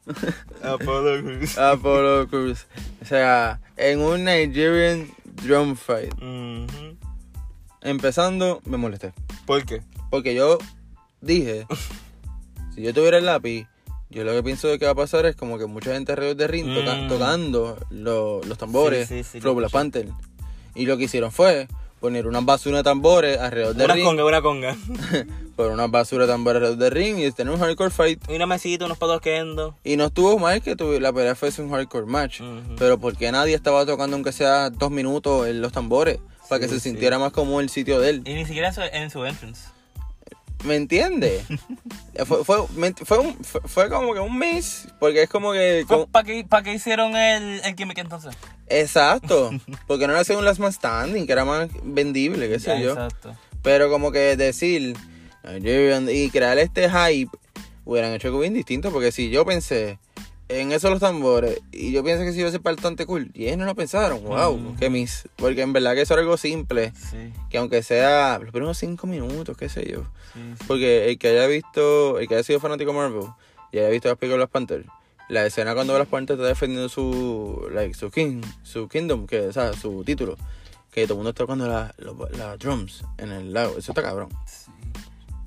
Apollo 0.62 1.22
Crews. 1.22 1.58
Apollo 1.58 2.28
Cruz. 2.28 2.66
O 3.02 3.04
sea, 3.04 3.60
en 3.76 4.00
un 4.00 4.24
Nigerian 4.24 5.08
drum 5.42 5.76
fight. 5.76 6.12
Empezando, 7.82 8.60
me 8.64 8.76
molesté. 8.76 9.12
¿Por 9.46 9.64
qué? 9.64 9.82
Porque 10.10 10.34
yo 10.34 10.58
dije, 11.20 11.66
si 12.74 12.82
yo 12.82 12.92
tuviera 12.94 13.18
el 13.18 13.26
lápiz, 13.26 13.66
yo 14.10 14.24
lo 14.24 14.32
que 14.32 14.42
pienso 14.42 14.68
de 14.68 14.78
que 14.78 14.86
va 14.86 14.92
a 14.92 14.96
pasar 14.96 15.26
es 15.26 15.36
como 15.36 15.58
que 15.58 15.66
mucha 15.66 15.92
gente 15.92 16.12
alrededor 16.12 16.36
de 16.36 16.46
ring 16.48 16.72
toca- 16.74 16.96
Mm. 16.96 17.08
tocando 17.08 17.78
lo- 17.90 18.40
los 18.44 18.58
tambores, 18.58 19.08
Sí, 19.08 19.22
sí, 19.22 19.30
sí, 19.32 19.40
Flow 19.40 19.54
lo 19.54 19.58
Black 19.58 19.68
escuché. 19.74 20.02
Panther. 20.02 20.08
Y 20.74 20.86
lo 20.86 20.96
que 20.96 21.04
hicieron 21.04 21.32
fue 21.32 21.68
poner 22.00 22.26
unas 22.26 22.44
basuras 22.44 22.80
de 22.80 22.84
tambores 22.84 23.38
alrededor 23.38 23.74
del 23.74 23.84
Una 23.86 23.94
ring. 23.94 24.04
conga, 24.04 24.24
una 24.24 24.42
conga. 24.42 24.76
Poner 25.56 25.72
unas 25.72 25.90
basuras 25.90 26.26
de 26.28 26.34
tambores 26.34 26.56
alrededor 26.62 26.78
del 26.78 26.92
ring 26.92 27.18
y 27.18 27.32
tener 27.32 27.54
un 27.54 27.58
hardcore 27.60 27.90
fight. 27.90 28.22
Y 28.30 28.36
una 28.36 28.46
mesita, 28.46 28.84
unos 28.84 28.98
patos 28.98 29.22
quedando. 29.22 29.74
Y 29.84 29.96
no 29.96 30.04
estuvo 30.06 30.38
mal 30.38 30.60
que 30.60 30.76
tuvi- 30.76 31.00
la 31.00 31.12
pelea 31.14 31.34
fuese 31.34 31.62
un 31.62 31.70
hardcore 31.70 32.04
match. 32.04 32.42
Pero 32.78 32.98
porque 32.98 33.32
nadie 33.32 33.54
estaba 33.54 33.86
tocando 33.86 34.16
aunque 34.16 34.32
sea 34.32 34.68
dos 34.68 34.90
minutos 34.90 35.46
en 35.46 35.62
los 35.62 35.72
tambores. 35.72 36.18
Para 36.50 36.60
que 36.60 36.68
se 36.68 36.74
sí. 36.74 36.90
sintiera 36.90 37.18
más 37.18 37.32
como 37.32 37.60
el 37.60 37.70
sitio 37.70 37.98
de 38.00 38.10
él. 38.10 38.22
Y 38.26 38.34
ni 38.34 38.44
siquiera 38.44 38.68
en 38.68 38.74
su, 38.74 38.80
en 38.82 39.10
su 39.10 39.24
entrance. 39.24 39.68
¿Me 40.66 40.76
entiendes? 40.76 41.44
fue, 42.26 42.44
fue, 42.44 42.66
fue, 43.04 43.18
un- 43.18 43.36
fue, 43.44 43.60
fue 43.64 43.88
como 43.88 44.12
que 44.14 44.20
un 44.20 44.38
miss. 44.38 44.88
Porque 44.98 45.22
es 45.22 45.28
como 45.28 45.52
que. 45.52 45.84
como- 45.86 46.06
¿Para 46.06 46.24
qué, 46.24 46.44
pa' 46.48 46.62
hicieron 46.72 47.16
el, 47.16 47.60
el 47.64 47.74
gimmick 47.76 47.98
entonces? 47.98 48.34
exacto. 48.68 49.50
Porque 49.86 50.06
no 50.06 50.12
era 50.18 50.38
un 50.38 50.44
last 50.44 50.58
man 50.60 50.72
standing, 50.72 51.26
que 51.26 51.32
era 51.32 51.44
más 51.44 51.68
vendible, 51.82 52.48
qué 52.48 52.58
sé 52.58 52.80
yo. 52.82 52.90
Exacto. 52.92 53.34
Pero 53.62 53.88
como 53.90 54.10
que 54.12 54.36
decir. 54.36 54.96
Y 56.10 56.30
crear 56.30 56.58
este 56.58 56.90
hype. 56.90 57.30
Hubieran 57.84 58.12
hecho 58.12 58.28
algo 58.28 58.40
bien 58.40 58.54
distinto. 58.54 58.90
Porque 58.90 59.12
si 59.12 59.30
yo 59.30 59.44
pensé. 59.46 59.98
En 60.48 60.72
eso 60.72 60.90
los 60.90 61.00
tambores. 61.00 61.60
Y 61.72 61.92
yo 61.92 62.04
pienso 62.04 62.22
que 62.24 62.30
a 62.44 62.50
ser 62.50 62.60
bastante 62.60 63.04
cool. 63.06 63.30
Y 63.34 63.46
ellos 63.46 63.58
no 63.58 63.64
lo 63.64 63.74
pensaron. 63.74 64.22
Wow, 64.24 64.56
Mm. 64.58 64.76
que 64.76 64.90
mis. 64.90 65.28
Porque 65.36 65.62
en 65.62 65.72
verdad 65.72 65.94
que 65.94 66.02
eso 66.02 66.14
era 66.14 66.22
algo 66.22 66.36
simple. 66.36 66.92
Sí, 66.94 67.32
Que 67.50 67.58
aunque 67.58 67.82
sea 67.82 68.38
los 68.40 68.50
primeros 68.52 68.78
cinco 68.78 69.06
minutos, 69.06 69.56
qué 69.56 69.68
sé 69.68 69.88
yo. 69.90 70.04
sí, 70.34 70.40
sí. 70.58 70.64
Porque 70.68 71.08
el 71.10 71.18
que 71.18 71.28
haya 71.28 71.46
visto, 71.46 72.18
el 72.18 72.28
que 72.28 72.34
haya 72.34 72.44
sido 72.44 72.60
fanático 72.60 72.92
de 72.92 72.96
Marvel 72.98 73.24
y 73.72 73.78
haya 73.78 73.88
visto 73.88 74.08
las 74.08 74.18
películas 74.18 74.34
de 74.34 74.44
Black 74.44 74.50
Panther, 74.50 74.84
la 75.28 75.44
escena 75.46 75.74
cuando 75.74 75.94
Black 75.94 76.08
Panther 76.08 76.36
está 76.36 76.46
defendiendo 76.46 76.88
su, 76.88 77.68
like, 77.72 77.94
su 77.94 78.10
king, 78.10 78.42
su 78.62 78.88
kingdom, 78.88 79.26
que, 79.26 79.40
o 79.40 79.52
sea, 79.52 79.72
su 79.72 80.04
título, 80.04 80.36
que 80.92 81.02
todo 81.04 81.14
el 81.14 81.16
mundo 81.18 81.30
está 81.30 81.42
tocando 81.44 81.66
las 81.66 81.92
las 82.38 82.58
drums 82.60 83.02
en 83.18 83.32
el 83.32 83.52
lago, 83.52 83.76
eso 83.78 83.90
está 83.90 84.02
cabrón. 84.02 84.28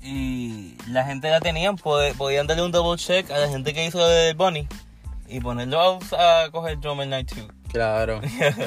Y 0.02 0.76
la 0.88 1.04
gente 1.04 1.28
la 1.30 1.40
tenían, 1.40 1.76
pod- 1.76 2.14
podían 2.16 2.46
darle 2.46 2.62
un 2.62 2.72
double 2.72 2.96
check 2.98 3.30
a 3.30 3.38
la 3.38 3.48
gente 3.48 3.74
que 3.74 3.84
hizo 3.86 4.06
del 4.06 4.34
Bunny 4.34 4.66
y 5.30 5.40
ponerlo 5.40 5.80
a, 5.80 6.44
a 6.44 6.50
coger 6.50 6.78
Drummer 6.80 7.06
Night 7.08 7.30
2. 7.32 7.46
Claro. 7.72 8.20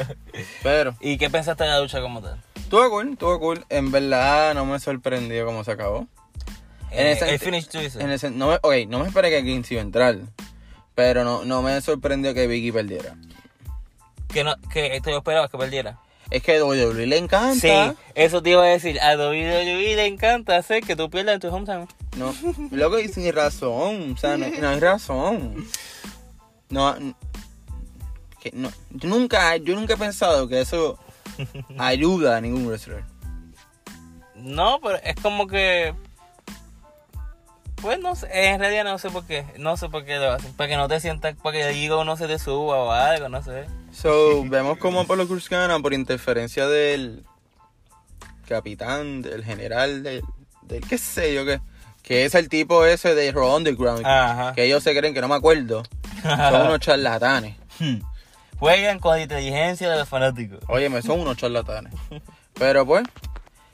Pero, 0.64 0.96
¿Y 1.02 1.18
qué 1.18 1.30
pensaste 1.30 1.64
de 1.64 1.70
la 1.70 1.80
lucha 1.80 2.02
como 2.02 2.22
tal? 2.22 2.42
estuvo 2.56 2.90
cool, 2.90 3.14
estuvo 3.14 3.40
cool. 3.40 3.66
En 3.70 3.92
verdad 3.92 4.54
no 4.56 4.66
me 4.66 4.80
sorprendió 4.80 5.46
cómo 5.46 5.64
se 5.64 5.72
acabó. 5.72 6.08
En 6.92 7.08
Eh, 7.08 7.12
ese- 7.14 7.30
el 7.30 7.40
finish 7.40 7.68
tú 7.68 7.80
dices. 7.80 8.02
En 8.02 8.10
ese, 8.12 8.32
no, 8.32 8.48
me- 8.48 8.60
ok, 8.62 8.88
no 8.88 9.00
me 9.00 9.08
esperé 9.08 9.30
que 9.30 9.42
Vince 9.42 9.74
iba 9.76 9.82
a 9.82 9.86
entrar, 9.86 10.18
pero 10.96 11.24
no, 11.24 11.44
no 11.46 11.62
me 11.62 11.80
sorprendió 11.82 12.34
que 12.34 12.48
Vicky 12.48 12.72
perdiera. 12.72 13.16
Que, 14.32 14.44
no, 14.44 14.56
que 14.72 14.96
esto 14.96 15.10
yo 15.12 15.18
esperaba 15.18 15.48
que 15.50 15.58
perdiera. 15.58 16.00
Es 16.32 16.42
que 16.42 16.56
a 16.58 16.64
WWE 16.66 17.06
le 17.06 17.18
encanta. 17.18 17.60
Sí, 17.92 17.98
eso 18.16 18.42
te 18.42 18.52
iba 18.52 18.64
a 18.64 18.68
decir. 18.68 19.00
A 19.02 19.16
WWE 19.16 19.96
le 19.96 20.06
encanta 20.08 20.56
hacer 20.58 20.82
que 20.84 20.96
tú 20.96 21.10
pierdas 21.12 21.36
en 21.36 21.42
tu 21.42 21.48
hometown. 21.50 21.88
No, 22.18 22.34
loco, 22.72 22.98
y 23.00 23.08
sin 23.10 23.32
razón, 23.34 24.14
o 24.14 24.18
sea, 24.18 24.38
no, 24.38 24.48
no 24.48 24.70
hay 24.70 24.80
razón. 24.80 25.68
No, 26.74 26.96
que 28.42 28.52
no, 28.52 28.72
yo 28.90 29.08
nunca, 29.08 29.56
yo 29.58 29.76
nunca 29.76 29.94
he 29.94 29.98
pensado 29.98 30.48
que 30.48 30.60
eso 30.60 30.98
ayuda 31.78 32.38
a 32.38 32.42
ningún 32.42 32.66
wrestler. 32.66 33.04
No, 34.36 34.80
pero 34.82 34.98
es 35.04 35.16
como 35.22 35.46
que. 35.46 35.94
Pues 37.76 38.00
no 38.00 38.16
sé, 38.16 38.28
en 38.32 38.60
realidad 38.60 38.86
no 38.86 38.98
sé 38.98 39.12
por 39.12 39.24
qué. 39.28 39.46
No 39.60 39.78
sé 39.78 39.88
por 39.88 40.04
qué 40.04 40.16
lo 40.16 40.32
hacen. 40.32 40.52
Para 40.54 40.68
que 40.68 40.78
no 40.78 40.88
te 40.88 41.00
sientas, 41.00 41.36
para 41.36 41.58
que 41.58 41.70
el 41.70 41.76
ego 41.76 42.04
no 42.06 42.18
se 42.18 42.26
te 42.26 42.40
suba 42.40 42.78
o 42.78 42.92
algo, 42.92 43.30
no 43.30 43.44
sé. 43.44 43.66
So, 43.92 44.44
vemos 44.46 44.80
como 44.80 45.02
Apollo 45.02 45.28
Cruz 45.28 45.50
gana 45.50 45.80
por 45.80 45.94
interferencia 45.94 46.68
del 46.68 47.24
capitán, 48.48 49.22
del 49.22 49.44
general, 49.44 50.02
del, 50.02 50.24
del 50.64 50.88
qué 50.88 50.98
sé 50.98 51.36
yo 51.36 51.46
qué. 51.46 51.62
Que 52.02 52.26
es 52.26 52.34
el 52.34 52.50
tipo 52.50 52.84
ese 52.84 53.14
de 53.14 53.32
Raw 53.32 53.56
Underground. 53.56 54.04
Ajá. 54.06 54.54
Que 54.54 54.66
ellos 54.66 54.82
se 54.82 54.98
creen 54.98 55.14
que 55.14 55.22
no 55.22 55.28
me 55.28 55.36
acuerdo. 55.36 55.84
Son 56.24 56.62
unos 56.68 56.80
charlatanes. 56.80 57.56
Juegan 58.58 59.00
con 59.00 59.16
la 59.16 59.22
inteligencia 59.22 59.90
de 59.90 59.98
los 59.98 60.08
fanáticos. 60.08 60.60
Óyeme, 60.68 61.02
son 61.02 61.20
unos 61.20 61.38
charlatanes. 61.38 61.94
Pero 62.54 62.86
pues, 62.86 63.04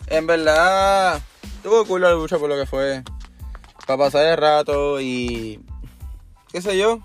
en 0.07 0.25
verdad, 0.25 1.21
tuvo 1.61 1.85
cool 1.85 2.01
la 2.01 2.11
lucha 2.13 2.37
por 2.37 2.49
lo 2.49 2.57
que 2.57 2.65
fue. 2.65 3.03
Para 3.85 3.97
pasar 3.97 4.25
el 4.25 4.37
rato 4.37 4.99
y. 4.99 5.59
qué 6.51 6.61
sé 6.61 6.77
yo. 6.77 6.99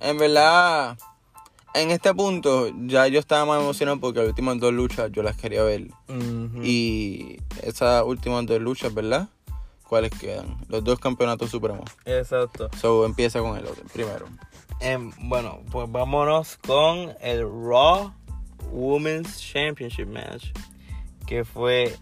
En 0.00 0.18
verdad, 0.18 0.96
en 1.74 1.90
este 1.90 2.12
punto 2.14 2.70
ya 2.86 3.06
yo 3.06 3.18
estaba 3.20 3.44
más 3.44 3.60
emocionado 3.60 4.00
porque 4.00 4.20
las 4.20 4.28
últimas 4.28 4.58
dos 4.58 4.72
luchas 4.72 5.10
yo 5.12 5.22
las 5.22 5.36
quería 5.36 5.62
ver. 5.62 5.88
Y 6.62 7.38
esas 7.62 8.02
últimas 8.04 8.46
dos 8.46 8.60
luchas, 8.60 8.92
¿verdad? 8.92 9.28
¿Cuáles 9.92 10.18
quedan? 10.18 10.56
Los 10.70 10.82
dos 10.82 10.98
campeonatos 10.98 11.50
supremos. 11.50 11.84
Exacto. 12.06 12.70
So 12.80 13.04
empieza 13.04 13.40
con 13.40 13.58
el 13.58 13.66
otro, 13.66 13.84
primero. 13.92 14.24
Em, 14.80 15.12
bueno, 15.28 15.60
pues 15.70 15.92
vámonos 15.92 16.56
con 16.66 17.14
el 17.20 17.42
Raw 17.42 18.10
Women's 18.70 19.38
Championship 19.38 20.06
match. 20.06 20.46
Que 21.26 21.44
fue 21.44 21.94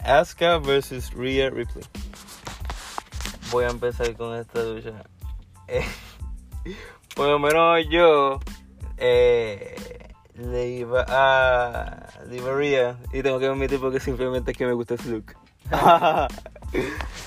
Asuka 0.00 0.58
versus 0.58 1.14
Rhea 1.14 1.48
Ripley. 1.48 1.82
Voy 3.50 3.64
a 3.64 3.68
empezar 3.70 4.14
con 4.18 4.36
esta 4.36 4.62
lucha. 4.62 5.02
Eh, 5.66 5.82
por 7.16 7.26
lo 7.26 7.38
menos 7.38 7.86
yo 7.88 8.38
eh, 8.98 10.12
le 10.34 10.68
iba 10.68 11.06
a. 11.08 12.06
Le 12.28 12.36
iba 12.36 12.50
a 12.50 12.54
Rhea. 12.54 12.98
Y 13.14 13.22
tengo 13.22 13.38
que 13.38 13.46
admitir 13.46 13.80
porque 13.80 13.98
simplemente 13.98 14.50
es 14.50 14.58
que 14.58 14.66
me 14.66 14.74
gusta 14.74 14.98
su 14.98 15.08
look. 15.08 15.34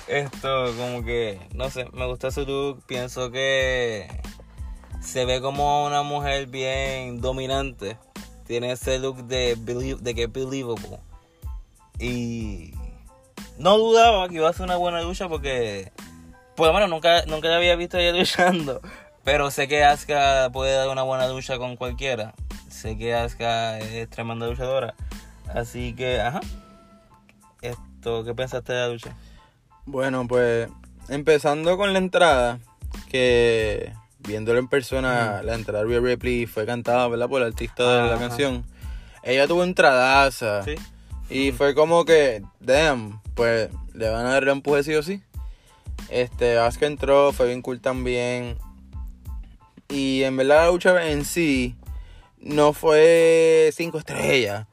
Esto, 0.08 0.74
como 0.78 1.04
que, 1.04 1.40
no 1.54 1.70
sé, 1.70 1.86
me 1.94 2.06
gusta 2.06 2.32
su 2.32 2.46
look. 2.46 2.84
Pienso 2.86 3.32
que 3.32 4.08
se 5.02 5.26
ve 5.26 5.42
como 5.42 5.86
una 5.86 6.02
mujer 6.04 6.48
bien 6.48 7.22
dominante. 7.22 7.98
Tiene 8.46 8.72
ese 8.72 9.00
look 9.00 9.24
de, 9.26 9.58
que 10.16 10.24
es 10.24 10.32
believable. 10.32 11.00
Y 12.00 12.74
no 13.58 13.78
dudaba 13.78 14.28
que 14.28 14.36
iba 14.36 14.50
a 14.50 14.54
ser 14.54 14.64
una 14.64 14.78
buena 14.78 15.02
lucha 15.02 15.30
porque, 15.30 15.92
por 16.56 16.68
lo 16.68 16.74
menos 16.74 16.90
nunca, 16.90 17.26
nunca 17.26 17.48
la 17.48 17.58
había 17.58 17.76
visto 17.76 17.98
ella 17.98 18.18
luchando. 18.18 18.82
Pero 19.24 19.52
sé 19.52 19.68
que 19.70 19.86
Asuka 19.86 20.50
puede 20.52 20.74
dar 20.74 20.90
una 20.90 21.04
buena 21.04 21.28
lucha 21.28 21.58
con 21.58 21.78
cualquiera. 21.78 22.34
Sé 22.70 22.98
que 22.98 23.16
Asuka 23.16 23.80
es 23.80 24.10
tremenda 24.10 24.48
luchadora. 24.48 24.96
Así 25.54 25.94
que, 25.96 26.20
ajá. 26.20 26.42
Esto, 27.62 28.26
¿qué 28.26 28.34
pensaste 28.34 28.74
de 28.74 28.80
la 28.80 28.88
lucha? 28.90 29.16
Bueno, 29.86 30.28
pues 30.28 30.70
empezando 31.10 31.78
con 31.78 31.94
la 31.94 32.00
entrada, 32.00 32.60
que 33.10 33.92
viéndolo 34.20 34.60
en 34.60 34.68
persona, 34.68 35.42
la 35.44 35.56
entrada 35.56 35.84
de 35.84 35.90
Rhea 35.90 36.00
Ripley 36.00 36.46
fue 36.46 36.66
cantada, 36.66 37.08
¿verdad? 37.08 37.30
Por 37.30 37.42
el 37.42 37.50
artista 37.50 37.84
de 37.84 38.08
la 38.08 38.16
Ajá. 38.16 38.28
canción. 38.28 38.66
Ella 39.24 39.48
tuvo 39.48 39.64
entradaza. 39.64 40.64
Sí. 40.64 40.76
Y 41.30 41.52
fue 41.52 41.74
como 41.74 42.06
que, 42.06 42.44
damn, 42.60 43.22
pues 43.36 43.70
le 43.94 44.10
van 44.10 44.26
a 44.26 44.30
dar 44.34 44.44
el 44.44 44.50
empuje 44.50 44.84
sí 44.84 44.94
o 44.96 45.04
sí. 45.04 45.22
Este, 46.10 46.58
Asuka 46.58 46.86
entró, 46.86 47.32
fue 47.32 47.48
bien 47.48 47.62
cool 47.62 47.82
también. 47.82 48.58
Y 49.90 50.24
en 50.24 50.38
verdad 50.38 50.66
la 50.66 50.72
lucha 50.72 51.10
en 51.10 51.26
sí 51.26 51.76
no 52.40 52.74
fue 52.74 53.72
cinco 53.74 53.98
estrellas. 53.98 54.68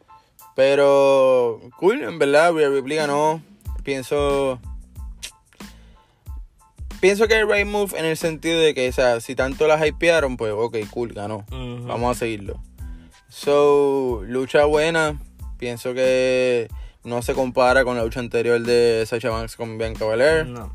Pero 0.57 1.61
cool, 1.79 2.03
en 2.03 2.19
verdad, 2.19 2.53
Rhea 2.53 2.69
Ripley 2.69 2.97
ganó. 2.97 3.41
Pienso. 3.83 4.61
Pienso 7.01 7.27
que 7.29 7.39
el 7.39 7.51
right 7.51 7.67
move 7.67 7.99
en 7.99 8.05
el 8.05 8.17
sentido 8.17 8.61
de 8.61 8.75
que, 8.75 8.89
o 8.89 8.93
sea, 8.93 9.21
si 9.21 9.35
tanto 9.35 9.67
la 9.67 9.87
hypearon, 9.87 10.37
pues 10.37 10.53
ok, 10.55 10.77
cool, 10.91 11.15
ganó. 11.15 11.47
Vamos 11.51 12.17
a 12.17 12.19
seguirlo. 12.19 12.61
So, 13.31 14.23
lucha 14.27 14.67
buena. 14.67 15.19
Pienso 15.59 15.95
que 15.95 16.69
no 17.03 17.23
se 17.23 17.33
compara 17.33 17.85
con 17.85 17.97
la 17.97 18.05
lucha 18.05 18.21
anterior 18.21 18.61
de 18.61 19.05
Sacha 19.07 19.31
Banks 19.31 19.57
con 19.57 19.79
Bianca 19.79 20.05
Belair. 20.05 20.47
No. 20.47 20.75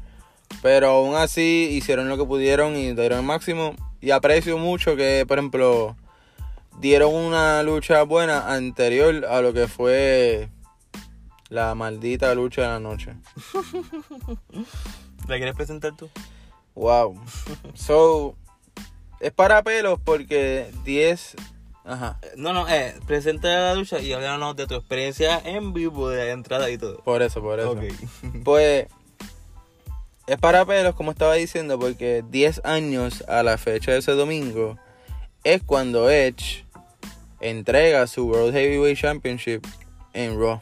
Pero 0.63 0.89
aún 0.89 1.15
así 1.15 1.69
hicieron 1.71 2.09
lo 2.09 2.17
que 2.17 2.25
pudieron 2.25 2.75
y 2.75 2.93
dieron 2.93 3.19
el 3.19 3.25
máximo. 3.25 3.75
Y 4.01 4.11
aprecio 4.11 4.57
mucho 4.57 4.95
que, 4.95 5.25
por 5.27 5.38
ejemplo, 5.38 5.95
dieron 6.79 7.13
una 7.13 7.61
lucha 7.61 8.01
buena 8.03 8.53
anterior 8.53 9.25
a 9.25 9.41
lo 9.41 9.53
que 9.53 9.67
fue 9.67 10.49
la 11.49 11.75
maldita 11.75 12.33
lucha 12.33 12.63
de 12.63 12.67
la 12.67 12.79
noche. 12.79 13.13
¿La 15.27 15.38
quieres 15.38 15.55
presentar 15.55 15.95
tú? 15.95 16.09
Wow. 16.75 17.19
So, 17.73 18.35
es 19.19 19.31
para 19.31 19.63
pelos 19.63 19.99
porque 20.03 20.71
10. 20.83 21.35
Ajá. 21.85 22.19
No, 22.35 22.53
no, 22.53 22.67
eh, 22.67 22.95
presenta 23.05 23.47
la 23.47 23.75
lucha 23.75 23.99
y 23.99 24.11
háblanos 24.11 24.55
de 24.55 24.67
tu 24.67 24.75
experiencia 24.75 25.39
en 25.43 25.73
vivo 25.73 26.09
de 26.09 26.25
la 26.25 26.31
entrada 26.31 26.69
y 26.69 26.77
todo. 26.77 26.97
Por 27.03 27.21
eso, 27.21 27.41
por 27.41 27.59
eso. 27.59 27.71
Ok. 27.71 27.83
Pues 28.43 28.88
es 30.27 30.38
para 30.38 30.65
pelos, 30.65 30.95
como 30.95 31.11
estaba 31.11 31.35
diciendo, 31.35 31.79
porque 31.79 32.23
10 32.29 32.61
años 32.65 33.23
a 33.27 33.43
la 33.43 33.57
fecha 33.57 33.91
de 33.91 33.99
ese 33.99 34.13
domingo 34.13 34.77
es 35.43 35.61
cuando 35.61 36.09
Edge 36.09 36.65
entrega 37.39 38.07
su 38.07 38.27
World 38.27 38.53
Heavyweight 38.53 38.97
Championship 38.97 39.65
en 40.13 40.39
Raw. 40.39 40.61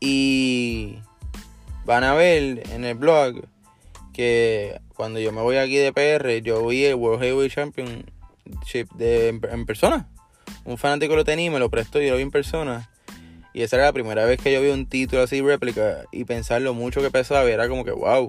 Y 0.00 0.98
van 1.84 2.04
a 2.04 2.14
ver 2.14 2.62
en 2.70 2.84
el 2.84 2.94
blog 2.94 3.46
que 4.12 4.80
cuando 4.94 5.18
yo 5.18 5.32
me 5.32 5.42
voy 5.42 5.56
aquí 5.56 5.76
de 5.76 5.92
PR, 5.92 6.42
yo 6.42 6.66
vi 6.66 6.84
el 6.84 6.94
World 6.94 7.22
Heavyweight 7.22 7.52
Championship 7.52 8.92
de, 8.94 9.28
en, 9.28 9.40
en 9.50 9.66
persona. 9.66 10.08
Un 10.64 10.78
fanático 10.78 11.16
lo 11.16 11.24
tenía 11.24 11.46
y 11.46 11.50
me 11.50 11.58
lo 11.58 11.70
prestó 11.70 12.00
y 12.00 12.06
yo 12.06 12.12
lo 12.12 12.16
vi 12.16 12.22
en 12.22 12.30
persona. 12.30 12.88
Y 13.52 13.62
esa 13.62 13.76
era 13.76 13.86
la 13.86 13.92
primera 13.92 14.24
vez 14.24 14.40
que 14.40 14.52
yo 14.52 14.60
vi 14.60 14.68
un 14.68 14.86
título 14.86 15.22
así 15.22 15.40
réplica 15.40 16.04
y 16.10 16.24
pensar 16.24 16.62
lo 16.62 16.74
mucho 16.74 17.00
que 17.00 17.10
pesaba 17.10 17.48
era 17.48 17.68
como 17.68 17.84
que 17.84 17.92
wow. 17.92 18.28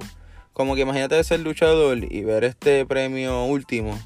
Como 0.53 0.75
que 0.75 0.81
imagínate 0.81 1.23
ser 1.23 1.39
luchador 1.41 1.97
y 2.11 2.23
ver 2.23 2.43
este 2.43 2.85
premio 2.85 3.43
último 3.45 3.97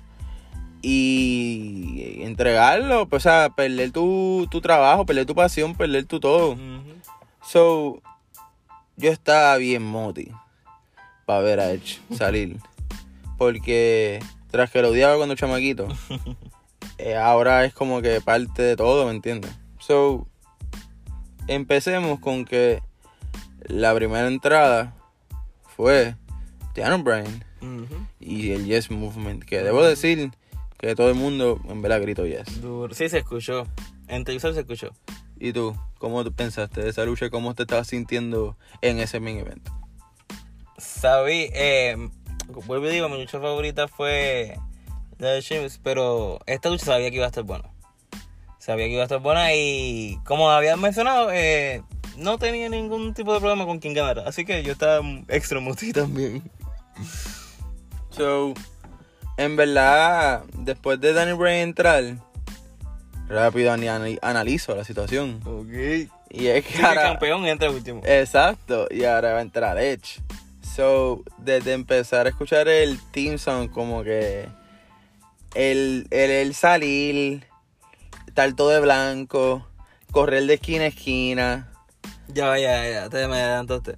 y 0.82 2.22
entregarlo, 2.24 3.08
pues, 3.08 3.26
o 3.26 3.30
sea, 3.30 3.50
perder 3.50 3.92
tu, 3.92 4.48
tu 4.50 4.62
trabajo, 4.62 5.06
perder 5.06 5.26
tu 5.26 5.36
pasión, 5.36 5.76
perder 5.76 6.06
tu 6.06 6.20
todo. 6.20 6.56
So, 7.44 8.02
yo 9.00 9.12
estaba 9.12 9.56
bien 9.58 9.82
moti 9.82 10.30
para 11.26 11.40
ver 11.40 11.60
a 11.60 11.72
Edge 11.72 12.00
salir. 12.16 12.58
Porque 13.38 14.20
tras 14.52 14.70
que 14.70 14.82
lo 14.82 14.90
odiaba 14.90 15.16
cuando 15.16 15.36
chamaquito, 15.36 15.88
eh, 16.98 17.16
ahora 17.16 17.64
es 17.64 17.74
como 17.74 18.02
que 18.02 18.20
parte 18.20 18.62
de 18.62 18.76
todo, 18.76 19.06
¿me 19.06 19.12
entiendes? 19.12 19.52
So, 19.80 20.28
empecemos 21.48 22.20
con 22.20 22.44
que 22.44 22.84
la 23.64 23.96
primera 23.96 24.28
entrada 24.28 24.94
fue 25.78 26.16
Tiana 26.74 26.98
Bryan 26.98 27.46
y 28.20 28.52
el 28.52 28.66
Yes 28.66 28.92
Movement, 28.92 29.46
que 29.46 29.64
debo 29.64 29.82
decir 29.82 30.32
que 30.78 30.96
todo 30.96 31.10
el 31.10 31.16
mundo 31.16 31.62
en 31.70 31.82
verdad 31.82 32.02
gritó 32.02 32.26
Yes. 32.26 32.62
Duro. 32.62 32.94
Sí, 32.94 33.08
se 33.08 33.20
escuchó. 33.20 33.66
En 34.08 34.26
televisor 34.26 34.54
se 34.54 34.62
escuchó. 34.62 34.92
¿Y 35.40 35.54
tú? 35.54 35.76
¿Cómo 35.98 36.24
pensaste 36.32 36.82
de 36.82 36.90
esa 36.90 37.06
lucha? 37.06 37.30
¿Cómo 37.30 37.54
te 37.54 37.64
estabas 37.64 37.88
sintiendo 37.88 38.58
en 38.82 39.00
ese 39.00 39.20
main 39.20 39.40
event? 39.40 39.68
Sabí, 40.78 41.50
eh, 41.54 41.96
vuelvo 42.68 42.88
y 42.88 42.92
digo, 42.92 43.10
mi 43.10 43.20
lucha 43.20 43.40
favorita 43.40 43.88
fue 43.88 44.58
la 45.18 45.30
de 45.30 45.42
Sheamus, 45.42 45.80
pero 45.84 46.40
esta 46.46 46.70
lucha 46.70 46.86
sabía 46.86 47.10
que 47.10 47.18
iba 47.18 47.26
a 47.26 47.30
estar 47.30 47.44
buena. 47.44 47.70
Sabía 48.60 48.86
que 48.86 48.94
iba 48.94 49.02
a 49.02 49.06
estar 49.06 49.20
buena 49.20 49.54
y 49.54 50.20
como 50.26 50.50
había 50.50 50.76
mencionado, 50.78 51.32
eh, 51.32 51.84
no 52.18 52.38
tenía 52.38 52.70
ningún 52.70 53.14
tipo 53.14 53.34
de 53.34 53.40
problema 53.40 53.66
con 53.66 53.80
quien 53.80 53.94
ganara. 53.94 54.24
Así 54.28 54.46
que 54.46 54.64
yo 54.64 54.74
estaba 54.74 55.06
extra 55.28 55.60
motivo 55.60 56.02
también. 56.02 56.44
So, 58.10 58.54
en 59.38 59.56
verdad, 59.56 60.44
después 60.54 61.00
de 61.00 61.14
Danny 61.14 61.34
Bryan 61.34 61.70
entrar, 61.70 62.04
rápido 63.30 63.72
analizo 63.72 64.76
la 64.76 64.84
situación. 64.84 65.40
Ok. 65.46 66.10
Y 66.32 66.48
es 66.48 66.66
que 66.66 66.74
Sí, 66.74 66.80
el 66.80 66.86
ahora- 66.86 67.04
campeón 67.04 67.46
entra 67.46 67.70
último. 67.72 68.02
Exacto, 68.06 68.88
y 68.92 69.04
ahora 69.06 69.34
va 69.34 69.40
a 69.40 69.42
entrar 69.42 69.78
Edge. 69.78 70.22
So, 70.76 71.24
desde 71.38 71.74
empezar 71.74 72.26
a 72.26 72.30
escuchar 72.30 72.68
el 72.68 73.00
team 73.12 73.38
song, 73.38 73.70
como 73.70 74.04
que 74.04 74.48
el, 75.56 76.08
el, 76.12 76.30
el 76.32 76.54
salir, 76.54 77.46
estar 78.28 78.54
todo 78.54 78.70
de 78.70 78.80
blanco, 78.80 79.68
correr 80.12 80.44
de 80.46 80.54
esquina 80.56 80.84
a 80.84 80.88
esquina. 80.88 81.72
Ya 82.28 82.58
ya, 82.60 82.88
ya, 82.90 83.10
te 83.10 83.28
me 83.28 83.36
adelantaste. 83.38 83.96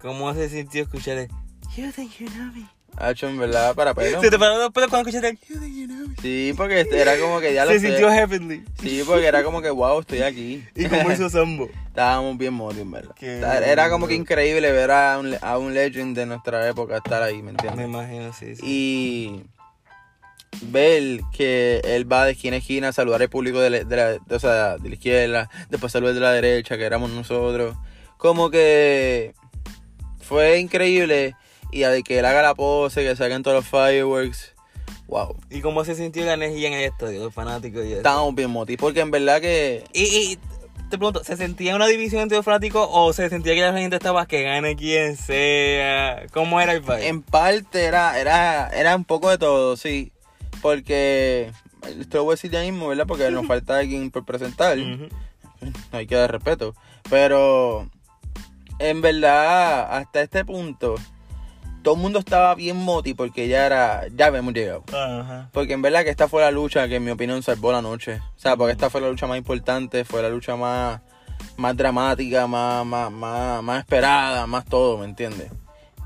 ¿Cómo 0.00 0.34
se 0.34 0.48
sintió 0.48 0.82
escuchar 0.82 1.18
el 1.18 1.28
You 1.76 1.92
think 1.92 2.12
you 2.18 2.26
know 2.30 2.50
me? 2.52 2.66
Ha 2.96 3.10
hecho 3.12 3.28
en 3.28 3.38
verdad 3.38 3.74
para 3.74 3.94
pelo. 3.94 4.20
Se 4.20 4.30
te 4.30 4.38
pararon 4.38 4.60
los 4.60 4.70
pelos 4.72 4.90
cuando 4.90 5.08
escuchaste 5.08 5.38
el 5.52 5.60
me? 5.60 6.14
Sí, 6.20 6.52
porque 6.56 6.80
este 6.80 7.00
era 7.00 7.18
como 7.18 7.40
que 7.40 7.54
ya 7.54 7.64
lo 7.64 7.72
Se 7.72 7.80
sé. 7.80 7.86
sintió 7.88 8.10
heavenly. 8.10 8.62
Sí, 8.82 9.02
porque 9.06 9.26
era 9.26 9.42
como 9.42 9.62
que 9.62 9.70
wow, 9.70 10.00
estoy 10.00 10.20
aquí. 10.22 10.64
Y 10.74 10.86
como 10.86 11.10
hizo 11.10 11.30
Sambo. 11.30 11.68
Estábamos 11.88 12.36
bien 12.38 12.54
moti, 12.54 12.80
en 12.80 12.90
verdad. 12.90 13.14
Qué 13.18 13.38
Era 13.40 13.90
como 13.90 14.06
que 14.06 14.14
increíble 14.14 14.70
ver 14.72 14.90
a 14.90 15.18
un, 15.18 15.34
a 15.40 15.58
un 15.58 15.74
legend 15.74 16.16
de 16.16 16.26
nuestra 16.26 16.68
época 16.68 16.98
estar 16.98 17.22
ahí, 17.22 17.36
¿me 17.36 17.44
Me 17.44 17.50
entiendes? 17.52 17.86
imagino, 17.86 18.32
sí, 18.32 18.54
sí. 18.56 18.62
Y 18.64 19.42
ver 20.62 21.20
que 21.32 21.80
él 21.84 22.10
va 22.10 22.24
de 22.26 22.32
esquina 22.32 22.56
a 22.56 22.58
esquina 22.58 22.88
a 22.88 22.92
saludar 22.92 23.22
al 23.22 23.28
público 23.30 23.60
de 23.60 23.70
la, 23.70 23.84
de 23.84 23.96
la- 23.96 24.12
de- 24.18 24.34
o 24.34 24.38
sea, 24.38 24.76
de 24.78 24.88
la 24.88 24.94
izquierda, 24.94 25.50
después 25.68 25.92
saludar 25.92 26.14
de 26.14 26.20
la 26.20 26.32
derecha, 26.32 26.76
que 26.76 26.84
éramos 26.84 27.10
nosotros. 27.10 27.76
Como 28.18 28.50
que 28.50 29.34
fue 30.20 30.58
increíble. 30.58 31.34
Y 31.72 31.80
de 31.80 32.02
que 32.02 32.18
él 32.18 32.24
haga 32.24 32.42
la 32.42 32.54
pose, 32.54 33.02
que 33.02 33.16
saquen 33.16 33.42
todos 33.42 33.56
los 33.56 33.66
fireworks. 33.66 34.54
Wow. 35.06 35.36
¿Y 35.50 35.60
cómo 35.60 35.84
se 35.84 35.94
sintió 35.94 36.24
la 36.24 36.34
energía 36.34 36.68
en 36.68 36.74
el 36.74 36.84
estadio, 36.84 37.24
los 37.24 37.34
fanáticos 37.34 37.84
y 37.84 37.88
eso? 37.88 37.96
Estábamos 37.96 38.34
bien 38.34 38.50
moti, 38.50 38.76
porque 38.76 39.00
en 39.00 39.10
verdad 39.10 39.40
que 39.40 39.84
Y, 39.92 40.02
y 40.02 40.38
te 40.90 40.98
pregunto, 40.98 41.22
¿se 41.22 41.36
sentía 41.36 41.76
una 41.76 41.86
división 41.86 42.22
entre 42.22 42.36
los 42.36 42.44
fanáticos 42.44 42.88
o 42.90 43.12
se 43.12 43.28
sentía 43.28 43.54
que 43.54 43.60
la 43.60 43.72
gente 43.72 43.96
estaba 43.96 44.26
que 44.26 44.42
gane 44.42 44.74
quien 44.74 45.16
sea? 45.16 46.26
¿Cómo 46.32 46.60
era 46.60 46.72
el 46.72 46.80
vibe? 46.80 47.06
En 47.06 47.22
parte 47.22 47.84
era, 47.84 48.20
era, 48.20 48.68
era 48.68 48.96
un 48.96 49.04
poco 49.04 49.30
de 49.30 49.38
todo, 49.38 49.76
sí. 49.76 50.12
Porque, 50.60 51.52
esto 51.98 52.18
lo 52.18 52.24
voy 52.24 52.32
a 52.32 52.34
decir 52.34 52.50
ya 52.50 52.60
mismo, 52.62 52.88
¿verdad? 52.88 53.06
Porque 53.06 53.30
nos 53.30 53.46
falta 53.48 53.78
alguien 53.78 54.10
por 54.10 54.24
presentar. 54.24 54.78
Ujú. 54.78 55.08
Hay 55.92 56.06
que 56.08 56.16
dar 56.16 56.32
respeto. 56.32 56.74
Pero, 57.08 57.88
en 58.80 59.00
verdad, 59.00 59.96
hasta 59.96 60.22
este 60.22 60.44
punto, 60.44 60.96
todo 61.82 61.94
el 61.94 62.00
mundo 62.00 62.18
estaba 62.18 62.54
bien 62.54 62.76
moti 62.76 63.14
porque 63.14 63.48
ya 63.48 63.66
era, 63.66 64.06
ya 64.14 64.26
habíamos 64.26 64.54
llegado. 64.54 64.84
Porque 65.52 65.72
en 65.72 65.82
verdad 65.82 66.04
que 66.04 66.10
esta 66.10 66.28
fue 66.28 66.42
la 66.42 66.50
lucha 66.50 66.88
que 66.88 66.96
en 66.96 67.04
mi 67.04 67.10
opinión 67.10 67.42
salvó 67.42 67.72
la 67.72 67.82
noche. 67.82 68.20
O 68.36 68.38
sea, 68.38 68.56
porque 68.56 68.72
esta 68.72 68.90
fue 68.90 69.00
la 69.00 69.08
lucha 69.08 69.26
más 69.26 69.38
importante, 69.38 70.04
fue 70.04 70.22
la 70.22 70.28
lucha 70.28 70.56
más, 70.56 71.00
más 71.56 71.76
dramática, 71.76 72.46
más, 72.46 72.84
más, 72.84 73.10
más, 73.10 73.62
más 73.62 73.78
esperada, 73.80 74.46
más 74.46 74.64
todo, 74.64 74.98
¿me 74.98 75.04
entiendes? 75.06 75.50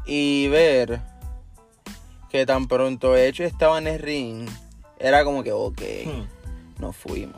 Y 0.06 0.48
ver 0.48 1.00
que 2.30 2.46
tan 2.46 2.66
pronto 2.66 3.16
hecho 3.16 3.44
estaba 3.44 3.78
en 3.78 3.86
el 3.86 3.98
ring, 4.00 4.48
era 4.98 5.24
como 5.24 5.42
que, 5.42 5.52
ok, 5.52 5.80
Hmm. 6.06 6.82
nos 6.82 6.96
fuimos. 6.96 7.36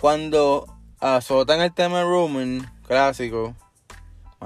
Cuando 0.00 0.66
azotan 1.00 1.60
el 1.60 1.72
tema 1.72 1.98
de 1.98 2.04
Roman, 2.04 2.72
clásico, 2.86 3.54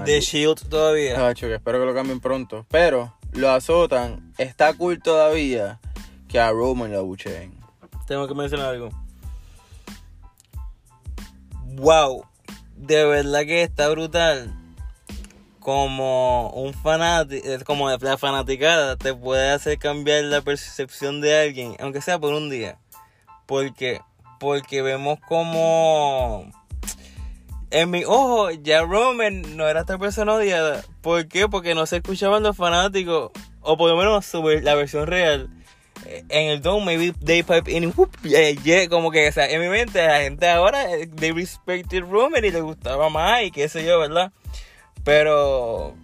The 0.05 0.21
Shield 0.21 0.69
todavía. 0.69 1.17
Cacho, 1.17 1.47
que 1.47 1.55
espero 1.55 1.81
que 1.81 1.87
lo 1.87 1.95
cambien 1.95 2.21
pronto. 2.21 2.67
Pero 2.71 3.15
lo 3.33 3.51
azotan. 3.51 4.33
Está 4.39 4.75
cool 4.75 5.01
todavía 5.03 5.81
que 6.29 6.39
a 6.39 6.51
Roman 6.51 6.93
lo 6.93 6.99
abucheen. 6.99 7.53
Tengo 8.07 8.27
que 8.29 8.35
mencionar 8.35 8.69
algo. 8.69 8.91
Wow. 11.77 12.25
De 12.77 13.05
verdad 13.05 13.41
que 13.41 13.63
está 13.63 13.89
brutal. 13.89 14.55
Como 15.59 16.51
un 16.51 16.73
fanático, 16.73 17.47
como 17.67 17.91
la 17.91 18.17
fanaticada 18.17 18.97
te 18.97 19.13
puede 19.13 19.51
hacer 19.51 19.79
cambiar 19.79 20.25
la 20.25 20.41
percepción 20.41 21.21
de 21.21 21.39
alguien, 21.39 21.77
aunque 21.81 22.01
sea 22.01 22.19
por 22.19 22.33
un 22.33 22.49
día. 22.49 22.79
Porque, 23.45 24.01
porque 24.41 24.81
vemos 24.81 25.19
como 25.29 26.51
en 27.71 27.91
mi 27.91 28.05
ojo 28.05 28.51
ya 28.51 28.83
Roman 28.83 29.57
no 29.57 29.69
era 29.69 29.81
esta 29.81 29.99
persona 29.99 30.35
odiada. 30.35 30.83
¿Por 31.03 31.29
qué? 31.29 31.49
Porque 31.49 31.75
no 31.75 31.87
se 31.87 31.97
escuchaban 31.97 32.43
los 32.43 32.57
fanáticos, 32.57 33.31
o 33.61 33.77
por 33.77 33.91
lo 33.91 33.97
menos 33.97 34.27
sobre 34.27 34.63
la 34.63 34.75
versión 34.75 35.07
real. 35.07 35.51
En 36.29 36.49
el 36.49 36.63
Dome, 36.63 36.87
maybe 36.87 37.13
they 37.25 37.43
pipe 37.43 37.71
in, 37.71 37.93
whoop, 37.95 38.17
como 38.89 39.11
que, 39.11 39.29
o 39.29 39.33
sea, 39.33 39.51
en 39.51 39.61
mi 39.61 39.69
mente 39.69 40.07
la 40.07 40.21
gente 40.21 40.49
ahora, 40.49 40.91
eh, 40.95 41.09
they 41.09 41.33
respected 41.33 42.05
Roman 42.05 42.45
y 42.45 42.51
le 42.51 42.61
gustaba 42.61 43.09
más 43.11 43.43
y 43.43 43.51
qué 43.51 43.69
sé 43.69 43.85
yo, 43.85 43.99
¿verdad? 43.99 44.33
Pero 45.05 45.97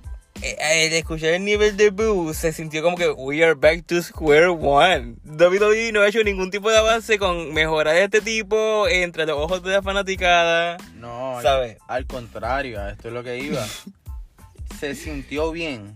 eh, 0.42 0.56
el 0.86 0.92
escuchar 0.94 1.30
el 1.30 1.44
nivel 1.44 1.76
de 1.76 1.90
boo 1.90 2.34
se 2.34 2.52
sintió 2.52 2.82
como 2.82 2.96
que 2.96 3.08
we 3.10 3.42
are 3.44 3.54
back 3.54 3.84
to 3.86 4.02
square 4.02 4.48
one. 4.48 5.14
WWE 5.24 5.92
no 5.92 6.00
ha 6.02 6.08
hecho 6.08 6.22
ningún 6.24 6.50
tipo 6.50 6.70
de 6.70 6.76
avance 6.78 7.18
con 7.18 7.52
mejorar 7.54 7.96
este 7.96 8.20
tipo 8.20 8.86
entre 8.88 9.26
los 9.26 9.38
ojos 9.38 9.62
de 9.62 9.72
la 9.72 9.82
fanaticada. 9.82 10.76
No, 10.96 11.38
al- 11.38 11.42
¿Sabe? 11.42 11.78
Al 11.88 12.06
contrario, 12.06 12.80
a 12.80 12.90
esto 12.90 13.08
es 13.08 13.14
lo 13.14 13.22
que 13.24 13.38
iba. 13.38 13.64
Se 14.80 14.94
sintió 14.94 15.50
bien 15.52 15.94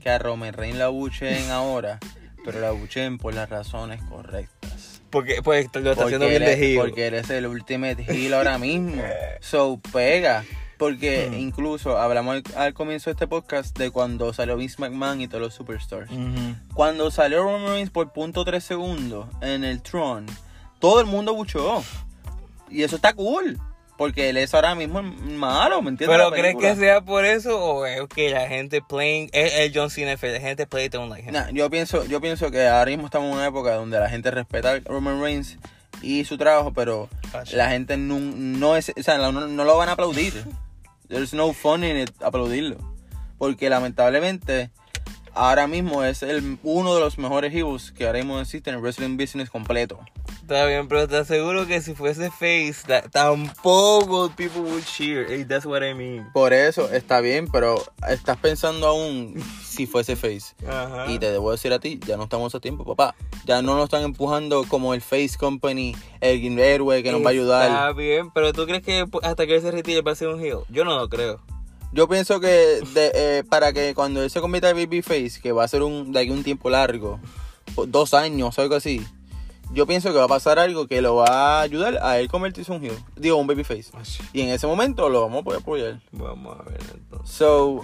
que 0.00 0.08
a 0.08 0.18
Roman 0.18 0.52
Reigns 0.54 0.78
la 0.78 0.84
abucheen 0.86 1.50
ahora, 1.50 1.98
pero 2.44 2.60
la 2.60 2.68
abucheen 2.68 3.18
por 3.18 3.34
las 3.34 3.50
razones 3.50 4.00
correctas. 4.08 5.02
Porque 5.10 5.42
pues 5.42 5.68
lo 5.74 5.90
está 5.92 6.04
haciendo 6.04 6.26
Porque 6.26 6.38
bien 6.38 6.42
él 6.50 6.58
de 6.60 6.66
heel. 6.72 6.78
Porque 6.78 7.06
él 7.08 7.14
es 7.14 7.28
el 7.30 7.46
ultimate 7.46 8.02
heel 8.04 8.34
ahora 8.34 8.56
mismo. 8.58 9.02
So, 9.40 9.78
pega. 9.92 10.44
Porque 10.78 11.28
Hmm. 11.30 11.34
incluso 11.38 11.98
hablamos 11.98 12.36
al, 12.36 12.42
al 12.56 12.74
comienzo 12.74 13.10
de 13.10 13.12
este 13.12 13.26
podcast 13.26 13.76
de 13.78 13.90
cuando 13.90 14.32
salió 14.32 14.56
Vince 14.56 14.76
McMahon 14.78 15.20
y 15.20 15.28
todos 15.28 15.40
los 15.42 15.54
superstars. 15.54 16.10
Cuando 16.74 17.10
salió 17.10 17.42
Roman 17.42 17.66
Reigns 17.66 17.90
por 17.90 18.12
punto 18.12 18.44
3 18.44 18.62
segundos 18.62 19.26
en 19.40 19.64
el 19.64 19.82
Tron, 19.82 20.26
todo 20.80 21.00
el 21.00 21.06
mundo 21.06 21.34
buchó. 21.34 21.82
Y 22.70 22.82
eso 22.82 22.96
está 22.96 23.12
cool. 23.12 23.58
Porque 23.96 24.28
él 24.30 24.36
es 24.38 24.52
ahora 24.54 24.74
mismo 24.74 24.98
el 24.98 25.04
malo, 25.36 25.80
¿me 25.80 25.90
entiendes? 25.90 26.18
Pero 26.18 26.32
¿crees 26.32 26.56
que 26.56 26.74
sea 26.74 27.00
por 27.02 27.24
eso 27.24 27.64
o 27.64 27.86
es 27.86 28.00
que 28.12 28.28
la 28.30 28.48
gente 28.48 28.82
playing 28.82 29.30
es 29.32 29.54
el 29.54 29.72
John 29.72 29.88
Cena 29.88 30.16
la 30.20 30.40
gente 30.40 30.66
play 30.66 30.88
don't 30.88 31.08
like 31.08 31.24
him? 31.28 31.32
Nah, 31.32 31.50
yo 31.52 31.70
pienso, 31.70 32.04
yo 32.06 32.20
pienso 32.20 32.50
que 32.50 32.66
ahora 32.66 32.90
mismo 32.90 33.06
estamos 33.06 33.28
en 33.28 33.34
una 33.34 33.46
época 33.46 33.72
donde 33.76 34.00
la 34.00 34.08
gente 34.10 34.32
respeta 34.32 34.72
a 34.72 34.80
Roman 34.80 35.22
Reigns 35.22 35.58
y 36.02 36.24
su 36.24 36.36
trabajo, 36.36 36.72
pero 36.74 37.08
Gotcha. 37.32 37.56
la 37.56 37.68
gente 37.70 37.96
no, 37.96 38.18
no 38.18 38.74
es, 38.76 38.92
o 38.98 39.02
sea, 39.04 39.16
no, 39.18 39.30
no 39.30 39.64
lo 39.64 39.76
van 39.76 39.88
a 39.88 39.92
aplaudir. 39.92 40.44
There's 41.08 41.34
no 41.34 41.52
fun 41.52 41.84
in 41.84 41.96
it 41.96 42.10
aplaudirlo. 42.20 42.78
Porque 43.38 43.68
lamentablemente 43.68 44.70
ahora 45.34 45.66
mismo 45.66 46.04
es 46.04 46.22
el, 46.22 46.58
uno 46.62 46.94
de 46.94 47.00
los 47.00 47.18
mejores 47.18 47.52
heroes 47.54 47.92
que 47.92 48.06
ahora 48.06 48.18
mismo 48.20 48.40
existe 48.40 48.70
en 48.70 48.76
el 48.76 48.82
wrestling 48.82 49.16
business 49.16 49.50
completo. 49.50 49.98
Está 50.44 50.66
bien, 50.66 50.88
pero 50.88 51.08
te 51.08 51.16
aseguro 51.16 51.66
que 51.66 51.80
si 51.80 51.94
fuese 51.94 52.30
face, 52.30 52.74
ta- 52.86 53.08
tampoco 53.08 54.30
people 54.36 54.60
would 54.60 54.84
cheer. 54.84 55.26
Hey, 55.26 55.44
that's 55.48 55.64
what 55.64 55.82
I 55.82 55.94
mean. 55.94 56.26
Por 56.34 56.52
eso 56.52 56.90
está 56.92 57.22
bien, 57.22 57.48
pero 57.50 57.82
estás 58.10 58.36
pensando 58.36 58.86
aún 58.86 59.42
si 59.64 59.86
fuese 59.86 60.16
face. 60.16 60.54
Ajá. 60.68 61.06
Y 61.10 61.18
te 61.18 61.30
debo 61.30 61.50
decir 61.50 61.72
a 61.72 61.78
ti, 61.78 61.98
ya 62.06 62.18
no 62.18 62.24
estamos 62.24 62.54
a 62.54 62.60
tiempo, 62.60 62.84
papá. 62.84 63.14
Ya 63.46 63.62
no 63.62 63.74
nos 63.74 63.84
están 63.84 64.02
empujando 64.02 64.64
como 64.68 64.92
el 64.92 65.00
Face 65.00 65.32
Company, 65.38 65.96
el 66.20 66.58
héroe 66.58 67.02
que 67.02 67.10
nos 67.10 67.22
va 67.24 67.28
a 67.28 67.32
ayudar. 67.32 67.70
Está 67.70 67.92
bien, 67.92 68.30
pero 68.30 68.52
¿tú 68.52 68.66
crees 68.66 68.82
que 68.82 69.06
hasta 69.22 69.46
que 69.46 69.56
él 69.56 69.62
se 69.62 69.70
retire 69.70 70.02
va 70.02 70.12
a 70.12 70.14
ser 70.14 70.28
un 70.28 70.40
heel? 70.42 70.58
Yo 70.68 70.84
no 70.84 70.94
lo 70.98 71.08
creo. 71.08 71.40
Yo 71.92 72.06
pienso 72.06 72.38
que 72.40 72.48
de- 72.92 73.12
eh, 73.14 73.44
para 73.48 73.72
que 73.72 73.94
cuando 73.94 74.22
él 74.22 74.28
se 74.28 74.42
convierta 74.42 74.68
en 74.68 74.76
Babyface, 74.76 75.40
que 75.40 75.52
va 75.52 75.64
a 75.64 75.68
ser 75.68 75.82
un, 75.82 76.12
de 76.12 76.20
aquí 76.20 76.30
un 76.30 76.44
tiempo 76.44 76.68
largo, 76.68 77.18
dos 77.86 78.12
años 78.12 78.58
o 78.58 78.60
algo 78.60 78.74
así, 78.74 79.00
yo 79.74 79.86
pienso 79.86 80.10
que 80.12 80.18
va 80.18 80.24
a 80.24 80.28
pasar 80.28 80.58
algo 80.58 80.86
que 80.86 81.02
lo 81.02 81.16
va 81.16 81.58
a 81.58 81.60
ayudar 81.62 81.98
a 82.02 82.18
él 82.18 82.28
convertirse 82.28 82.72
en 82.72 82.78
un 82.80 82.84
heel. 82.86 82.98
Digo, 83.16 83.36
un 83.36 83.46
babyface. 83.46 83.90
Y 84.32 84.40
en 84.42 84.48
ese 84.50 84.66
momento 84.66 85.08
lo 85.08 85.20
vamos 85.22 85.40
a 85.40 85.44
poder 85.44 85.60
apoyar. 85.60 86.00
Vamos 86.12 86.56
a 86.58 86.62
ver 86.62 86.80
entonces. 86.94 87.36
So, 87.36 87.80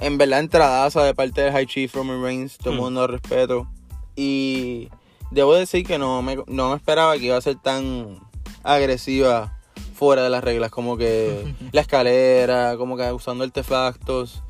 en 0.00 0.18
verdad, 0.18 0.40
entradaza 0.40 1.02
de 1.04 1.14
parte 1.14 1.40
del 1.42 1.52
High 1.52 1.66
Chief 1.66 1.94
Roman 1.94 2.22
Reigns, 2.22 2.58
todo 2.58 2.70
el 2.72 2.78
Hmm. 2.78 2.82
mundo 2.82 3.06
respeto. 3.06 3.68
Y 4.16 4.88
debo 5.30 5.54
decir 5.54 5.86
que 5.86 5.98
no 5.98 6.22
me, 6.22 6.38
no 6.46 6.70
me 6.70 6.76
esperaba 6.76 7.16
que 7.18 7.26
iba 7.26 7.36
a 7.36 7.40
ser 7.40 7.56
tan 7.56 8.18
agresiva 8.62 9.52
fuera 9.94 10.22
de 10.22 10.30
las 10.30 10.42
reglas, 10.44 10.70
como 10.70 10.96
que 10.96 11.54
la 11.72 11.80
escalera, 11.80 12.76
como 12.76 12.96
que 12.96 13.10
usando 13.12 13.44
artefactos. 13.44 14.42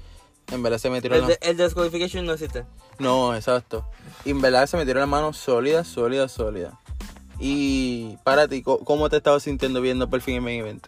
En 0.53 0.63
verdad 0.63 0.79
se 0.79 0.91
metieron 0.91 1.19
El, 1.23 1.29
las... 1.29 1.39
el 1.41 1.57
disqualification 1.57 2.25
no 2.25 2.33
existe. 2.35 2.65
No, 3.01 3.35
exacto. 3.35 3.85
Y 4.27 4.33
en 4.33 4.41
verdad 4.43 4.67
se 4.67 4.77
metieron 4.77 5.01
las 5.01 5.09
manos 5.09 5.37
sólidas, 5.39 5.87
sólidas, 5.87 6.33
sólidas. 6.33 6.75
Y 7.39 8.17
para 8.25 8.49
ti, 8.49 8.63
¿cómo- 8.63 8.85
¿cómo 8.85 9.09
te 9.09 9.17
estabas 9.19 9.45
sintiendo 9.45 9.81
viendo 9.81 10.11
por 10.11 10.21
fin 10.21 10.35
el 10.37 10.43
main 10.43 10.61
event? 10.61 10.87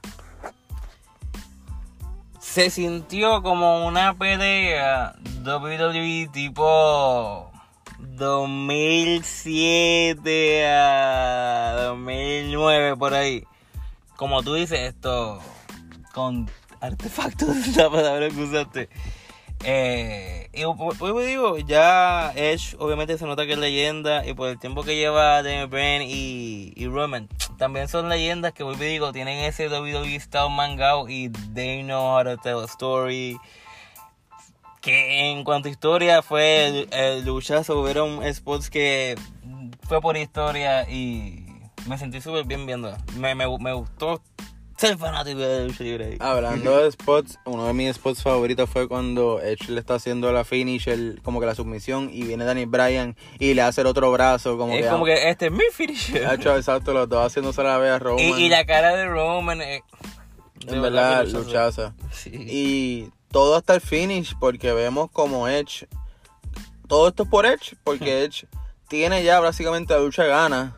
Se 2.41 2.69
sintió 2.71 3.43
como 3.43 3.87
una 3.87 4.15
pelea 4.19 5.15
WWE 5.45 6.29
tipo 6.33 7.53
2007 7.99 10.67
a 10.67 11.75
2009 11.89 12.97
por 12.97 13.15
ahí. 13.15 13.45
Como 14.17 14.43
tú 14.43 14.55
dices, 14.55 14.81
esto 14.81 15.39
con 16.13 16.51
artefactos, 16.81 17.49
la 17.77 17.89
palabra 17.89 18.29
que 18.31 18.43
usaste. 18.43 18.89
Eh, 19.65 20.49
y 20.53 20.63
pues 20.77 20.99
pues, 20.99 21.27
digo, 21.27 21.59
ya 21.59 22.33
Edge 22.37 22.77
obviamente 22.79 23.19
se 23.19 23.27
nota 23.27 23.45
que 23.45 23.53
es 23.53 23.59
leyenda 23.59 24.25
y 24.27 24.35
por 24.35 24.49
el 24.49 24.59
tiempo 24.59 24.83
que 24.83 24.97
lleva 24.97 25.43
Daniel 25.43 25.67
Bryan 25.67 26.03
y, 26.03 26.73
y 26.77 26.87
Roman, 26.87 27.29
también 27.59 27.89
son 27.89 28.09
leyendas 28.09 28.53
que 28.53 28.65
y 28.65 28.77
digo, 28.77 29.13
tienen 29.13 29.39
ese 29.45 29.69
WWE 29.69 30.19
style 30.21 30.51
mangao 30.51 31.09
y 31.09 31.31
they 31.55 31.83
know 31.83 32.17
how 32.17 32.25
to 32.25 32.37
tell 32.39 32.61
a 32.61 32.65
story. 32.67 33.39
Que 34.81 35.31
en 35.33 35.43
cuanto 35.43 35.69
a 35.69 35.73
historia 35.73 36.23
fue 36.23 36.67
el, 36.67 36.89
el 36.93 37.25
luchazo, 37.25 37.81
hubieron 37.81 38.23
spots 38.33 38.71
que 38.71 39.17
fue 39.89 40.01
por 40.01 40.17
historia 40.17 40.89
y 40.89 41.45
me 41.89 41.99
sentí 41.99 42.21
súper 42.21 42.45
bien 42.45 42.65
viendo. 42.65 42.97
Me, 43.17 43.35
me, 43.35 43.47
me 43.59 43.73
gustó 43.73 44.23
ser 44.79 44.97
fanático 44.97 45.41
de 45.41 45.67
lucha 45.67 45.83
libre. 45.85 46.17
Hablando 46.21 46.79
de 46.83 46.91
spots, 46.93 47.39
uno 47.45 47.67
de 47.67 47.73
mis 47.75 47.97
spots 47.97 48.23
favoritos 48.23 48.71
fue 48.71 48.87
cuando 48.89 49.41
Edge 49.43 49.69
le 49.71 49.81
está 49.81 49.95
haciendo 49.97 50.31
la 50.33 50.45
finish, 50.45 50.89
el- 50.89 51.21
como 51.23 51.41
que 51.41 51.47
la 51.47 51.55
submisión, 51.55 52.09
y 52.13 52.23
viene 52.23 52.45
Danny 52.45 52.65
Bryan 52.65 53.17
y 53.39 53.55
le 53.55 53.63
hace 53.63 53.81
el 53.81 53.89
otro 53.89 54.11
brazo, 54.13 54.57
como 54.57 54.73
es 54.75 54.85
que... 54.85 54.89
como 54.91 55.05
que 55.05 55.29
este 55.29 55.47
es 55.47 55.53
mi 55.53 55.65
finisher. 55.73 56.27
Ha 56.29 56.35
hecho 56.35 56.57
exacto, 56.57 56.93
los 56.95 57.09
dos 57.09 57.27
haciéndose 57.27 57.63
la 57.63 57.77
vez 57.79 57.91
a 57.93 57.99
Roman. 57.99 58.25
Y, 58.25 58.45
y 58.45 58.49
la 58.49 58.65
cara 58.65 58.95
de 58.97 59.07
Roman. 59.07 59.61
eh, 59.61 59.83
de 60.65 60.75
en 60.77 60.83
verdad, 60.83 61.25
luchazo. 61.25 61.39
luchaza. 61.45 61.95
Sí. 62.13 62.31
Y 62.35 63.11
todo 63.31 63.57
hasta 63.57 63.75
el 63.75 63.81
finish, 63.81 64.35
porque 64.41 64.73
vemos 64.73 65.11
como 65.11 65.49
Edge. 65.49 65.87
Todo 66.87 67.09
esto 67.09 67.25
es 67.25 67.29
por 67.29 67.47
Edge, 67.47 67.77
porque 67.85 68.23
Edge 68.25 68.47
tiene 68.89 69.23
ya 69.23 69.41
básicamente 69.41 69.93
la 69.93 70.01
lucha 70.01 70.25
gana, 70.25 70.78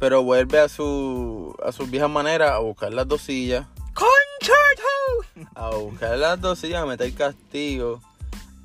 pero 0.00 0.24
vuelve 0.24 0.58
a 0.58 0.68
su 0.68 1.54
a 1.64 1.70
sus 1.70 1.88
viejas 1.88 2.10
maneras 2.10 2.50
a 2.50 2.58
buscar 2.58 2.92
las 2.92 3.06
dos 3.06 3.20
sillas, 3.20 3.66
¡Concerto! 3.94 5.48
a 5.54 5.70
buscar 5.76 6.18
las 6.18 6.40
dos 6.40 6.58
sillas, 6.58 6.82
a 6.82 6.86
meter 6.86 7.12
castigo, 7.12 8.00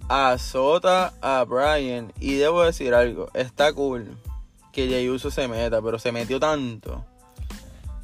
azota 0.08 1.14
a 1.22 1.44
Brian. 1.44 2.12
Y 2.20 2.36
debo 2.36 2.64
decir 2.64 2.96
algo, 2.96 3.30
está 3.34 3.74
cool 3.74 4.18
que 4.72 4.88
Jey 4.88 5.10
Uso 5.10 5.30
se 5.30 5.48
meta, 5.48 5.82
pero 5.82 6.00
se 6.00 6.12
metió 6.12 6.40
tanto. 6.40 7.06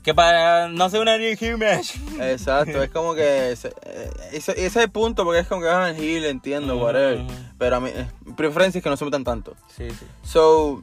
Que 0.03 0.15
para 0.15 0.67
no 0.67 0.89
ser 0.89 1.01
una 1.01 1.17
New 1.17 1.37
Heel 1.39 1.57
match. 1.57 1.95
Exacto, 2.19 2.81
es 2.81 2.89
como 2.89 3.13
que 3.13 3.51
ese, 3.51 3.71
eh, 3.83 4.09
ese, 4.31 4.51
ese 4.53 4.65
es 4.65 4.75
el 4.75 4.89
punto, 4.89 5.23
porque 5.23 5.41
es 5.41 5.47
como 5.47 5.61
que 5.61 5.67
van 5.67 5.83
al 5.83 5.95
heel, 5.95 6.25
entiendo, 6.25 6.77
whatever. 6.77 7.23
Pero 7.59 7.75
a 7.75 7.79
mí, 7.79 7.91
eh, 7.93 8.07
mi 8.25 8.33
preferencia 8.33 8.79
es 8.79 8.83
que 8.83 8.89
no 8.89 8.97
se 8.97 9.05
metan 9.05 9.23
tanto. 9.23 9.55
Sí, 9.77 9.89
sí. 9.91 10.05
So, 10.23 10.81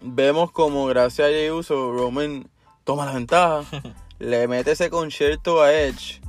vemos 0.00 0.52
como 0.52 0.86
gracias 0.86 1.28
a 1.28 1.30
Jey 1.30 1.50
Uso, 1.50 1.92
Roman 1.92 2.48
toma 2.84 3.06
la 3.06 3.12
ventaja, 3.12 3.64
le 4.18 4.48
mete 4.48 4.72
ese 4.72 4.90
concierto 4.90 5.62
a 5.62 5.72
Edge. 5.72 6.20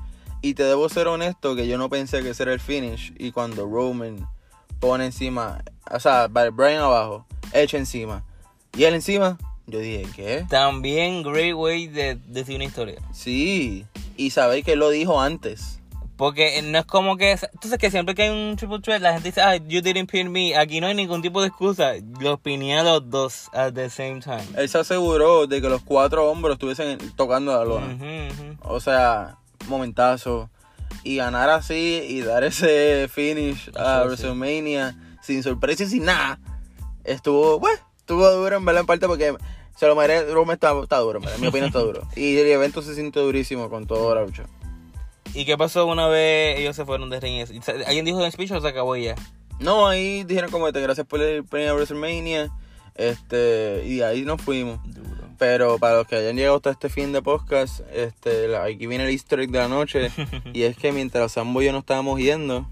Y 0.41 0.53
te 0.53 0.63
debo 0.63 0.87
ser 0.87 1.07
honesto 1.07 1.55
que 1.55 1.67
yo 1.67 1.77
no 1.77 1.89
pensé 1.89 2.23
que 2.23 2.29
ese 2.29 2.43
era 2.43 2.53
el 2.53 2.61
finish. 2.61 3.13
Y 3.17 3.31
cuando 3.31 3.65
Roman 3.65 4.27
pone 4.79 5.05
encima, 5.05 5.63
o 5.91 5.99
sea, 5.99 6.27
Brian 6.27 6.81
abajo, 6.81 7.25
Edge 7.51 7.75
encima, 7.75 8.23
y 8.77 8.85
él 8.85 8.93
encima, 8.93 9.37
yo 9.67 9.79
dije, 9.79 10.07
¿qué? 10.15 10.45
También 10.49 11.23
great 11.23 11.53
way 11.53 11.87
de 11.87 12.15
decir 12.27 12.55
una 12.55 12.65
historia. 12.65 13.01
Sí, 13.11 13.85
y 14.15 14.31
sabéis 14.31 14.63
que 14.63 14.73
él 14.73 14.79
lo 14.79 14.89
dijo 14.89 15.19
antes. 15.19 15.78
Porque 16.19 16.61
no 16.63 16.77
es 16.77 16.85
como 16.85 17.15
que... 17.15 17.37
Sabes 17.37 17.77
que 17.79 17.89
siempre 17.89 18.13
que 18.13 18.23
hay 18.23 18.29
un 18.29 18.57
triple 18.57 18.81
threat, 18.81 19.01
la 19.01 19.13
gente 19.13 19.29
dice, 19.29 19.39
ah, 19.39 19.55
you 19.55 19.79
didn't 19.79 20.11
pin 20.11 20.29
me. 20.29 20.53
Aquí 20.53 20.81
no 20.81 20.87
hay 20.87 20.93
ningún 20.93 21.21
tipo 21.21 21.39
de 21.39 21.47
excusa. 21.47 21.93
Los 22.19 22.41
piné 22.41 22.77
a 22.77 22.83
los 22.83 23.09
dos 23.09 23.47
at 23.53 23.71
the 23.71 23.89
same 23.89 24.19
time. 24.19 24.43
Él 24.57 24.67
se 24.67 24.79
aseguró 24.79 25.47
de 25.47 25.61
que 25.61 25.69
los 25.69 25.81
cuatro 25.81 26.29
hombros 26.29 26.55
estuviesen 26.55 26.97
tocando 27.15 27.53
la 27.53 27.63
lona. 27.63 27.93
Ujú, 27.93 28.03
ujú. 28.03 28.57
O 28.63 28.81
sea, 28.81 29.37
momentazo. 29.69 30.49
Y 31.05 31.15
ganar 31.15 31.49
así 31.49 32.03
y 32.09 32.19
dar 32.19 32.43
ese 32.43 33.07
finish 33.07 33.71
a 33.77 34.01
sí. 34.01 34.07
WrestleMania 34.07 34.97
sin 35.21 35.41
sorpresa 35.41 35.83
y 35.83 35.87
sin 35.87 36.03
nada. 36.03 36.37
Estuvo, 37.05 37.61
bueno, 37.61 37.79
estuvo 37.97 38.29
duro 38.29 38.57
en 38.57 38.65
verdad 38.65 38.81
en 38.81 38.87
parte 38.87 39.07
porque 39.07 39.37
se 39.77 39.87
lo 39.87 39.95
merece. 39.95 40.33
Roman 40.33 40.55
está, 40.55 40.77
está 40.83 40.97
duro, 40.97 41.21
en 41.33 41.39
mi 41.39 41.47
opinión 41.47 41.67
está 41.67 41.79
duro. 41.79 42.05
Y 42.17 42.35
el 42.35 42.47
evento 42.47 42.81
se 42.81 42.93
sintió 42.93 43.23
durísimo 43.23 43.69
con 43.69 43.87
toda 43.87 44.15
la 44.15 44.25
lucha. 44.25 44.43
¿Y 45.33 45.45
qué 45.45 45.57
pasó 45.57 45.85
una 45.85 46.07
vez 46.07 46.59
ellos 46.59 46.75
se 46.75 46.85
fueron 46.85 47.09
de 47.09 47.19
ring? 47.19 47.45
¿Alguien 47.87 48.05
dijo 48.05 48.23
en 48.23 48.31
speech 48.31 48.51
o 48.51 48.61
se 48.61 48.67
acabó 48.67 48.95
ya? 48.95 49.15
No, 49.59 49.87
ahí 49.87 50.23
dijeron 50.23 50.49
como 50.51 50.71
que 50.71 50.81
gracias 50.81 51.05
por 51.05 51.21
el 51.21 51.43
premio 51.45 51.75
WrestleMania. 51.75 52.49
Este, 52.95 53.83
y 53.85 54.01
ahí 54.01 54.23
nos 54.23 54.41
fuimos. 54.41 54.79
Duro. 54.93 55.09
Pero 55.37 55.77
para 55.77 55.95
los 55.97 56.07
que 56.07 56.15
hayan 56.17 56.35
llegado 56.35 56.57
hasta 56.57 56.71
este 56.71 56.89
fin 56.89 57.13
de 57.13 57.21
podcast, 57.21 57.79
este, 57.93 58.47
la- 58.49 58.63
aquí 58.65 58.87
viene 58.87 59.05
el 59.05 59.11
easter 59.11 59.39
egg 59.39 59.51
de 59.51 59.59
la 59.59 59.67
noche. 59.69 60.11
y 60.53 60.63
es 60.63 60.75
que 60.77 60.91
mientras 60.91 61.31
Sambo 61.33 61.61
y 61.61 61.65
yo 61.65 61.71
nos 61.71 61.81
estábamos 61.81 62.19
yendo, 62.19 62.67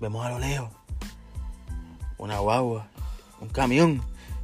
vemos 0.00 0.24
a 0.24 0.30
lo 0.30 0.38
lejos 0.38 0.70
una 2.18 2.38
guagua, 2.40 2.88
un 3.40 3.48
camión. 3.48 4.02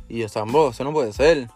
Y 0.08 0.18
yo, 0.20 0.28
Sambo, 0.28 0.70
eso 0.70 0.82
no 0.84 0.92
puede 0.92 1.12
ser. 1.12 1.48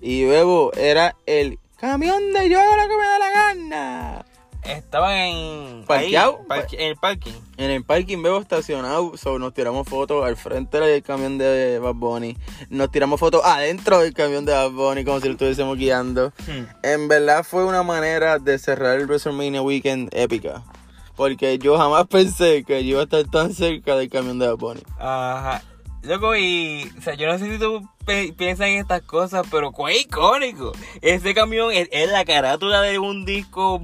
Y 0.00 0.24
luego 0.24 0.72
era 0.74 1.16
el 1.26 1.58
camión 1.76 2.32
de 2.32 2.48
yo 2.48 2.60
lo 2.76 2.82
que 2.88 2.96
me 2.96 3.04
da 3.04 3.18
la 3.18 3.30
gana. 3.30 4.24
Estaban 4.68 5.12
en... 5.16 5.84
¿Parqueado? 5.86 6.38
ahí, 6.40 6.46
parque- 6.48 6.76
en 6.78 6.88
el 6.88 6.96
parking. 6.96 7.32
En 7.56 7.70
el 7.70 7.84
parking 7.84 8.22
veo 8.22 8.38
estacionado, 8.38 9.16
so, 9.16 9.38
nos 9.38 9.54
tiramos 9.54 9.88
fotos 9.88 10.24
al 10.24 10.36
frente 10.36 10.78
del 10.78 11.02
camión 11.02 11.38
de 11.38 11.78
Bad 11.78 11.94
Bunny. 11.94 12.36
Nos 12.68 12.90
tiramos 12.90 13.18
fotos 13.18 13.42
adentro 13.44 14.00
del 14.00 14.12
camión 14.14 14.44
de 14.44 14.52
Bad 14.52 14.70
Bunny 14.70 15.04
como 15.04 15.20
si 15.20 15.26
lo 15.26 15.32
estuviésemos 15.32 15.76
guiando. 15.76 16.32
En 16.82 17.08
verdad 17.08 17.44
fue 17.44 17.64
una 17.64 17.82
manera 17.82 18.38
de 18.38 18.58
cerrar 18.58 18.98
el 18.98 19.06
WrestleMania 19.06 19.62
Weekend 19.62 20.10
épica. 20.12 20.62
Porque 21.16 21.58
yo 21.58 21.76
jamás 21.76 22.06
pensé 22.06 22.62
que 22.62 22.84
yo 22.84 22.90
iba 22.90 23.00
a 23.00 23.04
estar 23.04 23.24
tan 23.24 23.52
cerca 23.52 23.96
del 23.96 24.08
camión 24.08 24.38
de 24.38 24.46
Bad 24.48 24.56
Bunny. 24.56 24.82
Ajá. 24.98 25.62
Loco, 26.02 26.36
y. 26.36 26.88
O 26.96 27.02
sea, 27.02 27.14
yo 27.14 27.26
no 27.26 27.36
sé 27.40 27.50
si 27.50 27.58
tú 27.58 27.88
piensas 28.36 28.68
en 28.68 28.78
estas 28.78 29.02
cosas, 29.02 29.44
pero 29.50 29.72
¡cuán 29.72 29.94
icónico! 29.94 30.70
Ese 31.02 31.34
camión 31.34 31.72
es, 31.72 31.88
es 31.90 32.08
la 32.08 32.24
carátula 32.24 32.82
de 32.82 33.00
un 33.00 33.24
disco 33.24 33.82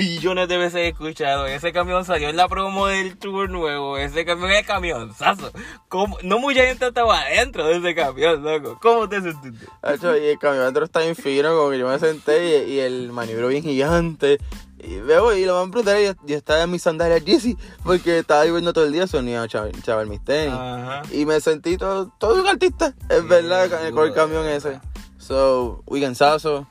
billones 0.00 0.48
de 0.48 0.56
veces 0.56 0.92
escuchado. 0.92 1.46
Ese 1.46 1.72
camión 1.72 2.04
salió 2.04 2.28
en 2.30 2.36
la 2.36 2.48
promo 2.48 2.86
del 2.86 3.18
tour 3.18 3.50
nuevo. 3.50 3.98
Ese 3.98 4.24
camión 4.24 4.50
es 4.52 4.66
camionzazo. 4.66 5.50
¿Cómo? 5.88 6.16
No 6.22 6.38
mucha 6.38 6.64
gente 6.64 6.86
estaba 6.88 7.20
adentro 7.20 7.66
de 7.66 7.76
ese 7.76 7.94
camión, 7.94 8.42
loco. 8.42 8.78
¿Cómo 8.80 9.08
te 9.08 9.20
sentiste? 9.20 9.66
Hacho, 9.82 10.16
y 10.16 10.26
el 10.26 10.38
camión 10.38 10.62
adentro 10.62 10.84
está 10.84 11.00
bien 11.00 11.14
fino, 11.16 11.54
como 11.56 11.70
que 11.70 11.78
yo 11.78 11.86
me 11.88 11.98
senté 11.98 12.64
y, 12.66 12.72
y 12.74 12.78
el 12.80 13.12
maniobro 13.12 13.48
bien 13.48 13.62
gigante. 13.62 14.38
Y 14.82 14.96
veo, 15.00 15.36
y 15.36 15.44
lo 15.44 15.56
van 15.60 15.68
a 15.68 15.70
preguntar, 15.70 16.00
y 16.00 16.04
yo 16.26 16.36
estaba 16.38 16.62
en 16.62 16.70
mis 16.70 16.80
sandalias 16.80 17.22
Jesse, 17.22 17.54
porque 17.84 18.20
estaba 18.20 18.46
lloviendo 18.46 18.72
todo 18.72 18.86
el 18.86 18.92
día, 18.92 19.06
sonía 19.06 19.46
chaval, 19.46 19.72
chaval 19.82 20.06
mis 20.06 20.24
tenis. 20.24 20.54
Ajá. 20.54 21.02
Y 21.12 21.26
me 21.26 21.38
sentí 21.42 21.76
todo, 21.76 22.10
todo 22.18 22.40
un 22.40 22.48
artista, 22.48 22.94
es 23.10 23.28
verdad, 23.28 23.68
con- 23.68 23.94
con 23.94 24.06
el 24.08 24.14
camión 24.14 24.46
ese. 24.46 24.80
So, 25.18 25.82
weekendsazo. 25.86 26.66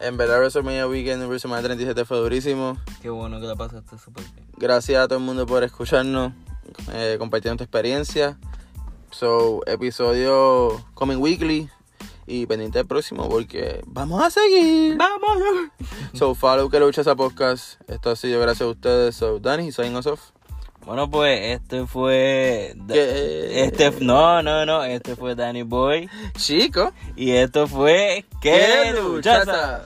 En 0.00 0.16
verdad, 0.16 0.38
WrestleMania 0.38 0.88
Weekend, 0.88 1.22
WrestleMania 1.28 1.62
37 1.62 2.06
fue 2.06 2.16
durísimo. 2.18 2.78
Qué 3.02 3.10
bueno 3.10 3.38
que 3.38 3.46
la 3.46 3.54
pasaste 3.54 3.98
súper 3.98 4.24
bien. 4.32 4.46
Gracias 4.56 4.98
a 4.98 5.06
todo 5.06 5.18
el 5.18 5.24
mundo 5.24 5.44
por 5.44 5.62
escucharnos, 5.62 6.32
eh, 6.94 7.16
compartiendo 7.18 7.58
tu 7.58 7.64
experiencia. 7.64 8.38
So, 9.10 9.60
episodio 9.66 10.82
coming 10.94 11.18
weekly. 11.18 11.68
Y 12.26 12.46
pendiente 12.46 12.78
del 12.78 12.86
próximo 12.86 13.28
porque 13.28 13.82
vamos 13.86 14.22
a 14.22 14.30
seguir. 14.30 14.96
¡Vamos! 14.96 15.70
So, 16.14 16.34
follow 16.34 16.70
que 16.70 16.78
lucha 16.78 17.00
esa 17.00 17.16
podcast. 17.16 17.80
Esto 17.88 18.10
ha 18.10 18.16
sido 18.16 18.40
gracias 18.40 18.66
a 18.66 18.70
ustedes. 18.70 19.16
So, 19.16 19.40
Danny, 19.40 19.72
sign 19.72 19.96
us 19.96 20.06
off. 20.06 20.30
Bueno, 20.90 21.08
pues 21.08 21.40
este 21.54 21.86
fue. 21.86 22.74
¿Qué? 22.88 23.62
Este, 23.62 23.92
no, 24.00 24.42
no, 24.42 24.66
no. 24.66 24.82
Este 24.82 25.14
fue 25.14 25.36
Danny 25.36 25.62
Boy. 25.62 26.10
Chico. 26.36 26.92
Y 27.14 27.30
esto 27.30 27.68
fue. 27.68 28.24
¡Qué 28.42 28.92
luchaza! 29.00 29.84